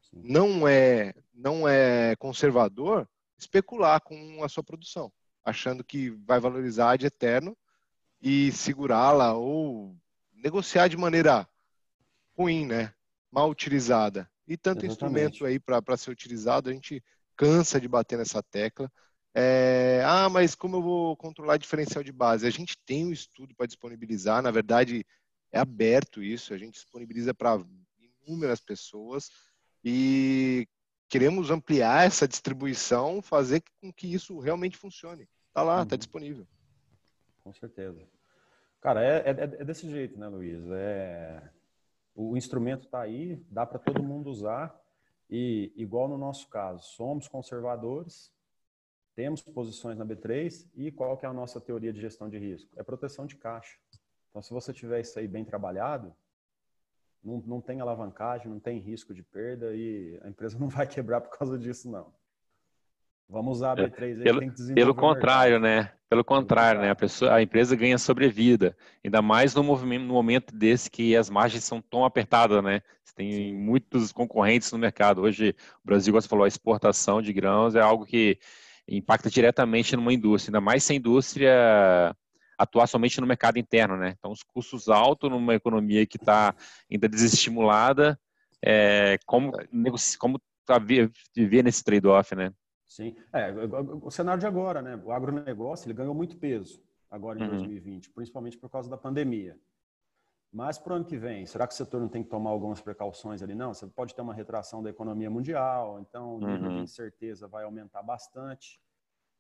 Sim. 0.04 0.22
Não 0.24 0.66
é, 0.66 1.14
não 1.34 1.68
é 1.68 2.16
conservador 2.16 3.06
especular 3.38 4.00
com 4.00 4.42
a 4.42 4.48
sua 4.48 4.64
produção, 4.64 5.12
achando 5.44 5.84
que 5.84 6.12
vai 6.12 6.40
valorizar 6.40 6.96
de 6.96 7.08
eterno 7.08 7.58
e 8.22 8.52
segurá-la 8.52 9.34
ou 9.34 9.96
negociar 10.34 10.88
de 10.88 10.98
maneira 10.98 11.48
ruim, 12.38 12.66
né? 12.66 12.94
Mal 13.32 13.50
utilizada. 13.50 14.30
E 14.48 14.58
tanto 14.58 14.86
Exatamente. 14.86 14.92
instrumento 14.92 15.46
aí 15.46 15.60
para 15.60 15.98
ser 15.98 16.12
utilizado, 16.12 16.70
a 16.70 16.74
gente 16.74 17.04
cansa 17.36 17.80
de 17.80 17.88
bater 17.88 18.18
nessa 18.18 18.42
tecla. 18.42 18.92
É, 19.34 20.02
ah, 20.06 20.28
mas 20.28 20.56
como 20.56 20.78
eu 20.78 20.82
vou 20.82 21.16
controlar 21.16 21.58
diferencial 21.58 22.04
de 22.04 22.12
base? 22.12 22.48
A 22.48 22.50
gente 22.50 22.78
tem 22.86 23.06
um 23.06 23.12
estudo 23.12 23.54
para 23.56 23.68
disponibilizar, 23.68 24.42
na 24.42 24.52
verdade 24.52 25.06
é 25.52 25.60
aberto 25.60 26.22
isso, 26.22 26.54
a 26.54 26.58
gente 26.58 26.74
disponibiliza 26.74 27.34
para 27.34 27.64
inúmeras 28.26 28.60
pessoas 28.60 29.30
e 29.84 30.68
queremos 31.08 31.50
ampliar 31.50 32.06
essa 32.06 32.28
distribuição, 32.28 33.22
fazer 33.22 33.64
com 33.82 33.92
que 33.92 34.14
isso 34.14 34.40
realmente 34.40 34.78
funcione. 34.78 35.28
Está 35.48 35.64
lá, 35.64 35.82
está 35.84 35.96
uhum. 35.96 36.00
disponível. 36.00 36.48
Com 37.44 37.54
certeza. 37.54 38.08
Cara, 38.82 39.04
é, 39.04 39.18
é, 39.18 39.30
é, 39.32 39.48
desse 39.66 39.90
jeito, 39.90 40.18
né, 40.20 40.28
Luiz? 40.28 40.64
É, 40.72 41.50
o 42.16 42.38
instrumento 42.38 42.86
está 42.86 43.02
aí, 43.02 43.36
dá 43.50 43.66
para 43.66 43.80
todo 43.80 44.04
mundo 44.04 44.30
usar. 44.30 44.78
E, 45.30 45.72
igual 45.76 46.08
no 46.08 46.18
nosso 46.18 46.48
caso, 46.50 46.84
somos 46.84 47.28
conservadores, 47.28 48.34
temos 49.16 49.42
posições 49.42 49.98
na 49.98 50.06
B3 50.06 50.68
e 50.76 50.92
qual 50.92 51.18
que 51.18 51.26
é 51.26 51.30
a 51.30 51.34
nossa 51.34 51.60
teoria 51.62 51.94
de 51.94 52.02
gestão 52.02 52.30
de 52.30 52.38
risco? 52.38 52.72
É 52.78 52.84
proteção 52.84 53.26
de 53.26 53.36
caixa. 53.36 53.78
Então, 54.30 54.42
se 54.42 54.52
você 54.52 54.72
tiver 54.74 55.02
isso 55.02 55.20
aí 55.20 55.28
bem 55.28 55.44
trabalhado, 55.44 56.16
não, 57.24 57.44
não 57.46 57.62
tem 57.62 57.82
alavancagem, 57.82 58.50
não 58.50 58.60
tem 58.60 58.80
risco 58.80 59.14
de 59.14 59.22
perda 59.22 59.76
e 59.76 60.20
a 60.24 60.30
empresa 60.30 60.58
não 60.60 60.70
vai 60.70 60.88
quebrar 60.88 61.22
por 61.22 61.38
causa 61.38 61.58
disso, 61.58 61.92
não. 61.92 62.14
Vamos 63.30 63.58
usar 63.58 63.74
a 63.74 63.76
B3 63.76 64.18
aí, 64.18 64.24
pelo, 64.24 64.40
tem 64.40 64.50
que 64.50 64.74
Pelo 64.74 64.96
contrário, 64.96 65.60
né? 65.60 65.92
Pelo 66.10 66.24
contrário, 66.26 66.82
né? 66.82 66.90
A, 66.90 66.96
pessoa, 66.96 67.36
a 67.36 67.42
empresa 67.42 67.76
ganha 67.76 68.00
sobrevida. 68.00 68.76
Ainda 69.06 69.22
mais 69.22 69.54
no, 69.54 69.64
movimento, 69.64 70.04
no 70.04 70.14
momento 70.16 70.56
desse 70.56 70.90
que 70.90 71.16
as 71.16 71.30
margens 71.30 71.64
são 71.64 71.80
tão 71.80 72.04
apertadas, 72.04 72.64
né? 72.64 72.82
Você 73.04 73.14
tem 73.14 73.32
Sim. 73.32 73.54
muitos 73.54 74.12
concorrentes 74.12 74.72
no 74.72 74.80
mercado. 74.80 75.22
Hoje, 75.22 75.56
o 75.84 75.86
Brasil, 75.88 76.12
como 76.12 76.22
você 76.22 76.28
falou, 76.28 76.46
a 76.46 76.48
exportação 76.48 77.22
de 77.22 77.32
grãos 77.32 77.76
é 77.76 77.82
algo 77.82 78.04
que 78.04 78.40
impacta 78.88 79.30
diretamente 79.30 79.96
numa 79.96 80.12
indústria. 80.12 80.50
Ainda 80.50 80.62
mais 80.62 80.84
se 80.84 80.94
a 80.94 80.96
indústria 80.96 82.16
atuar 82.58 82.88
somente 82.88 83.22
no 83.22 83.28
mercado 83.28 83.60
interno, 83.60 83.96
né? 83.96 84.16
Então, 84.18 84.32
os 84.32 84.42
custos 84.42 84.90
altos 84.90 85.30
numa 85.30 85.54
economia 85.54 86.04
que 86.08 86.18
está 86.18 86.56
ainda 86.92 87.08
desestimulada, 87.08 88.20
é, 88.60 89.20
como, 89.28 89.54
como 90.18 90.42
tá, 90.66 90.80
viver 90.80 91.64
nesse 91.64 91.84
trade-off, 91.84 92.36
né? 92.36 92.52
Sim, 92.90 93.16
é, 93.32 93.54
o 94.02 94.10
cenário 94.10 94.40
de 94.40 94.48
agora, 94.48 94.82
né? 94.82 95.00
O 95.06 95.12
agronegócio 95.12 95.86
ele 95.86 95.94
ganhou 95.94 96.16
muito 96.16 96.36
peso 96.38 96.84
agora 97.10 97.40
em 97.40 97.44
uhum. 97.44 97.50
2020, 97.50 98.10
principalmente 98.10 98.58
por 98.58 98.68
causa 98.68 98.90
da 98.90 98.98
pandemia. 98.98 99.56
Mas 100.52 100.80
para 100.80 100.94
o 100.94 100.96
ano 100.96 101.06
que 101.06 101.16
vem, 101.16 101.46
será 101.46 101.68
que 101.68 101.74
o 101.76 101.78
setor 101.78 102.02
não 102.02 102.10
tem 102.10 102.24
que 102.24 102.30
tomar 102.30 102.50
algumas 102.50 102.82
precauções 102.82 103.44
ali? 103.44 103.54
Não, 103.54 103.76
você 103.76 103.86
pode 103.86 104.16
ter 104.16 104.22
uma 104.24 104.34
retração 104.34 104.82
da 104.82 104.90
economia 104.90 105.30
mundial, 105.30 106.00
então 106.00 106.38
o 106.38 106.40
nível 106.40 106.72
uhum. 106.72 106.78
de 106.78 106.82
incerteza 106.82 107.48
vai 107.48 107.64
aumentar 107.64 108.02
bastante. 108.02 108.82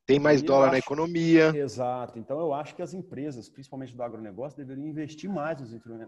Tem 0.06 0.20
mais 0.20 0.42
e 0.42 0.46
dólar 0.46 0.66
acho, 0.66 0.72
na 0.74 0.78
economia. 0.78 1.48
Exato. 1.58 2.20
Então 2.20 2.40
eu 2.40 2.54
acho 2.54 2.76
que 2.76 2.84
as 2.84 2.94
empresas, 2.94 3.50
principalmente 3.50 3.96
do 3.96 4.04
agronegócio, 4.04 4.58
deveriam 4.58 4.86
investir 4.86 5.28
mais 5.28 5.60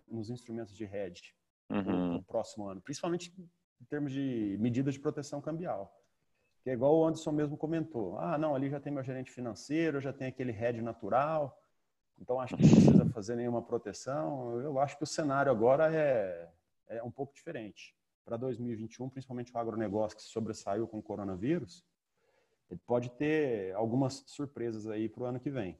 nos 0.08 0.30
instrumentos, 0.30 0.76
de 0.76 0.84
hedge 0.84 1.34
uhum. 1.72 2.14
no 2.14 2.24
próximo 2.24 2.68
ano, 2.68 2.80
principalmente 2.82 3.34
em 3.82 3.86
termos 3.86 4.12
de 4.12 4.58
medidas 4.60 4.94
de 4.94 5.00
proteção 5.00 5.42
cambial. 5.42 5.92
Que 6.64 6.70
é 6.70 6.74
igual 6.74 6.96
o 6.96 7.06
Anderson 7.06 7.32
mesmo 7.32 7.58
comentou. 7.58 8.18
Ah, 8.20 8.38
não, 8.38 8.56
ali 8.56 8.70
já 8.70 8.80
tem 8.80 8.94
meu 8.94 9.04
gerente 9.04 9.32
financeiro, 9.32 10.00
já 10.00 10.14
tem 10.14 10.28
aquele 10.28 10.52
head 10.52 10.82
natural. 10.82 11.60
Então 12.20 12.40
acho 12.40 12.56
que 12.56 12.62
não 12.64 12.70
precisa 12.70 13.06
fazer 13.08 13.36
nenhuma 13.36 13.62
proteção. 13.62 14.62
Eu 14.62 14.80
acho 14.80 14.96
que 14.96 15.04
o 15.04 15.08
cenário 15.08 15.52
agora 15.52 15.94
é, 15.94 16.48
é 16.88 17.04
um 17.04 17.10
pouco 17.10 17.34
diferente. 17.34 17.96
Para 18.24 18.38
2021, 18.38 19.10
principalmente 19.10 19.52
o 19.52 19.58
agronegócio 19.58 20.16
que 20.16 20.24
sobressaiu 20.24 20.88
com 20.88 21.00
o 21.00 21.02
coronavírus, 21.02 21.84
ele 22.70 22.80
pode 22.86 23.10
ter 23.10 23.74
algumas 23.74 24.24
surpresas 24.28 24.88
aí 24.88 25.10
para 25.10 25.24
o 25.24 25.26
ano 25.26 25.40
que 25.40 25.50
vem. 25.50 25.78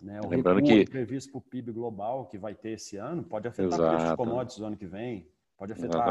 Né? 0.00 0.20
O 0.24 0.28
Lembrando 0.28 0.62
que 0.62 0.84
previsto 0.86 1.30
para 1.30 1.38
o 1.38 1.42
PIB 1.42 1.70
global 1.70 2.26
que 2.26 2.38
vai 2.38 2.54
ter 2.54 2.70
esse 2.70 2.96
ano 2.96 3.22
pode 3.22 3.46
afetar 3.46 3.78
o 3.78 3.88
preço 3.88 4.10
de 4.10 4.16
commodities 4.16 4.58
no 4.58 4.66
ano 4.66 4.76
que 4.76 4.86
vem, 4.86 5.28
pode 5.56 5.72
afetar, 5.72 6.04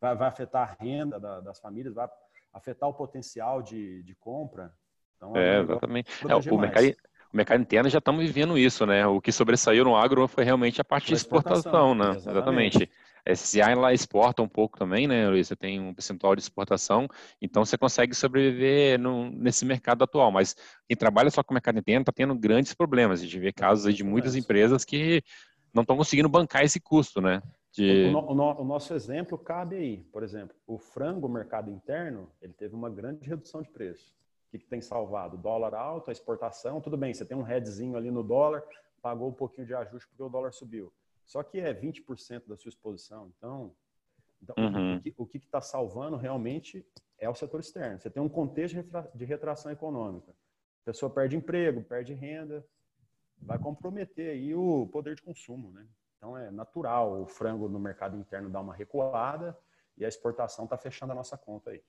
vai, 0.00 0.16
vai, 0.16 0.28
afetar 0.28 0.70
a 0.70 0.82
renda 0.82 1.20
da, 1.20 1.40
das 1.40 1.60
famílias, 1.60 1.94
vai 1.94 2.08
afetar 2.54 2.88
o 2.88 2.94
potencial 2.94 3.60
de, 3.60 4.02
de 4.04 4.14
compra. 4.14 4.72
Então, 5.16 5.36
é, 5.36 5.60
exatamente. 5.60 6.10
É, 6.26 6.34
o, 6.34 6.58
mercado, 6.58 6.86
o 7.32 7.36
mercado 7.36 7.60
interno 7.60 7.90
já 7.90 7.98
estamos 7.98 8.24
vivendo 8.24 8.56
isso, 8.56 8.86
né? 8.86 9.04
O 9.06 9.20
que 9.20 9.32
sobressaiu 9.32 9.84
no 9.84 9.96
agro 9.96 10.26
foi 10.28 10.44
realmente 10.44 10.80
a 10.80 10.84
parte 10.84 11.08
de 11.08 11.14
exportação, 11.14 11.94
né? 11.94 12.10
Exatamente. 12.10 12.78
exatamente. 12.78 12.90
A 13.26 13.34
SCI 13.34 13.74
lá 13.74 13.92
exporta 13.92 14.42
um 14.42 14.48
pouco 14.48 14.78
também, 14.78 15.08
né, 15.08 15.28
Luiz? 15.28 15.48
Você 15.48 15.56
tem 15.56 15.80
um 15.80 15.94
percentual 15.94 16.36
de 16.36 16.42
exportação, 16.42 17.08
então 17.40 17.64
você 17.64 17.78
consegue 17.78 18.14
sobreviver 18.14 19.00
no, 19.00 19.30
nesse 19.30 19.64
mercado 19.64 20.04
atual. 20.04 20.30
Mas 20.30 20.54
quem 20.86 20.96
trabalha 20.96 21.30
só 21.30 21.42
com 21.42 21.52
o 21.52 21.54
mercado 21.54 21.78
interno 21.78 22.02
está 22.02 22.12
tendo 22.12 22.34
grandes 22.34 22.74
problemas. 22.74 23.20
A 23.20 23.24
gente 23.24 23.38
vê 23.38 23.50
casos 23.50 23.94
de 23.94 24.04
muitas 24.04 24.36
empresas 24.36 24.84
que 24.84 25.22
não 25.72 25.82
estão 25.82 25.96
conseguindo 25.96 26.28
bancar 26.28 26.62
esse 26.64 26.78
custo, 26.78 27.20
né? 27.20 27.42
De... 27.74 28.06
O, 28.06 28.18
o, 28.18 28.60
o, 28.60 28.64
nosso 28.64 28.94
exemplo 28.94 29.36
cabe 29.36 29.76
aí. 29.76 29.98
Por 30.12 30.22
exemplo, 30.22 30.56
o 30.64 30.78
frango, 30.78 31.28
mercado 31.28 31.70
interno, 31.70 32.30
ele 32.40 32.52
teve 32.52 32.72
uma 32.72 32.88
grande 32.88 33.28
redução 33.28 33.62
de 33.62 33.68
preço. 33.68 34.14
O 34.46 34.50
que, 34.52 34.60
que 34.60 34.66
tem 34.66 34.80
salvado? 34.80 35.36
dólar 35.36 35.74
alto, 35.74 36.08
a 36.08 36.12
exportação, 36.12 36.80
tudo 36.80 36.96
bem, 36.96 37.12
você 37.12 37.24
tem 37.24 37.36
um 37.36 37.42
headzinho 37.42 37.96
ali 37.96 38.12
no 38.12 38.22
dólar, 38.22 38.62
pagou 39.02 39.28
um 39.28 39.32
pouquinho 39.32 39.66
de 39.66 39.74
ajuste 39.74 40.08
porque 40.08 40.22
o 40.22 40.28
dólar 40.28 40.52
subiu. 40.52 40.92
Só 41.26 41.42
que 41.42 41.58
é 41.58 41.74
20% 41.74 42.46
da 42.46 42.56
sua 42.56 42.68
exposição. 42.68 43.32
Então, 43.36 43.74
então 44.40 44.54
uhum. 44.56 45.02
o 45.16 45.26
que 45.26 45.38
está 45.38 45.60
salvando 45.60 46.16
realmente 46.16 46.86
é 47.18 47.28
o 47.28 47.34
setor 47.34 47.58
externo. 47.58 47.98
Você 47.98 48.08
tem 48.08 48.22
um 48.22 48.28
contexto 48.28 48.76
de 49.12 49.24
retração 49.24 49.72
econômica. 49.72 50.30
A 50.30 50.84
pessoa 50.84 51.10
perde 51.10 51.36
emprego, 51.36 51.82
perde 51.82 52.14
renda, 52.14 52.64
vai 53.36 53.58
comprometer 53.58 54.30
aí 54.30 54.54
o 54.54 54.86
poder 54.86 55.16
de 55.16 55.22
consumo, 55.22 55.72
né? 55.72 55.84
Então 56.24 56.38
é 56.38 56.50
natural 56.50 57.20
o 57.20 57.26
frango 57.26 57.68
no 57.68 57.78
mercado 57.78 58.16
interno 58.16 58.48
dar 58.48 58.62
uma 58.62 58.74
recuada 58.74 59.54
e 59.94 60.06
a 60.06 60.08
exportação 60.08 60.64
está 60.64 60.74
fechando 60.78 61.12
a 61.12 61.14
nossa 61.14 61.36
conta 61.36 61.68
aí. 61.68 61.82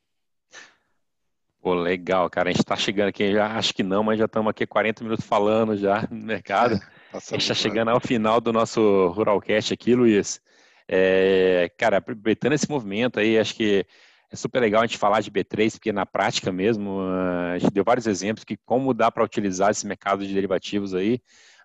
Pô, 1.61 1.73
legal, 1.73 2.29
cara. 2.29 2.49
A 2.49 2.51
gente 2.51 2.59
está 2.59 2.75
chegando 2.75 3.07
aqui, 3.07 3.31
já 3.31 3.55
acho 3.57 3.73
que 3.73 3.81
não, 3.81 4.03
mas 4.03 4.19
já 4.19 4.25
estamos 4.25 4.49
aqui 4.49 4.67
40 4.67 5.05
minutos 5.05 5.25
falando 5.25 5.77
já 5.77 6.05
no 6.11 6.25
mercado. 6.25 6.75
É, 6.75 6.79
a 7.15 7.19
gente 7.19 7.37
está 7.37 7.53
chegando 7.53 7.91
ao 7.91 7.99
final 8.01 8.41
do 8.41 8.51
nosso 8.51 9.07
Ruralcast 9.07 9.73
aqui, 9.73 9.95
Luiz. 9.95 10.41
É, 10.85 11.71
cara, 11.77 11.99
aproveitando 11.99 12.51
esse 12.51 12.69
movimento 12.69 13.21
aí, 13.21 13.39
acho 13.39 13.55
que 13.55 13.87
é 14.29 14.35
super 14.35 14.59
legal 14.59 14.81
a 14.81 14.85
gente 14.85 14.97
falar 14.97 15.21
de 15.21 15.31
B3, 15.31 15.71
porque 15.71 15.93
na 15.93 16.05
prática 16.05 16.51
mesmo, 16.51 16.99
a 17.53 17.57
gente 17.57 17.71
deu 17.71 17.85
vários 17.85 18.05
exemplos 18.05 18.43
que 18.43 18.57
como 18.65 18.93
dá 18.93 19.09
para 19.09 19.23
utilizar 19.23 19.71
esse 19.71 19.87
mercado 19.87 20.27
de 20.27 20.33
derivativos 20.33 20.93
aí, 20.93 21.21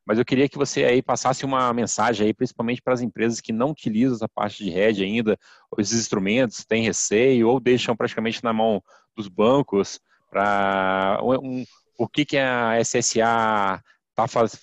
mas 0.06 0.18
eu 0.18 0.24
queria 0.24 0.48
que 0.48 0.58
você 0.58 0.84
aí 0.84 1.02
passasse 1.02 1.44
uma 1.44 1.72
mensagem 1.72 2.26
aí, 2.26 2.34
principalmente 2.34 2.82
para 2.82 2.94
as 2.94 3.00
empresas 3.00 3.40
que 3.40 3.52
não 3.52 3.70
utilizam 3.70 4.16
essa 4.16 4.28
parte 4.28 4.64
de 4.64 4.70
hedge 4.70 5.04
ainda, 5.04 5.38
esses 5.78 6.00
instrumentos, 6.00 6.64
têm 6.64 6.82
receio, 6.82 7.48
ou 7.48 7.60
deixam 7.60 7.96
praticamente 7.96 8.42
na 8.42 8.52
mão 8.52 8.82
dos 9.16 9.28
bancos, 9.28 10.00
para 10.30 11.18
um, 11.22 11.64
o 11.98 12.08
que, 12.08 12.24
que 12.24 12.38
a 12.38 12.80
SSA 12.82 13.82
tá 14.14 14.26
faz, 14.26 14.58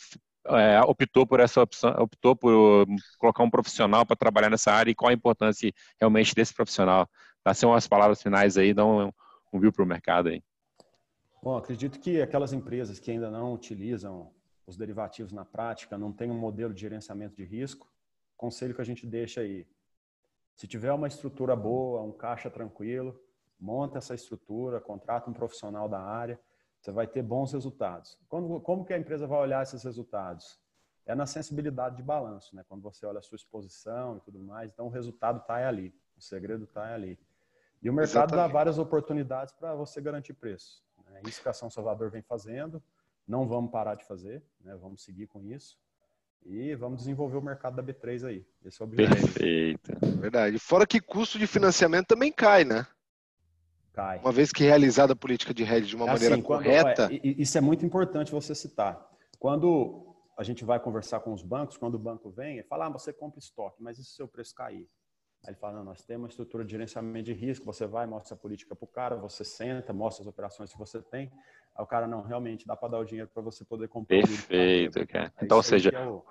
é, 0.48 0.82
optou 0.82 1.28
por 1.28 1.40
essa 1.40 1.62
opção, 1.62 1.92
optou 2.00 2.36
por 2.36 2.88
colocar 3.18 3.44
um 3.44 3.50
profissional 3.50 4.06
para 4.06 4.16
trabalhar 4.16 4.50
nessa 4.50 4.72
área 4.72 4.90
e 4.90 4.96
qual 4.96 5.10
a 5.10 5.14
importância 5.14 5.72
realmente 6.00 6.34
desse 6.34 6.54
profissional. 6.54 7.08
Dá 7.46 7.54
ser 7.54 7.66
umas 7.66 7.88
palavras 7.88 8.22
finais 8.22 8.58
aí, 8.58 8.74
dá 8.74 8.86
um, 8.86 9.12
um 9.54 9.60
view 9.60 9.72
para 9.72 9.84
o 9.84 9.88
mercado 9.88 10.30
aí. 10.30 10.42
Bom, 11.44 11.56
acredito 11.56 12.00
que 12.00 12.22
aquelas 12.22 12.54
empresas 12.54 13.00
que 13.00 13.12
ainda 13.12 13.30
não 13.30 13.54
utilizam 13.54 14.32
os 14.68 14.76
derivativos 14.76 15.32
na 15.32 15.46
prática, 15.46 15.98
não 15.98 16.12
tem 16.12 16.30
um 16.30 16.38
modelo 16.38 16.74
de 16.74 16.82
gerenciamento 16.82 17.36
de 17.36 17.46
risco, 17.46 17.90
conselho 18.36 18.76
que 18.76 18.82
a 18.82 18.86
gente 18.86 19.08
deixa 19.08 19.42
aí. 19.42 19.66
Se 20.54 20.68
tiver 20.68 20.92
uma 20.92 21.08
estrutura 21.08 21.56
boa, 21.56 22.02
um 22.02 22.12
caixa 22.12 22.50
tranquilo, 22.50 23.20
monta 23.58 23.98
essa 23.98 24.14
estrutura, 24.14 24.82
contrata 24.82 25.30
um 25.30 25.34
profissional 25.34 25.88
da 25.88 26.00
área, 26.00 26.40
você 26.80 26.92
vai 26.92 27.08
ter 27.08 27.24
bons 27.24 27.54
resultados. 27.54 28.20
Como, 28.28 28.60
como 28.62 28.86
que 28.86 28.94
a 28.94 28.98
empresa 28.98 29.26
vai 29.26 29.40
olhar 29.40 29.64
esses 29.64 29.84
resultados? 29.84 30.60
É 31.06 31.16
na 31.16 31.26
sensibilidade 31.26 31.96
de 31.96 32.04
balanço, 32.04 32.56
né? 32.56 32.66
Quando 32.68 32.82
você 32.82 33.06
olha 33.06 33.20
a 33.20 33.22
sua 33.22 33.38
exposição 33.38 34.18
e 34.18 34.20
tudo 34.20 34.40
mais, 34.40 34.70
então 34.70 34.88
o 34.88 34.90
resultado 34.90 35.40
está 35.40 35.66
ali, 35.66 35.96
o 36.18 36.22
segredo 36.22 36.66
está 36.66 36.94
ali. 36.94 37.18
E 37.82 37.90
o 37.90 37.94
mercado 37.94 38.26
Exatamente. 38.26 38.48
dá 38.48 38.54
várias 38.54 38.78
oportunidades 38.78 39.54
para 39.54 39.74
você 39.74 40.02
garantir 40.02 40.34
preço. 40.34 40.84
Né? 41.06 41.22
Isso 41.26 41.42
que 41.42 41.48
a 41.48 41.54
São 41.54 41.70
Salvador 41.70 42.10
vem 42.10 42.22
fazendo, 42.22 42.84
não 43.28 43.48
vamos 43.48 43.72
parar 43.72 43.96
de 43.96 44.06
fazer, 44.06 44.44
né? 44.62 44.76
vamos 44.76 45.04
seguir 45.04 45.28
com 45.28 45.44
isso. 45.44 45.78
E 46.46 46.76
vamos 46.76 47.00
desenvolver 47.00 47.38
o 47.38 47.42
mercado 47.42 47.76
da 47.76 47.84
B3 47.84 48.26
aí. 48.26 48.46
Esse 48.64 48.82
é 48.82 48.86
o 48.86 48.88
objetivo. 48.88 49.16
Perfeito. 49.16 49.92
Verdade. 50.20 50.58
Fora 50.60 50.88
que 50.88 51.02
custo 51.02 51.38
de 51.38 51.46
financiamento 51.46 52.08
também 52.08 52.32
cai, 52.32 52.64
né? 52.64 52.88
Cai. 53.92 54.20
Uma 54.20 54.32
vez 54.32 54.52
que 54.52 54.64
realizada 54.64 55.12
a 55.12 55.16
política 55.16 55.54
de 55.54 55.64
hedge 55.64 55.90
de 55.90 55.96
uma 55.96 56.06
é 56.06 56.14
maneira 56.14 56.36
assim, 56.36 56.44
correta. 56.44 57.10
é, 57.12 57.20
isso 57.24 57.58
é 57.58 57.62
muito 57.62 57.86
importante 57.86 58.32
você 58.32 58.56
citar. 58.56 59.06
Quando 59.40 60.16
a 60.38 60.44
gente 60.44 60.64
vai 60.64 60.80
conversar 60.80 61.20
com 61.20 61.34
os 61.34 61.42
bancos, 61.42 61.76
quando 61.76 61.96
o 61.96 62.00
banco 62.00 62.30
vem, 62.30 62.60
ele 62.60 62.68
fala: 62.68 62.86
ah, 62.86 62.90
você 62.90 63.12
compra 63.12 63.40
estoque, 63.40 63.82
mas 63.82 63.98
e 63.98 64.06
se 64.06 64.12
o 64.12 64.16
seu 64.16 64.28
preço 64.28 64.54
cair? 64.56 64.88
Aí 65.44 65.52
ele 65.52 65.56
fala, 65.56 65.78
não, 65.78 65.84
nós 65.84 66.02
temos 66.04 66.24
uma 66.24 66.30
estrutura 66.30 66.66
de 66.66 66.72
gerenciamento 66.72 67.26
de 67.26 67.34
risco, 67.34 67.66
você 67.66 67.86
vai, 67.86 68.06
mostra 68.06 68.36
a 68.36 68.38
política 68.38 68.76
para 68.76 68.86
o 68.86 68.88
cara, 68.88 69.16
você 69.16 69.44
senta, 69.44 69.94
mostra 69.94 70.24
as 70.24 70.28
operações 70.28 70.72
que 70.72 70.78
você 70.78 71.02
tem. 71.02 71.32
Aí 71.78 71.84
o 71.84 71.86
cara, 71.86 72.08
não, 72.08 72.22
realmente, 72.22 72.66
dá 72.66 72.76
para 72.76 72.90
dar 72.90 73.00
o 73.00 73.06
dinheiro 73.06 73.30
para 73.32 73.44
você 73.44 73.64
poder 73.64 73.88
comprar. 73.88 74.18
Perfeito, 74.18 75.06
cara. 75.08 75.32
É 75.40 75.46
então, 75.46 75.58
ou 75.58 75.64
seja, 75.64 75.92
é 75.94 76.08
o... 76.08 76.24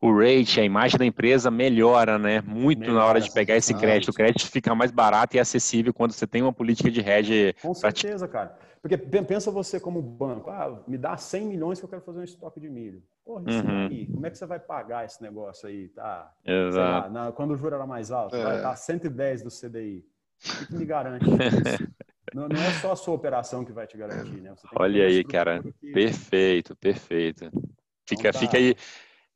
o... 0.00 0.18
rate, 0.18 0.60
a 0.60 0.64
imagem 0.64 0.98
da 0.98 1.04
empresa 1.04 1.50
melhora, 1.50 2.18
né? 2.18 2.40
Muito 2.40 2.80
melhora, 2.80 2.98
na 2.98 3.06
hora 3.06 3.20
de 3.20 3.30
pegar 3.30 3.56
esse 3.56 3.74
crédito. 3.74 4.10
O 4.10 4.14
crédito 4.14 4.50
fica 4.50 4.74
mais 4.74 4.90
barato 4.90 5.36
e 5.36 5.40
acessível 5.40 5.92
quando 5.92 6.12
você 6.12 6.26
tem 6.26 6.40
uma 6.40 6.52
política 6.52 6.90
de 6.90 7.00
hedge. 7.00 7.54
Com 7.60 7.74
certeza, 7.74 8.26
cara. 8.26 8.56
Porque 8.80 8.96
pensa 8.96 9.50
você 9.50 9.80
como 9.80 10.00
banco, 10.00 10.48
ah, 10.48 10.80
me 10.86 10.96
dá 10.96 11.16
100 11.16 11.44
milhões 11.44 11.80
que 11.80 11.84
eu 11.84 11.88
quero 11.88 12.02
fazer 12.02 12.20
um 12.20 12.24
estoque 12.24 12.60
de 12.60 12.68
milho. 12.68 13.02
Porra, 13.24 13.42
isso 13.50 13.66
uhum. 13.66 13.86
aí, 13.88 14.06
como 14.06 14.24
é 14.24 14.30
que 14.30 14.38
você 14.38 14.46
vai 14.46 14.60
pagar 14.60 15.04
esse 15.04 15.20
negócio 15.20 15.68
aí? 15.68 15.88
Tá, 15.88 16.32
Exato. 16.44 17.12
Lá, 17.12 17.24
na, 17.24 17.32
quando 17.32 17.50
o 17.50 17.56
juro 17.56 17.74
era 17.74 17.84
mais 17.84 18.12
alto, 18.12 18.36
é. 18.36 18.42
vai 18.44 18.56
estar 18.58 18.76
110 18.76 19.42
do 19.42 19.50
CDI. 19.50 20.04
O 20.62 20.66
que, 20.66 20.74
me 20.76 20.84
garante 20.84 21.24
isso? 21.24 21.88
não, 22.36 22.48
não, 22.48 22.62
é 22.62 22.72
só 22.80 22.92
a 22.92 22.96
sua 22.96 23.14
operação 23.14 23.64
que 23.64 23.72
vai 23.72 23.86
te 23.86 23.96
garantir, 23.96 24.40
né? 24.42 24.54
Olha 24.74 25.06
aí, 25.06 25.24
cara. 25.24 25.62
Que... 25.80 25.92
Perfeito, 25.92 26.76
perfeito. 26.76 27.50
Fica, 28.06 28.28
então 28.28 28.32
tá. 28.32 28.38
fica 28.38 28.56
aí 28.58 28.76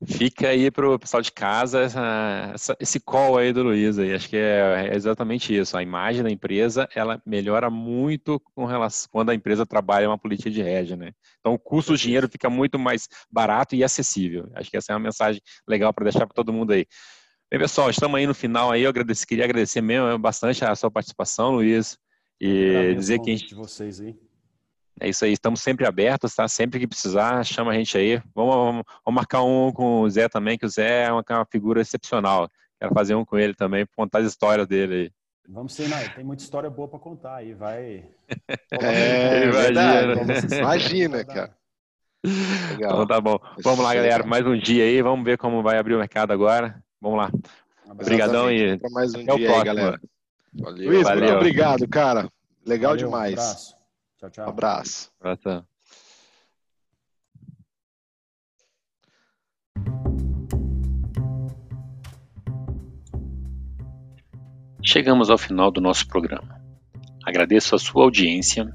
Fica 0.06 0.48
aí 0.48 0.70
para 0.70 0.88
o 0.88 0.98
pessoal 0.98 1.20
de 1.20 1.30
casa 1.30 1.80
essa, 1.82 2.52
essa, 2.54 2.76
esse 2.80 2.98
call 2.98 3.36
aí 3.36 3.52
do 3.52 3.62
Luiz 3.62 3.98
aí. 3.98 4.14
Acho 4.14 4.30
que 4.30 4.36
é, 4.36 4.88
é, 4.88 4.96
exatamente 4.96 5.54
isso. 5.54 5.76
A 5.76 5.82
imagem 5.82 6.22
da 6.22 6.30
empresa 6.30 6.88
ela 6.94 7.20
melhora 7.26 7.68
muito 7.68 8.40
com 8.54 8.64
relação 8.64 9.10
quando 9.12 9.28
a 9.28 9.34
empresa 9.34 9.66
trabalha 9.66 10.08
uma 10.08 10.16
política 10.16 10.50
de 10.50 10.62
régia, 10.62 10.96
né? 10.96 11.12
Então 11.38 11.52
o 11.52 11.58
custo 11.58 11.92
do 11.92 11.98
dinheiro 11.98 12.30
fica 12.30 12.48
muito 12.48 12.78
mais 12.78 13.08
barato 13.30 13.76
e 13.76 13.84
acessível. 13.84 14.50
Acho 14.54 14.70
que 14.70 14.76
essa 14.78 14.92
é 14.92 14.94
uma 14.94 15.02
mensagem 15.02 15.42
legal 15.68 15.92
para 15.92 16.04
deixar 16.04 16.26
para 16.26 16.34
todo 16.34 16.50
mundo 16.50 16.72
aí. 16.72 16.86
Bem, 17.50 17.60
pessoal, 17.60 17.90
estamos 17.90 18.16
aí 18.16 18.26
no 18.26 18.34
final 18.34 18.70
aí. 18.70 18.84
Eu 18.84 18.88
agradeci, 18.88 19.26
queria 19.26 19.44
agradecer 19.44 19.82
mesmo 19.82 20.18
bastante 20.18 20.64
a 20.64 20.74
sua 20.74 20.90
participação, 20.90 21.50
Luiz, 21.50 21.98
e 22.40 22.94
dizer 22.94 23.18
que 23.20 23.30
a 23.30 23.36
gente... 23.36 23.48
de 23.48 23.54
vocês 23.54 24.00
aí. 24.00 24.16
É 24.98 25.08
isso 25.08 25.24
aí, 25.24 25.32
estamos 25.32 25.60
sempre 25.60 25.86
abertos, 25.86 26.34
tá? 26.34 26.46
Sempre 26.46 26.78
que 26.78 26.86
precisar, 26.86 27.42
chama 27.44 27.70
a 27.70 27.74
gente 27.74 27.96
aí. 27.96 28.20
Vamos, 28.34 28.54
vamos, 28.54 28.84
vamos 29.04 29.16
marcar 29.16 29.42
um 29.42 29.72
com 29.72 30.02
o 30.02 30.10
Zé 30.10 30.28
também, 30.28 30.58
que 30.58 30.66
o 30.66 30.68
Zé 30.68 31.04
é 31.04 31.12
uma, 31.12 31.24
é 31.26 31.34
uma, 31.34 31.46
figura 31.46 31.80
excepcional. 31.80 32.50
Quero 32.78 32.92
fazer 32.92 33.14
um 33.14 33.24
com 33.24 33.38
ele 33.38 33.54
também, 33.54 33.86
contar 33.96 34.18
as 34.18 34.26
histórias 34.26 34.66
dele 34.66 34.94
aí. 34.94 35.12
Vamos 35.48 35.72
ser, 35.72 35.88
né? 35.88 36.08
tem 36.10 36.22
muita 36.22 36.42
história 36.42 36.68
boa 36.68 36.86
para 36.86 36.98
contar 36.98 37.36
aí, 37.36 37.54
vai. 37.54 38.04
é, 38.72 39.44
imagina, 39.44 40.56
imagina 40.58 41.24
cara. 41.24 41.56
Legal. 42.22 42.92
Então 42.92 43.06
tá 43.06 43.20
bom. 43.20 43.38
Vamos 43.62 43.80
lá, 43.80 43.94
galera, 43.94 44.26
mais 44.26 44.46
um 44.46 44.58
dia 44.58 44.84
aí, 44.84 45.00
vamos 45.00 45.24
ver 45.24 45.38
como 45.38 45.62
vai 45.62 45.78
abrir 45.78 45.94
o 45.94 45.98
mercado 45.98 46.32
agora. 46.32 46.82
Vamos 47.00 47.18
lá. 47.18 47.30
Obrigadão 47.88 48.52
e 48.52 48.78
mais 48.90 49.14
um 49.14 49.22
até 49.22 49.34
dia 49.34 49.48
o 49.48 49.52
próximo. 49.52 49.56
Aí, 49.56 49.64
galera. 49.64 50.00
Valeu, 50.52 50.90
Luiz, 50.90 51.02
valeu. 51.02 51.24
muito 51.24 51.36
obrigado, 51.36 51.88
cara. 51.88 52.28
Legal 52.66 52.92
valeu, 52.92 53.06
demais. 53.06 53.34
Um 53.34 53.40
abraço. 53.40 53.76
Tchau, 54.18 54.30
tchau. 54.30 54.46
Um 54.46 54.50
abraço. 54.50 55.12
abraço. 55.20 55.66
Chegamos 64.82 65.30
ao 65.30 65.38
final 65.38 65.70
do 65.70 65.80
nosso 65.80 66.08
programa. 66.08 66.60
Agradeço 67.24 67.74
a 67.74 67.78
sua 67.78 68.02
audiência. 68.02 68.74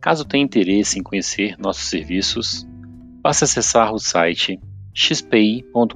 Caso 0.00 0.24
tenha 0.24 0.42
interesse 0.42 0.98
em 0.98 1.02
conhecer 1.02 1.56
nossos 1.58 1.88
serviços, 1.88 2.66
basta 3.20 3.44
acessar 3.44 3.92
o 3.92 3.98
site 3.98 4.58
xpi.com.br 4.92 5.92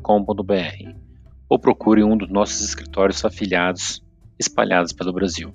ou 1.48 1.58
procure 1.58 2.04
um 2.04 2.16
dos 2.16 2.30
nossos 2.30 2.60
escritórios 2.60 3.24
afiliados 3.24 4.05
espalhados 4.38 4.92
pelo 4.92 5.12
Brasil. 5.12 5.52